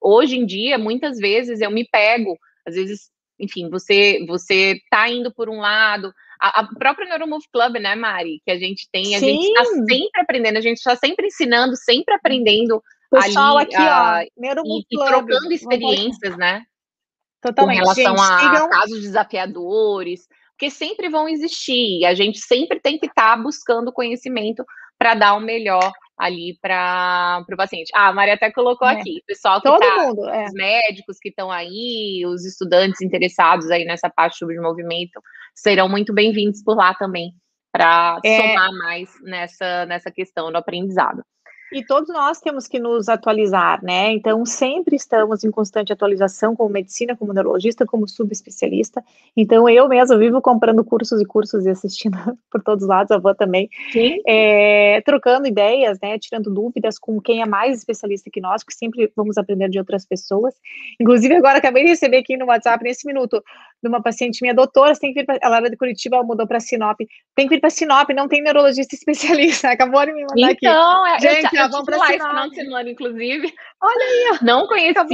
hoje 0.00 0.36
em 0.38 0.46
dia, 0.46 0.78
muitas 0.78 1.18
vezes 1.18 1.60
eu 1.60 1.70
me 1.70 1.88
pego, 1.88 2.36
às 2.66 2.74
vezes, 2.74 3.10
enfim, 3.38 3.70
você 3.70 4.24
você 4.26 4.72
está 4.82 5.08
indo 5.08 5.32
por 5.32 5.48
um 5.48 5.60
lado 5.60 6.12
a, 6.40 6.60
a 6.60 6.66
própria 6.74 7.08
Neuromove 7.08 7.46
Club, 7.52 7.76
né, 7.76 7.94
Mari? 7.94 8.40
Que 8.44 8.50
a 8.50 8.58
gente 8.58 8.88
tem, 8.92 9.14
a 9.14 9.20
Sim. 9.20 9.26
gente 9.26 9.46
está 9.46 9.64
sempre 9.64 10.20
aprendendo, 10.20 10.56
a 10.56 10.60
gente 10.60 10.78
está 10.78 10.96
sempre 10.96 11.26
ensinando, 11.26 11.76
sempre 11.76 12.14
aprendendo. 12.14 12.82
Pessoal 13.10 13.56
ali, 13.58 13.74
aqui, 13.74 13.82
ó, 13.82 14.40
Neuromove 14.40 14.84
e, 14.90 14.96
Club. 14.96 15.06
E 15.06 15.10
trocando 15.10 15.52
experiências, 15.52 16.36
né? 16.36 16.62
Totalmente. 17.40 17.78
Com 17.78 17.82
relação 17.82 18.16
gente, 18.16 18.32
a 18.32 18.38
sigam... 18.40 18.70
casos 18.70 19.00
desafiadores, 19.00 20.26
porque 20.56 20.70
sempre 20.70 21.10
vão 21.10 21.28
existir. 21.28 22.04
A 22.06 22.14
gente 22.14 22.38
sempre 22.38 22.80
tem 22.80 22.98
que 22.98 23.06
estar 23.06 23.36
tá 23.36 23.42
buscando 23.42 23.92
conhecimento 23.92 24.64
para 24.98 25.14
dar 25.14 25.34
o 25.34 25.40
melhor 25.40 25.92
ali 26.18 26.58
para 26.62 27.44
o 27.52 27.56
paciente. 27.56 27.90
Ah, 27.94 28.08
a 28.08 28.12
Maria 28.14 28.34
até 28.34 28.50
colocou 28.50 28.88
é. 28.88 28.92
aqui, 28.92 29.22
pessoal 29.26 29.60
que 29.60 29.68
Todo 29.68 29.78
tá, 29.78 29.96
mundo, 29.98 30.26
é. 30.30 30.46
os 30.46 30.52
médicos 30.54 31.18
que 31.20 31.28
estão 31.28 31.52
aí, 31.52 32.24
os 32.26 32.46
estudantes 32.46 33.02
interessados 33.02 33.70
aí 33.70 33.84
nessa 33.84 34.08
parte 34.08 34.44
de 34.44 34.58
movimento, 34.58 35.20
serão 35.54 35.90
muito 35.90 36.14
bem-vindos 36.14 36.62
por 36.64 36.74
lá 36.74 36.94
também, 36.94 37.34
para 37.70 38.18
é. 38.24 38.36
somar 38.40 38.72
mais 38.72 39.10
nessa, 39.22 39.84
nessa 39.84 40.10
questão 40.10 40.50
do 40.50 40.56
aprendizado. 40.56 41.22
E 41.72 41.84
todos 41.84 42.08
nós 42.08 42.40
temos 42.40 42.68
que 42.68 42.78
nos 42.78 43.08
atualizar, 43.08 43.82
né? 43.84 44.12
Então, 44.12 44.46
sempre 44.46 44.94
estamos 44.94 45.42
em 45.42 45.50
constante 45.50 45.92
atualização 45.92 46.54
como 46.54 46.70
medicina, 46.70 47.16
como 47.16 47.32
neurologista, 47.32 47.84
como 47.84 48.06
subespecialista. 48.06 49.02
Então, 49.36 49.68
eu 49.68 49.88
mesma 49.88 50.16
vivo 50.16 50.40
comprando 50.40 50.84
cursos 50.84 51.20
e 51.20 51.24
cursos 51.24 51.66
e 51.66 51.70
assistindo 51.70 52.16
por 52.50 52.62
todos 52.62 52.84
os 52.84 52.88
lados, 52.88 53.10
a 53.10 53.18
Van 53.18 53.34
também. 53.34 53.68
É, 54.26 55.00
trocando 55.04 55.48
ideias, 55.48 55.98
né? 56.00 56.18
Tirando 56.18 56.52
dúvidas 56.52 56.98
com 56.98 57.20
quem 57.20 57.42
é 57.42 57.46
mais 57.46 57.78
especialista 57.78 58.30
que 58.30 58.40
nós, 58.40 58.62
porque 58.62 58.76
sempre 58.76 59.12
vamos 59.16 59.36
aprender 59.36 59.68
de 59.68 59.78
outras 59.78 60.06
pessoas. 60.06 60.54
Inclusive, 61.00 61.34
agora 61.34 61.58
acabei 61.58 61.82
de 61.82 61.90
receber 61.90 62.18
aqui 62.18 62.36
no 62.36 62.46
WhatsApp, 62.46 62.84
nesse 62.84 63.06
minuto, 63.06 63.42
de 63.86 63.94
uma 63.94 64.02
paciente 64.02 64.42
minha, 64.42 64.54
doutora, 64.54 64.94
você 64.94 65.00
tem 65.00 65.12
que 65.12 65.20
vir 65.20 65.26
pra, 65.26 65.38
ela 65.40 65.56
era 65.58 65.70
de 65.70 65.76
Curitiba, 65.76 66.16
ela 66.16 66.24
mudou 66.24 66.46
para 66.46 66.60
Sinop. 66.60 66.98
Tem 67.34 67.46
que 67.46 67.54
vir 67.54 67.60
para 67.60 67.70
Sinop, 67.70 68.08
não 68.10 68.28
tem 68.28 68.42
neurologista 68.42 68.94
especialista. 68.96 69.70
Acabou 69.70 70.04
de 70.04 70.12
me 70.12 70.22
mandar 70.22 70.52
então, 70.52 70.52
aqui. 70.52 70.66
Então, 70.66 71.06
é, 71.06 71.18
Gente, 71.20 71.56
já 71.56 71.68
vamos 71.68 71.86
para 71.86 71.96
esse 71.96 72.12
final 72.18 72.48
de 72.48 72.54
semana, 72.54 72.90
inclusive. 72.90 73.54
Olha 73.82 74.04
aí, 74.04 74.38
não 74.42 74.66
conhecia. 74.66 75.04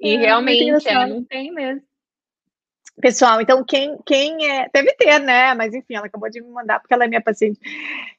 E 0.00 0.14
é, 0.14 0.18
realmente, 0.18 0.88
é, 0.88 1.06
não 1.06 1.24
tem 1.24 1.52
mesmo. 1.52 1.82
Pessoal, 3.00 3.40
então 3.40 3.64
quem, 3.64 3.96
quem 4.04 4.50
é. 4.50 4.68
Deve 4.72 4.92
ter, 4.94 5.20
né? 5.20 5.54
Mas 5.54 5.72
enfim, 5.72 5.94
ela 5.94 6.06
acabou 6.06 6.28
de 6.28 6.40
me 6.40 6.50
mandar, 6.50 6.80
porque 6.80 6.92
ela 6.92 7.04
é 7.04 7.08
minha 7.08 7.22
paciente. 7.22 7.58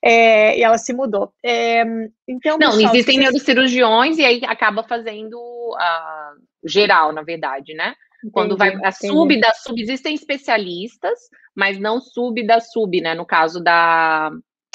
É, 0.01 0.57
e 0.57 0.64
ela 0.64 0.78
se 0.78 0.93
mudou. 0.93 1.34
É, 1.43 1.84
então, 2.28 2.57
não, 2.57 2.72
pessoal, 2.72 2.93
existem 2.93 3.16
vocês... 3.16 3.18
neurocirurgiões 3.18 4.18
e 4.18 4.26
aí 4.26 4.41
acaba 4.45 4.84
fazendo 4.84 5.38
uh, 5.38 6.41
geral, 6.64 7.12
na 7.12 7.22
verdade, 7.22 7.74
né? 7.74 7.93
Entendi, 8.20 8.34
Quando 8.34 8.58
vai 8.58 8.76
a 8.84 8.92
sub 8.92 9.40
da 9.40 9.54
sub, 9.54 9.82
existem 9.82 10.14
especialistas, 10.14 11.18
mas 11.56 11.80
não 11.80 12.02
sub 12.02 12.46
da 12.46 12.60
sub, 12.60 13.00
né? 13.02 13.16
No 13.16 13.26
caso 13.26 13.64
da, 13.64 14.30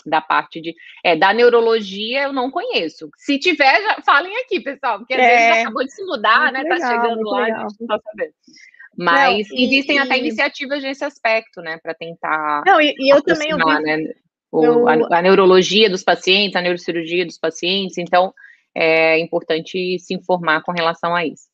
da 0.07 0.21
parte 0.21 0.61
de. 0.61 0.75
É, 1.05 1.15
da 1.15 1.33
neurologia 1.33 2.25
eu 2.25 2.33
não 2.33 2.51
conheço. 2.51 3.11
Se 3.19 3.39
tiver, 3.39 3.83
já 3.83 4.03
falem 4.03 4.35
aqui, 4.39 4.61
pessoal, 4.61 4.99
porque 4.99 5.15
às 5.15 5.21
é, 5.21 5.29
vezes 5.29 5.63
acabou 5.63 5.85
de 5.85 5.95
se 5.95 6.05
mudar, 6.05 6.53
né? 6.53 6.63
Tá 6.63 6.75
legal, 6.75 6.79
tá 6.79 7.03
chegando 7.03 7.23
lá, 7.23 7.45
legal. 7.45 7.59
a 7.59 7.69
gente 7.69 7.81
não 7.81 7.87
tá 7.87 8.01
sabendo. 8.03 8.35
Mas 8.97 9.49
não, 9.49 9.57
e, 9.59 9.65
existem 9.65 9.97
e... 9.97 9.99
até 9.99 10.19
iniciativas 10.19 10.83
nesse 10.83 11.05
aspecto, 11.05 11.61
né? 11.61 11.79
Para 11.83 11.95
tentar. 11.95 12.63
Não, 12.65 12.81
e, 12.81 12.95
e 12.99 13.13
eu 13.13 13.23
também. 13.23 13.55
Né, 13.83 14.15
o, 14.51 14.65
eu... 14.65 14.89
a, 14.89 15.19
a, 15.19 15.23
neurologia 15.23 15.91
dos 15.91 16.03
pacientes, 16.03 16.57
a 16.57 16.63
neurocirurgia 16.63 17.27
dos 17.27 17.39
pacientes, 17.39 17.99
então 17.99 18.33
é 18.75 19.19
importante 19.19 19.99
se 19.99 20.15
informar 20.15 20.63
com 20.63 20.73
relação 20.73 21.15
a 21.15 21.27
isso. 21.27 21.54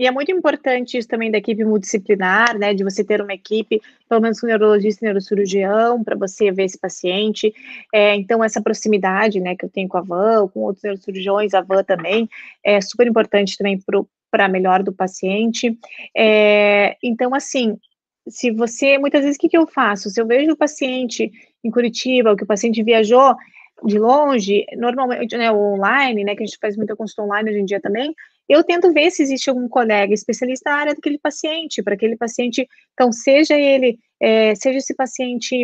E 0.00 0.06
é 0.06 0.10
muito 0.10 0.32
importante 0.32 0.96
isso 0.96 1.06
também 1.06 1.30
da 1.30 1.36
equipe 1.36 1.62
multidisciplinar, 1.62 2.58
né, 2.58 2.72
de 2.72 2.82
você 2.82 3.04
ter 3.04 3.20
uma 3.20 3.34
equipe, 3.34 3.82
pelo 4.08 4.22
menos 4.22 4.40
com 4.40 4.46
neurologista 4.46 5.04
e 5.04 5.06
neurocirurgião, 5.06 6.02
para 6.02 6.16
você 6.16 6.50
ver 6.50 6.64
esse 6.64 6.78
paciente. 6.78 7.52
É, 7.92 8.14
então, 8.16 8.42
essa 8.42 8.62
proximidade, 8.62 9.38
né, 9.40 9.54
que 9.54 9.62
eu 9.62 9.68
tenho 9.68 9.86
com 9.88 9.98
a 9.98 10.00
Van, 10.00 10.48
com 10.48 10.60
outros 10.60 10.82
neurocirurgiões, 10.82 11.52
a 11.52 11.60
Van 11.60 11.84
também, 11.84 12.30
é 12.64 12.80
super 12.80 13.06
importante 13.06 13.58
também 13.58 13.78
para 14.30 14.48
melhor 14.48 14.82
do 14.82 14.90
paciente. 14.90 15.78
É, 16.16 16.96
então, 17.02 17.34
assim, 17.34 17.76
se 18.26 18.50
você, 18.50 18.96
muitas 18.96 19.20
vezes, 19.20 19.36
o 19.36 19.40
que, 19.40 19.50
que 19.50 19.58
eu 19.58 19.66
faço? 19.66 20.08
Se 20.08 20.18
eu 20.18 20.26
vejo 20.26 20.52
o 20.52 20.56
paciente 20.56 21.30
em 21.62 21.70
Curitiba, 21.70 22.30
ou 22.30 22.36
que 22.36 22.44
o 22.44 22.46
paciente 22.46 22.82
viajou, 22.82 23.34
de 23.84 23.98
longe, 23.98 24.64
normalmente, 24.76 25.36
né, 25.36 25.52
online, 25.52 26.24
né, 26.24 26.34
que 26.34 26.42
a 26.42 26.46
gente 26.46 26.58
faz 26.58 26.74
muita 26.74 26.96
consulta 26.96 27.22
online 27.22 27.50
hoje 27.50 27.60
em 27.60 27.64
dia 27.66 27.80
também, 27.80 28.14
eu 28.50 28.64
tento 28.64 28.92
ver 28.92 29.12
se 29.12 29.22
existe 29.22 29.48
algum 29.48 29.68
colega 29.68 30.12
especialista 30.12 30.70
na 30.70 30.76
área 30.76 30.94
daquele 30.94 31.18
paciente, 31.18 31.84
para 31.84 31.94
aquele 31.94 32.16
paciente, 32.16 32.68
então, 32.92 33.12
seja 33.12 33.56
ele, 33.56 33.96
é, 34.18 34.56
seja 34.56 34.78
esse 34.78 34.92
paciente 34.92 35.56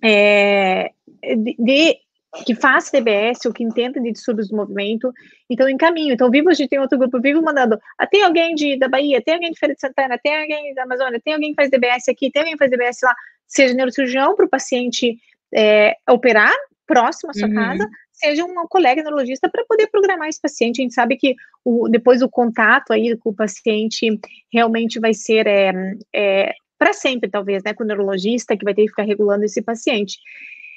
é, 0.00 0.92
de, 1.36 1.56
de, 1.58 1.96
que 2.44 2.54
faz 2.54 2.88
TBS 2.88 3.44
ou 3.46 3.52
que 3.52 3.64
entenda 3.64 4.00
de 4.00 4.12
distúrbios 4.12 4.48
do 4.48 4.56
movimento, 4.56 5.12
então 5.50 5.68
encaminho. 5.68 6.14
Então, 6.14 6.30
vivo, 6.30 6.50
a 6.50 6.54
gente 6.54 6.68
tem 6.68 6.78
outro 6.78 6.96
grupo, 6.96 7.20
vivo 7.20 7.42
mandando, 7.42 7.76
ah, 7.98 8.06
tem 8.06 8.22
alguém 8.22 8.54
de, 8.54 8.78
da 8.78 8.88
Bahia, 8.88 9.20
tem 9.20 9.34
alguém 9.34 9.50
de 9.50 9.58
Feira 9.58 9.74
de 9.74 9.80
Santana, 9.80 10.16
tem 10.22 10.40
alguém 10.40 10.72
da 10.72 10.84
Amazônia, 10.84 11.20
tem 11.20 11.34
alguém 11.34 11.50
que 11.50 11.56
faz 11.56 11.68
DBS 11.68 12.08
aqui, 12.08 12.30
tem 12.30 12.42
alguém 12.42 12.54
que 12.54 12.58
faz 12.58 12.70
DBS 12.70 13.00
lá, 13.02 13.16
seja 13.44 13.74
neurocirurgião 13.74 14.36
para 14.36 14.46
o 14.46 14.48
paciente 14.48 15.18
é, 15.52 15.96
operar, 16.08 16.54
próximo 16.86 17.32
à 17.32 17.34
sua 17.34 17.48
uhum. 17.48 17.54
casa, 17.54 17.88
seja 18.16 18.44
um 18.44 18.54
colega 18.68 19.02
neurologista 19.02 19.48
para 19.48 19.64
poder 19.64 19.88
programar 19.88 20.28
esse 20.28 20.40
paciente. 20.40 20.80
A 20.80 20.82
gente 20.82 20.94
sabe 20.94 21.16
que 21.16 21.34
o, 21.64 21.88
depois 21.88 22.22
o 22.22 22.28
contato 22.28 22.92
aí 22.92 23.16
com 23.16 23.30
o 23.30 23.34
paciente 23.34 24.18
realmente 24.52 24.98
vai 24.98 25.14
ser 25.14 25.46
é, 25.46 25.72
é, 26.14 26.52
para 26.78 26.92
sempre, 26.92 27.30
talvez, 27.30 27.62
né, 27.62 27.74
com 27.74 27.84
o 27.84 27.86
neurologista, 27.86 28.56
que 28.56 28.64
vai 28.64 28.74
ter 28.74 28.82
que 28.82 28.88
ficar 28.88 29.04
regulando 29.04 29.44
esse 29.44 29.62
paciente. 29.62 30.18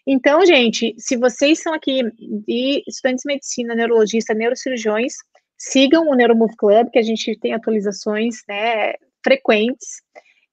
Então, 0.05 0.45
gente, 0.45 0.95
se 0.97 1.15
vocês 1.17 1.61
são 1.61 1.73
aqui 1.73 2.01
de 2.17 2.83
estudantes 2.87 3.23
de 3.23 3.33
medicina, 3.33 3.75
neurologista, 3.75 4.33
neurocirurgiões, 4.33 5.13
sigam 5.57 6.07
o 6.07 6.15
Neuromove 6.15 6.55
Club, 6.57 6.89
que 6.89 6.99
a 6.99 7.03
gente 7.03 7.37
tem 7.39 7.53
atualizações 7.53 8.37
né, 8.47 8.93
frequentes 9.23 10.01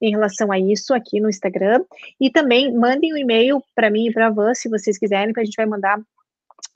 em 0.01 0.11
relação 0.11 0.53
a 0.53 0.59
isso 0.59 0.93
aqui 0.93 1.21
no 1.21 1.29
Instagram. 1.29 1.83
E 2.21 2.31
também 2.31 2.73
mandem 2.73 3.15
um 3.15 3.17
e-mail 3.17 3.63
para 3.75 3.91
mim 3.91 4.09
e 4.09 4.13
para 4.13 4.27
a 4.27 4.31
Van, 4.31 4.53
se 4.53 4.69
vocês 4.69 4.99
quiserem, 4.99 5.33
que 5.33 5.41
a 5.41 5.45
gente 5.45 5.57
vai 5.57 5.67
mandar 5.67 5.99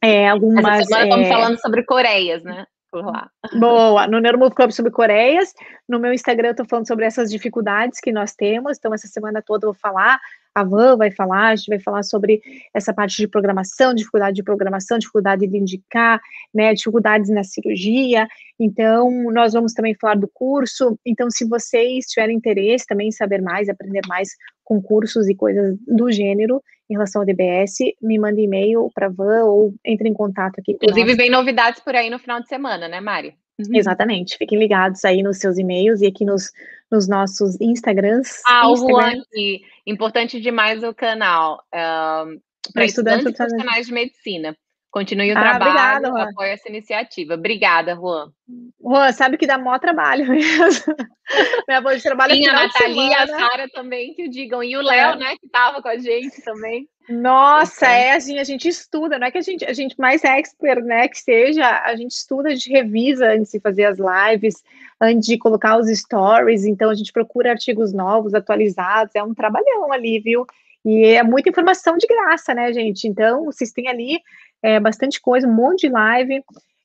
é, 0.03 0.29
algumas. 0.29 0.65
Essa 0.65 0.85
semana 0.85 1.03
é... 1.03 1.09
estamos 1.09 1.29
falando 1.29 1.61
sobre 1.61 1.85
Coreias, 1.85 2.43
né? 2.43 2.67
Por 2.91 3.05
lá. 3.05 3.31
Boa, 3.59 4.07
no 4.09 4.19
Neuromove 4.19 4.55
Club 4.55 4.73
sobre 4.73 4.91
Coreias. 4.91 5.53
No 5.89 6.01
meu 6.01 6.13
Instagram 6.13 6.49
eu 6.49 6.53
estou 6.53 6.67
falando 6.67 6.89
sobre 6.89 7.05
essas 7.05 7.31
dificuldades 7.31 8.01
que 8.01 8.11
nós 8.11 8.35
temos. 8.35 8.79
Então, 8.79 8.93
essa 8.93 9.07
semana 9.07 9.41
toda 9.41 9.67
eu 9.67 9.73
vou 9.73 9.81
falar 9.81 10.19
a 10.55 10.65
Van 10.65 10.97
vai 10.97 11.11
falar, 11.11 11.49
a 11.49 11.57
gente 11.57 11.69
vai 11.69 11.79
falar 11.79 12.03
sobre 12.03 12.43
essa 12.75 12.93
parte 12.93 13.17
de 13.17 13.29
programação, 13.29 13.95
dificuldade 13.95 14.35
de 14.35 14.43
programação, 14.43 14.99
dificuldade 14.99 15.47
de 15.47 15.57
indicar, 15.57 16.21
né, 16.53 16.75
dificuldades 16.75 17.31
na 17.31 17.45
cirurgia. 17.45 18.27
Então, 18.59 19.11
nós 19.33 19.53
vamos 19.53 19.73
também 19.73 19.95
falar 19.95 20.17
do 20.17 20.29
curso. 20.29 20.99
Então, 21.07 21.31
se 21.31 21.47
vocês 21.47 22.07
tiverem 22.07 22.37
interesse 22.37 22.87
também 22.87 23.09
em 23.09 23.13
saber 23.13 23.41
mais, 23.41 23.69
aprender 23.69 24.03
mais 24.09 24.31
com 24.71 24.81
cursos 24.81 25.29
e 25.29 25.35
coisas 25.35 25.77
do 25.85 26.13
gênero 26.13 26.63
em 26.89 26.95
relação 26.95 27.23
ao 27.23 27.27
DBS, 27.27 27.79
me 28.01 28.21
mande 28.21 28.41
e-mail 28.41 28.89
para 28.95 29.07
a 29.07 29.11
Van 29.11 29.45
ou 29.47 29.75
entre 29.85 30.09
em 30.09 30.15
contato 30.15 30.61
aqui. 30.61 30.75
Inclusive, 30.75 31.17
vem 31.17 31.29
novidades 31.29 31.81
por 31.81 31.97
aí 31.97 32.09
no 32.09 32.21
final 32.21 32.41
de 32.41 32.47
semana, 32.47 32.87
né, 32.87 33.01
Mari? 33.01 33.35
Uhum. 33.59 33.75
Exatamente. 33.75 34.39
Fiquem 34.39 34.61
ligados 34.61 35.05
aí 35.05 35.25
nos 35.25 35.39
seus 35.39 35.59
e-mails 35.59 36.03
e 36.03 36.07
aqui 36.07 36.25
nos, 36.25 36.53
nos 36.89 37.09
nossos 37.09 37.61
Instagrams. 37.61 38.43
Ah, 38.47 38.71
Instagram. 38.71 38.71
o 38.71 38.77
Juan 38.77 39.23
aqui. 39.23 39.61
Importante 39.85 40.41
demais 40.41 40.85
o 40.85 40.95
canal. 40.95 41.61
Um, 41.75 42.41
para 42.73 42.85
estudantes 42.85 43.27
e 43.27 43.33
profissionais 43.33 43.87
de 43.89 43.93
medicina. 43.93 44.57
Continue 44.91 45.33
o 45.33 45.39
ah, 45.39 45.41
trabalho, 45.41 46.09
obrigada, 46.09 46.31
apoie 46.31 46.51
essa 46.51 46.69
iniciativa. 46.69 47.35
Obrigada, 47.35 47.95
Juan. 47.95 48.33
Juan, 48.81 49.13
sabe 49.13 49.39
que 49.39 49.47
dá 49.47 49.57
maior 49.57 49.79
trabalho 49.79 50.27
mesmo. 50.27 50.95
Minha 51.69 51.81
bolsa 51.81 51.99
de 51.99 52.03
trabalho 52.03 52.35
Sim, 52.35 52.49
a 52.49 52.53
Nathalie 52.53 53.09
e 53.09 53.15
a 53.15 53.27
Sara 53.29 53.69
também 53.73 54.15
que 54.15 54.25
o 54.25 54.29
digam. 54.29 54.65
E 54.65 54.77
o 54.77 54.83
Léo, 54.83 55.13
é. 55.13 55.17
né, 55.17 55.37
que 55.39 55.47
estava 55.47 55.81
com 55.81 55.89
a 55.89 55.97
gente 55.97 56.43
também. 56.43 56.89
Nossa, 57.09 57.87
é 57.87 58.13
assim, 58.13 58.39
a 58.39 58.45
gente 58.45 58.69
estuda, 58.69 59.17
não 59.17 59.29
é 59.29 59.31
que 59.31 59.39
a 59.39 59.43
gente, 59.43 59.65
a 59.65 59.73
gente 59.73 59.99
mais 59.99 60.25
expert, 60.25 60.83
né, 60.83 61.07
que 61.07 61.19
seja, 61.19 61.83
a 61.85 61.95
gente 61.95 62.13
estuda, 62.13 62.49
a 62.49 62.53
gente 62.53 62.71
revisa 62.71 63.33
antes 63.33 63.53
de 63.53 63.61
fazer 63.61 63.85
as 63.85 63.99
lives, 63.99 64.63
antes 65.01 65.27
de 65.27 65.39
colocar 65.39 65.79
os 65.79 65.89
stories, 65.89 66.65
então 66.65 66.91
a 66.91 66.95
gente 66.95 67.13
procura 67.13 67.51
artigos 67.51 67.93
novos, 67.93 68.35
atualizados, 68.35 69.15
é 69.15 69.23
um 69.23 69.35
trabalhão 69.35 69.93
ali, 69.93 70.21
viu? 70.21 70.47
E 70.85 71.05
é 71.05 71.23
muita 71.23 71.51
informação 71.51 71.97
de 71.97 72.07
graça, 72.07 72.55
né, 72.55 72.73
gente? 72.73 73.07
Então, 73.07 73.45
vocês 73.45 73.73
têm 73.73 73.89
ali 73.89 74.21
é, 74.63 74.79
bastante 74.81 75.21
coisa, 75.21 75.47
um 75.47 75.55
monte 75.55 75.87
de 75.87 75.93
live, 75.93 76.43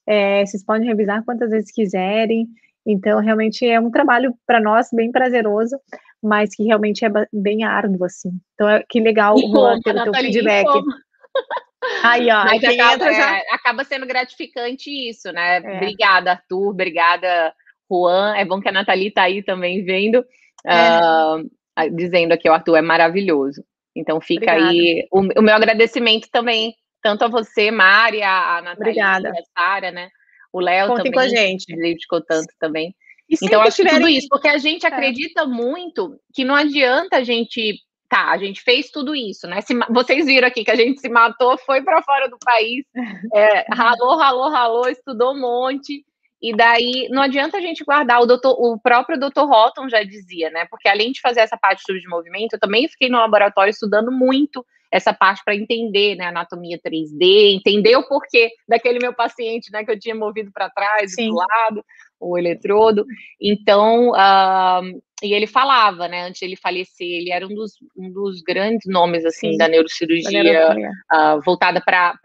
é, 0.07 0.45
vocês 0.45 0.63
podem 0.63 0.87
revisar 0.87 1.23
quantas 1.23 1.49
vezes 1.49 1.71
quiserem, 1.71 2.47
então, 2.85 3.19
realmente 3.19 3.67
é 3.67 3.79
um 3.79 3.89
trabalho 3.89 4.37
para 4.45 4.61
nós 4.61 4.89
bem 4.93 5.11
prazeroso, 5.11 5.75
mas 6.21 6.55
que 6.55 6.63
realmente 6.63 7.03
é 7.03 7.09
bem 7.33 7.63
árduo, 7.63 8.05
assim. 8.05 8.29
Então, 8.53 8.69
é, 8.69 8.83
que 8.87 8.99
legal 8.99 9.35
Juan, 9.37 9.79
ter 9.81 9.95
o 9.95 10.03
teu 10.03 10.13
feedback. 10.13 10.67
Aí, 12.03 12.29
ó, 12.31 12.45
mas 12.45 12.63
acaba, 12.63 13.13
já... 13.13 13.37
é, 13.37 13.43
acaba, 13.51 13.83
sendo 13.83 14.05
gratificante 14.05 14.89
isso, 14.89 15.31
né? 15.31 15.57
É. 15.57 15.77
Obrigada, 15.77 16.31
Arthur, 16.31 16.69
obrigada, 16.69 17.53
Juan. 17.91 18.35
É 18.37 18.45
bom 18.45 18.59
que 18.59 18.69
a 18.69 18.71
Nathalie 18.71 19.09
está 19.09 19.23
aí 19.23 19.43
também 19.43 19.83
vendo, 19.83 20.19
uh, 20.19 21.95
dizendo 21.95 22.33
aqui, 22.33 22.49
o 22.49 22.53
Arthur 22.53 22.77
é 22.77 22.81
maravilhoso. 22.81 23.63
Então 23.95 24.19
fica 24.19 24.51
obrigada. 24.51 24.71
aí 24.71 25.07
o, 25.11 25.19
o, 25.39 25.41
meu 25.41 25.55
agradecimento 25.55 26.27
também, 26.31 26.73
tanto 27.05 27.23
a 27.23 27.27
você, 27.27 27.69
Mari, 27.69 28.23
a, 28.23 28.57
a 28.57 28.61
Nathalie, 28.63 28.89
obrigada. 28.89 29.29
a 29.29 29.61
Sara, 29.61 29.91
né? 29.91 30.09
o 30.55 30.59
Léo 30.59 30.95
também, 30.95 31.11
com 31.11 31.19
a 31.19 31.27
gente. 31.27 31.65
dedicou 31.75 32.21
tanto 32.21 32.47
também. 32.57 32.95
E 33.29 33.35
então, 33.43 33.61
acho 33.61 33.77
tiverem... 33.77 33.99
que 33.99 34.05
tudo 34.05 34.09
isso, 34.09 34.27
porque 34.29 34.47
a 34.47 34.57
gente 34.57 34.85
é. 34.85 34.89
acredita 34.89 35.41
é. 35.41 35.45
muito 35.45 36.17
que 36.33 36.45
não 36.45 36.55
adianta 36.55 37.17
a 37.17 37.23
gente. 37.23 37.75
Tá, 38.07 38.29
a 38.29 38.37
gente 38.37 38.61
fez 38.61 38.89
tudo 38.89 39.15
isso, 39.15 39.47
né? 39.47 39.61
Se, 39.61 39.73
vocês 39.89 40.27
viram 40.27 40.47
aqui 40.47 40.63
que 40.63 40.71
a 40.71 40.75
gente 40.75 41.01
se 41.01 41.09
matou, 41.09 41.57
foi 41.57 41.81
para 41.81 42.03
fora 42.03 42.29
do 42.29 42.37
país, 42.37 42.85
é, 43.33 43.65
ralou, 43.73 44.15
ralou, 44.15 44.49
ralou, 44.49 44.87
estudou 44.87 45.33
um 45.33 45.41
monte. 45.41 46.05
E 46.41 46.55
daí 46.55 47.07
não 47.09 47.21
adianta 47.21 47.57
a 47.57 47.61
gente 47.61 47.83
guardar. 47.83 48.21
O, 48.21 48.25
doutor, 48.25 48.51
o 48.51 48.79
próprio 48.79 49.19
Dr. 49.19 49.39
Houghton 49.39 49.89
já 49.89 50.03
dizia, 50.03 50.49
né? 50.51 50.65
Porque 50.69 50.87
além 50.87 51.11
de 51.11 51.19
fazer 51.19 51.41
essa 51.41 51.57
parte 51.57 51.81
de 51.83 52.07
movimento, 52.07 52.53
eu 52.53 52.59
também 52.59 52.87
fiquei 52.87 53.09
no 53.09 53.17
laboratório 53.17 53.71
estudando 53.71 54.11
muito 54.11 54.63
essa 54.91 55.13
parte 55.13 55.41
para 55.43 55.55
entender 55.55 56.15
né, 56.15 56.25
anatomia 56.25 56.79
3D, 56.79 57.55
entender 57.55 57.95
o 57.95 58.07
porquê 58.07 58.51
daquele 58.67 58.99
meu 58.99 59.13
paciente 59.13 59.71
né, 59.71 59.83
que 59.83 59.91
eu 59.91 59.99
tinha 59.99 60.15
movido 60.15 60.51
para 60.53 60.69
trás 60.69 61.17
e 61.17 61.27
para 61.27 61.35
lado, 61.35 61.83
o 62.19 62.37
eletrodo. 62.37 63.05
Então, 63.41 64.11
uh, 64.11 65.01
e 65.23 65.33
ele 65.33 65.47
falava, 65.47 66.07
né, 66.07 66.23
antes 66.23 66.39
de 66.39 66.45
ele 66.45 66.55
falecer, 66.55 67.07
ele 67.07 67.31
era 67.31 67.45
um 67.45 67.53
dos, 67.53 67.73
um 67.97 68.11
dos 68.11 68.41
grandes 68.41 68.85
nomes 68.85 69.25
assim 69.25 69.51
Sim, 69.51 69.57
da 69.57 69.67
neurocirurgia 69.67 70.75
uh, 71.13 71.41
voltada 71.43 71.81
para 71.81 72.17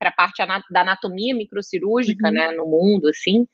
a 0.00 0.12
parte 0.16 0.42
da 0.70 0.80
anatomia 0.80 1.34
microcirúrgica, 1.34 2.28
uhum. 2.28 2.34
né, 2.34 2.52
no 2.52 2.66
mundo, 2.66 3.08
assim. 3.08 3.46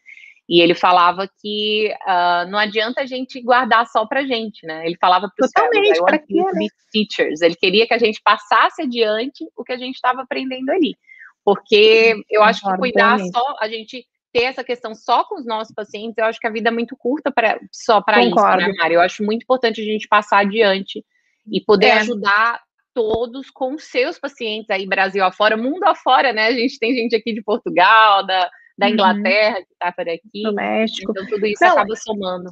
E 0.49 0.61
ele 0.61 0.75
falava 0.75 1.29
que 1.41 1.95
uh, 2.03 2.51
não 2.51 2.59
adianta 2.59 3.01
a 3.01 3.07
gente 3.07 3.41
guardar 3.41 3.87
só 3.87 4.05
para 4.07 4.27
gente, 4.27 4.67
né? 4.67 4.85
Ele 4.85 4.97
falava 5.01 5.31
para 5.35 5.47
os 5.47 5.53
caras, 5.53 5.99
para 6.01 6.19
que 6.19 6.35
né? 6.35 6.67
teachers. 6.91 7.41
Ele 7.41 7.55
queria 7.55 7.87
que 7.87 7.95
a 7.95 7.99
gente 7.99 8.21
passasse 8.23 8.83
adiante 8.83 9.45
o 9.57 9.65
que 9.65 9.73
a 9.73 9.79
gente 9.79 9.95
estava 9.95 10.23
aprendendo 10.23 10.71
ali, 10.71 10.97
porque 11.45 12.23
eu 12.29 12.43
acho 12.43 12.61
que 12.61 12.77
cuidar 12.77 13.19
só 13.19 13.57
a 13.61 13.69
gente 13.69 14.05
ter 14.33 14.45
essa 14.45 14.65
questão 14.65 14.95
só 14.95 15.25
com 15.25 15.39
os 15.39 15.47
nossos 15.47 15.75
pacientes, 15.75 16.17
eu 16.17 16.25
acho 16.25 16.41
que 16.41 16.47
a 16.47 16.51
vida 16.51 16.71
é 16.71 16.73
muito 16.73 16.97
curta 16.97 17.31
para 17.31 17.61
só 17.71 18.01
para 18.01 18.25
isso, 18.25 18.35
né, 18.35 18.73
Mari? 18.79 18.95
Eu 18.95 19.01
acho 19.03 19.23
muito 19.23 19.43
importante 19.43 19.81
a 19.81 19.85
gente 19.85 20.09
passar 20.09 20.39
adiante 20.39 21.05
e 21.51 21.61
poder 21.61 21.89
é. 21.89 21.99
ajudar 21.99 22.61
todos 22.95 23.51
com 23.51 23.79
seus 23.79 24.19
pacientes 24.19 24.71
aí, 24.71 24.87
Brasil 24.87 25.25
afora, 25.25 25.57
mundo 25.57 25.85
afora, 25.85 26.33
né? 26.33 26.47
A 26.47 26.53
gente 26.53 26.79
tem 26.79 26.95
gente 26.95 27.15
aqui 27.15 27.33
de 27.33 27.43
Portugal, 27.43 28.25
da, 28.27 28.51
da 28.83 28.87
uhum. 28.89 28.93
Inglaterra, 28.93 29.57
que 29.57 29.73
está 29.73 29.93
por 29.93 30.09
aqui. 30.09 30.43
Do 30.43 30.55
México. 30.55 31.13
Então, 31.13 31.27
tudo 31.27 31.47
isso 31.47 31.65
Não, 31.65 31.73
acaba 31.73 31.97
somando. 31.97 32.51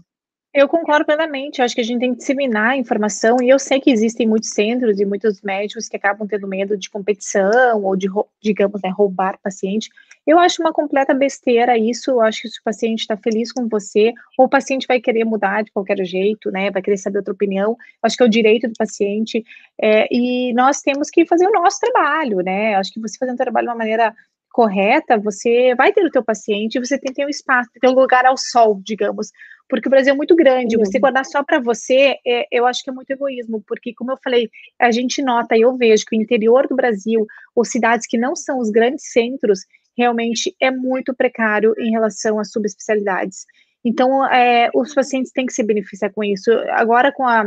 Eu 0.53 0.67
concordo 0.67 1.05
plenamente, 1.05 1.61
eu 1.61 1.65
acho 1.65 1.77
que 1.77 1.81
a 1.81 1.85
gente 1.85 2.01
tem 2.01 2.11
que 2.13 2.19
disseminar 2.19 2.71
a 2.71 2.77
informação, 2.77 3.37
e 3.41 3.49
eu 3.49 3.57
sei 3.57 3.81
que 3.81 3.89
existem 3.89 4.27
muitos 4.27 4.51
centros 4.51 4.99
e 4.99 5.05
muitos 5.05 5.41
médicos 5.43 5.89
que 5.89 5.97
acabam 5.97 6.27
tendo 6.27 6.49
medo 6.49 6.77
de 6.77 6.91
competição, 6.91 7.85
ou 7.85 7.95
de, 7.95 8.09
digamos, 8.43 8.83
né, 8.83 8.91
roubar 8.91 9.39
paciente. 9.41 9.89
Eu 10.27 10.41
acho 10.41 10.61
uma 10.61 10.73
completa 10.73 11.15
besteira 11.15 11.79
isso, 11.79 12.11
eu 12.11 12.21
acho 12.21 12.43
que 12.43 12.49
se 12.49 12.59
o 12.59 12.65
paciente 12.65 12.99
está 12.99 13.17
feliz 13.17 13.53
com 13.53 13.69
você, 13.69 14.13
ou 14.37 14.47
o 14.47 14.49
paciente 14.49 14.89
vai 14.89 15.01
querer 15.01 15.25
mudar 15.25 15.63
de 15.63 15.71
qualquer 15.71 16.05
jeito, 16.05 16.51
né, 16.51 16.69
vai 16.69 16.83
querer 16.83 16.97
saber 16.97 17.19
outra 17.19 17.33
opinião, 17.33 17.77
acho 18.03 18.17
que 18.17 18.23
é 18.25 18.27
o 18.27 18.31
direito 18.31 18.67
do 18.67 18.75
paciente, 18.77 19.45
é, 19.81 20.09
e 20.11 20.53
nós 20.53 20.81
temos 20.81 21.11
que 21.11 21.25
fazer 21.27 21.47
o 21.47 21.53
nosso 21.53 21.79
trabalho, 21.79 22.39
né, 22.39 22.75
acho 22.75 22.93
que 22.93 23.01
você 23.01 23.17
fazendo 23.17 23.37
o 23.37 23.39
trabalho 23.39 23.69
de 23.69 23.71
uma 23.71 23.79
maneira 23.79 24.13
correta, 24.51 25.19
você 25.19 25.75
vai 25.75 25.93
ter 25.93 26.05
o 26.05 26.11
teu 26.11 26.25
paciente, 26.25 26.79
você 26.79 26.99
tem 26.99 27.13
que 27.13 27.21
ter 27.21 27.27
um 27.27 27.31
espaço, 27.31 27.71
ter 27.81 27.89
um 27.89 27.95
lugar 27.95 28.27
ao 28.27 28.37
sol, 28.37 28.81
digamos, 28.85 29.31
porque 29.69 29.89
o 29.89 29.91
Brasil 29.91 30.13
é 30.13 30.17
muito 30.17 30.35
grande, 30.35 30.77
você 30.77 30.99
guardar 30.99 31.25
só 31.25 31.45
para 31.45 31.61
você, 31.61 32.17
é, 32.27 32.47
eu 32.51 32.67
acho 32.67 32.83
que 32.83 32.91
é 32.91 32.93
muito 32.93 33.11
egoísmo, 33.11 33.63
porque, 33.67 33.95
como 33.95 34.11
eu 34.11 34.19
falei, 34.23 34.51
a 34.81 34.91
gente 34.91 35.23
nota 35.23 35.57
e 35.57 35.61
eu 35.61 35.77
vejo 35.77 36.05
que 36.05 36.17
o 36.17 36.21
interior 36.21 36.67
do 36.67 36.75
Brasil, 36.75 37.25
ou 37.55 37.65
cidades 37.65 38.07
que 38.07 38.19
não 38.19 38.35
são 38.35 38.59
os 38.59 38.69
grandes 38.71 39.13
centros, 39.13 39.61
realmente 39.97 40.55
é 40.61 40.71
muito 40.71 41.15
precário 41.15 41.73
em 41.79 41.93
relação 41.93 42.41
às 42.41 42.51
subespecialidades. 42.51 43.45
Então, 43.85 44.27
é, 44.27 44.71
os 44.75 44.93
pacientes 44.93 45.31
têm 45.31 45.47
que 45.47 45.53
se 45.53 45.63
beneficiar 45.63 46.13
com 46.13 46.25
isso. 46.25 46.51
Agora, 46.71 47.13
com 47.13 47.25
a 47.25 47.45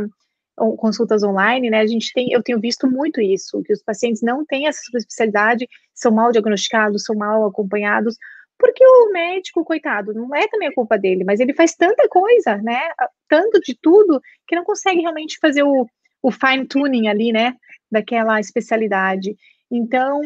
consultas 0.56 1.22
online, 1.22 1.70
né, 1.70 1.80
a 1.80 1.86
gente 1.86 2.12
tem, 2.12 2.30
eu 2.30 2.42
tenho 2.42 2.60
visto 2.60 2.88
muito 2.90 3.20
isso, 3.20 3.62
que 3.62 3.72
os 3.72 3.82
pacientes 3.82 4.22
não 4.22 4.44
têm 4.44 4.66
essa 4.68 4.80
especialidade, 4.94 5.68
são 5.94 6.12
mal 6.12 6.30
diagnosticados, 6.30 7.04
são 7.04 7.16
mal 7.16 7.46
acompanhados, 7.46 8.16
porque 8.58 8.84
o 8.84 9.12
médico, 9.12 9.64
coitado, 9.64 10.14
não 10.14 10.34
é 10.34 10.46
também 10.48 10.68
a 10.68 10.74
culpa 10.74 10.96
dele, 10.96 11.24
mas 11.24 11.40
ele 11.40 11.54
faz 11.54 11.74
tanta 11.74 12.08
coisa, 12.08 12.56
né, 12.58 12.80
tanto 13.28 13.60
de 13.60 13.76
tudo, 13.80 14.20
que 14.46 14.54
não 14.54 14.64
consegue 14.64 15.00
realmente 15.00 15.38
fazer 15.40 15.64
o, 15.64 15.86
o 16.22 16.30
fine 16.30 16.66
tuning 16.66 17.08
ali, 17.08 17.32
né, 17.32 17.54
daquela 17.90 18.38
especialidade. 18.38 19.36
Então, 19.70 20.20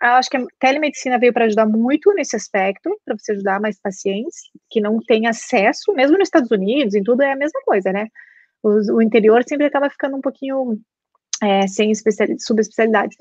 acho 0.00 0.28
que 0.28 0.36
a 0.36 0.44
telemedicina 0.58 1.18
veio 1.18 1.32
para 1.32 1.46
ajudar 1.46 1.66
muito 1.66 2.12
nesse 2.12 2.36
aspecto, 2.36 2.94
para 3.04 3.16
você 3.16 3.32
ajudar 3.32 3.58
mais 3.58 3.80
pacientes 3.80 4.50
que 4.68 4.80
não 4.80 4.98
têm 5.00 5.26
acesso, 5.26 5.94
mesmo 5.94 6.18
nos 6.18 6.28
Estados 6.28 6.50
Unidos, 6.50 6.94
em 6.94 7.02
tudo 7.02 7.22
é 7.22 7.32
a 7.32 7.36
mesma 7.36 7.60
coisa, 7.64 7.90
né? 7.90 8.08
O 8.66 9.02
interior 9.02 9.42
sempre 9.46 9.66
acaba 9.66 9.88
ficando 9.90 10.16
um 10.16 10.20
pouquinho 10.20 10.78
é, 11.42 11.66
sem 11.66 11.92
subespecialidades. 12.38 13.16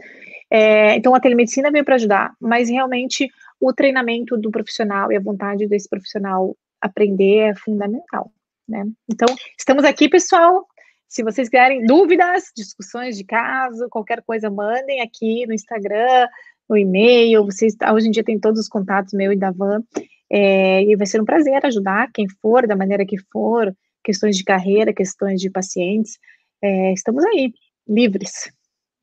É, 0.50 0.96
então, 0.96 1.14
a 1.16 1.20
telemedicina 1.20 1.72
veio 1.72 1.84
para 1.84 1.96
ajudar, 1.96 2.34
mas 2.39 2.70
realmente 2.70 3.30
o 3.60 3.74
treinamento 3.74 4.38
do 4.38 4.52
profissional 4.52 5.12
e 5.12 5.16
a 5.16 5.22
vontade 5.22 5.68
desse 5.68 5.89
profissional 5.89 6.56
aprender 6.80 7.52
é 7.52 7.56
fundamental, 7.56 8.32
né? 8.68 8.86
Então, 9.12 9.28
estamos 9.58 9.84
aqui, 9.84 10.08
pessoal, 10.08 10.66
Se 11.08 11.24
vocês 11.24 11.48
quiserem 11.48 11.86
dúvidas, 11.86 12.52
discussões 12.56 13.18
de 13.18 13.24
caso, 13.24 13.88
qualquer 13.89 14.22
coisa, 14.24 14.50
mandem 14.50 15.02
aqui 15.02 15.46
no 15.46 15.54
Instagram, 15.54 16.28
no 16.68 16.78
e-mail. 16.78 17.46
Vocês, 17.46 17.76
hoje 17.93 18.08
em 18.08 18.12
dia 18.12 18.24
tem 18.24 18.39
todos 18.39 18.60
os 18.60 18.68
contatos 18.68 19.14
meu 19.14 19.32
e 19.32 19.38
da 19.38 19.52
Van. 19.52 19.84
É, 20.30 20.84
e 20.84 20.96
vai 20.96 21.06
ser 21.06 21.22
um 21.22 21.26
prazer 21.26 21.66
ajudar 21.66 22.12
quem 22.12 22.28
for, 22.41 22.68
da 22.68 22.76
maneira 22.76 23.06
que 23.06 23.18
for, 23.32 23.74
questões 24.06 24.38
de 24.38 24.43
carreira, 24.43 24.93
questões 24.93 25.41
de 25.41 25.49
pacientes. 25.49 26.18
É, 26.64 26.93
estamos 26.93 27.26
aí, 27.26 27.51
livres. 27.88 28.49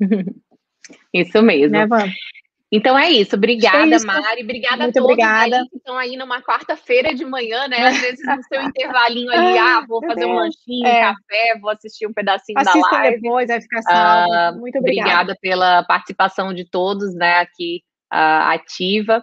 Isso 1.13 1.43
mesmo. 1.43 1.73
Né, 1.73 1.87
Van? 1.87 2.09
Então 2.75 2.99
é 2.99 3.11
isso. 3.11 3.37
Obrigada, 3.37 3.93
é 3.93 3.97
isso. 3.97 4.07
Mari. 4.07 4.43
Obrigada 4.43 4.85
Muito 4.85 4.99
a 4.99 5.03
todos 5.03 5.13
obrigada. 5.13 5.57
aí 5.59 5.69
que 5.69 5.77
estão 5.77 5.99
aí 5.99 6.17
numa 6.17 6.41
quarta-feira 6.41 7.15
de 7.15 7.23
manhã, 7.23 7.69
né? 7.69 7.87
Às 7.87 8.01
vezes 8.01 8.27
no 8.27 8.43
seu 8.45 8.63
intervalinho 8.65 9.31
ali, 9.31 9.59
ah, 9.59 9.85
vou 9.87 10.01
fazer 10.01 10.25
um 10.25 10.33
lanchinho, 10.33 10.87
é. 10.87 11.11
um 11.11 11.15
café, 11.15 11.59
vou 11.61 11.71
assistir 11.71 12.07
um 12.07 12.15
pedacinho 12.15 12.59
Assistam 12.59 12.81
da 12.81 12.99
live. 12.99 13.21
depois, 13.21 13.49
vai 13.49 13.61
ficar 13.61 13.83
salvo. 13.83 14.57
Uh, 14.57 14.61
Muito 14.61 14.79
obrigada. 14.79 15.11
Obrigada 15.11 15.39
pela 15.39 15.85
participação 15.85 16.55
de 16.55 16.65
todos, 16.65 17.15
né, 17.15 17.41
aqui 17.41 17.83
uh, 18.11 18.49
ativa. 18.55 19.23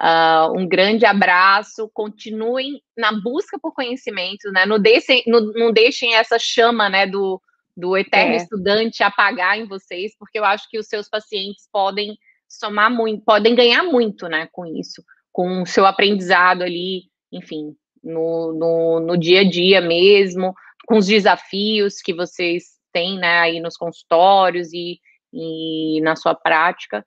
Uh, 0.00 0.58
um 0.58 0.66
grande 0.66 1.04
abraço. 1.04 1.90
Continuem 1.92 2.80
na 2.96 3.12
busca 3.12 3.58
por 3.60 3.74
conhecimento, 3.74 4.50
né? 4.50 4.64
Não 4.64 4.78
deixem, 4.78 5.22
não, 5.26 5.40
não 5.52 5.72
deixem 5.72 6.14
essa 6.14 6.38
chama, 6.38 6.88
né, 6.88 7.06
do, 7.06 7.40
do 7.76 7.96
eterno 7.96 8.32
é. 8.32 8.36
estudante 8.36 9.02
apagar 9.02 9.58
em 9.58 9.66
vocês, 9.66 10.16
porque 10.18 10.38
eu 10.38 10.44
acho 10.44 10.68
que 10.70 10.78
os 10.78 10.86
seus 10.86 11.08
pacientes 11.08 11.68
podem 11.70 12.16
somar 12.48 12.90
muito, 12.90 13.24
podem 13.24 13.54
ganhar 13.54 13.82
muito, 13.82 14.26
né, 14.26 14.48
com 14.50 14.66
isso, 14.66 15.04
com 15.30 15.62
o 15.62 15.66
seu 15.66 15.84
aprendizado 15.86 16.62
ali, 16.62 17.04
enfim, 17.30 17.76
no, 18.02 18.52
no, 18.54 19.00
no 19.00 19.18
dia 19.18 19.42
a 19.42 19.48
dia 19.48 19.80
mesmo, 19.80 20.54
com 20.86 20.96
os 20.96 21.06
desafios 21.06 22.00
que 22.00 22.14
vocês 22.14 22.64
têm, 22.90 23.18
né, 23.18 23.38
aí 23.38 23.60
nos 23.60 23.76
consultórios 23.76 24.72
e, 24.72 24.98
e 25.32 26.00
na 26.00 26.16
sua 26.16 26.34
prática. 26.34 27.04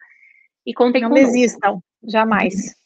E 0.66 0.74
contem 0.74 1.02
Não 1.02 1.12
desistam, 1.12 1.84
jamais. 2.08 2.83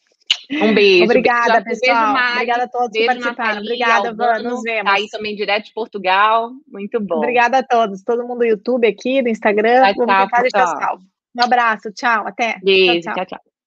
Um 0.50 0.74
beijo. 0.74 1.04
Obrigada, 1.04 1.60
beijo, 1.60 1.80
pessoal. 1.80 2.14
Beijo, 2.14 2.32
Obrigada 2.32 2.62
a 2.64 2.68
todos 2.68 2.90
beijo, 2.90 3.06
que 3.06 3.14
participaram. 3.14 3.60
Obrigada, 3.60 4.14
Van. 4.14 4.38
Nos 4.42 4.62
vemos. 4.62 4.90
Tá 4.90 4.96
aí 4.96 5.08
também 5.08 5.36
direto 5.36 5.66
de 5.66 5.72
Portugal. 5.74 6.50
Muito 6.66 7.00
bom. 7.00 7.16
Obrigada 7.16 7.58
a 7.58 7.62
todos. 7.62 8.02
Todo 8.02 8.26
mundo 8.26 8.38
do 8.38 8.46
YouTube 8.46 8.86
aqui, 8.86 9.22
do 9.22 9.28
Instagram. 9.28 9.82
Tchau, 9.82 10.06
Vamos 10.06 10.14
tchau, 10.14 10.24
tentar 10.24 10.42
deixar 10.42 10.66
salvo. 10.66 11.02
Um 11.36 11.42
abraço, 11.42 11.92
tchau, 11.92 12.26
até. 12.26 12.58
Beijo, 12.62 13.02
tchau, 13.02 13.14
tchau. 13.14 13.26
tchau. 13.26 13.57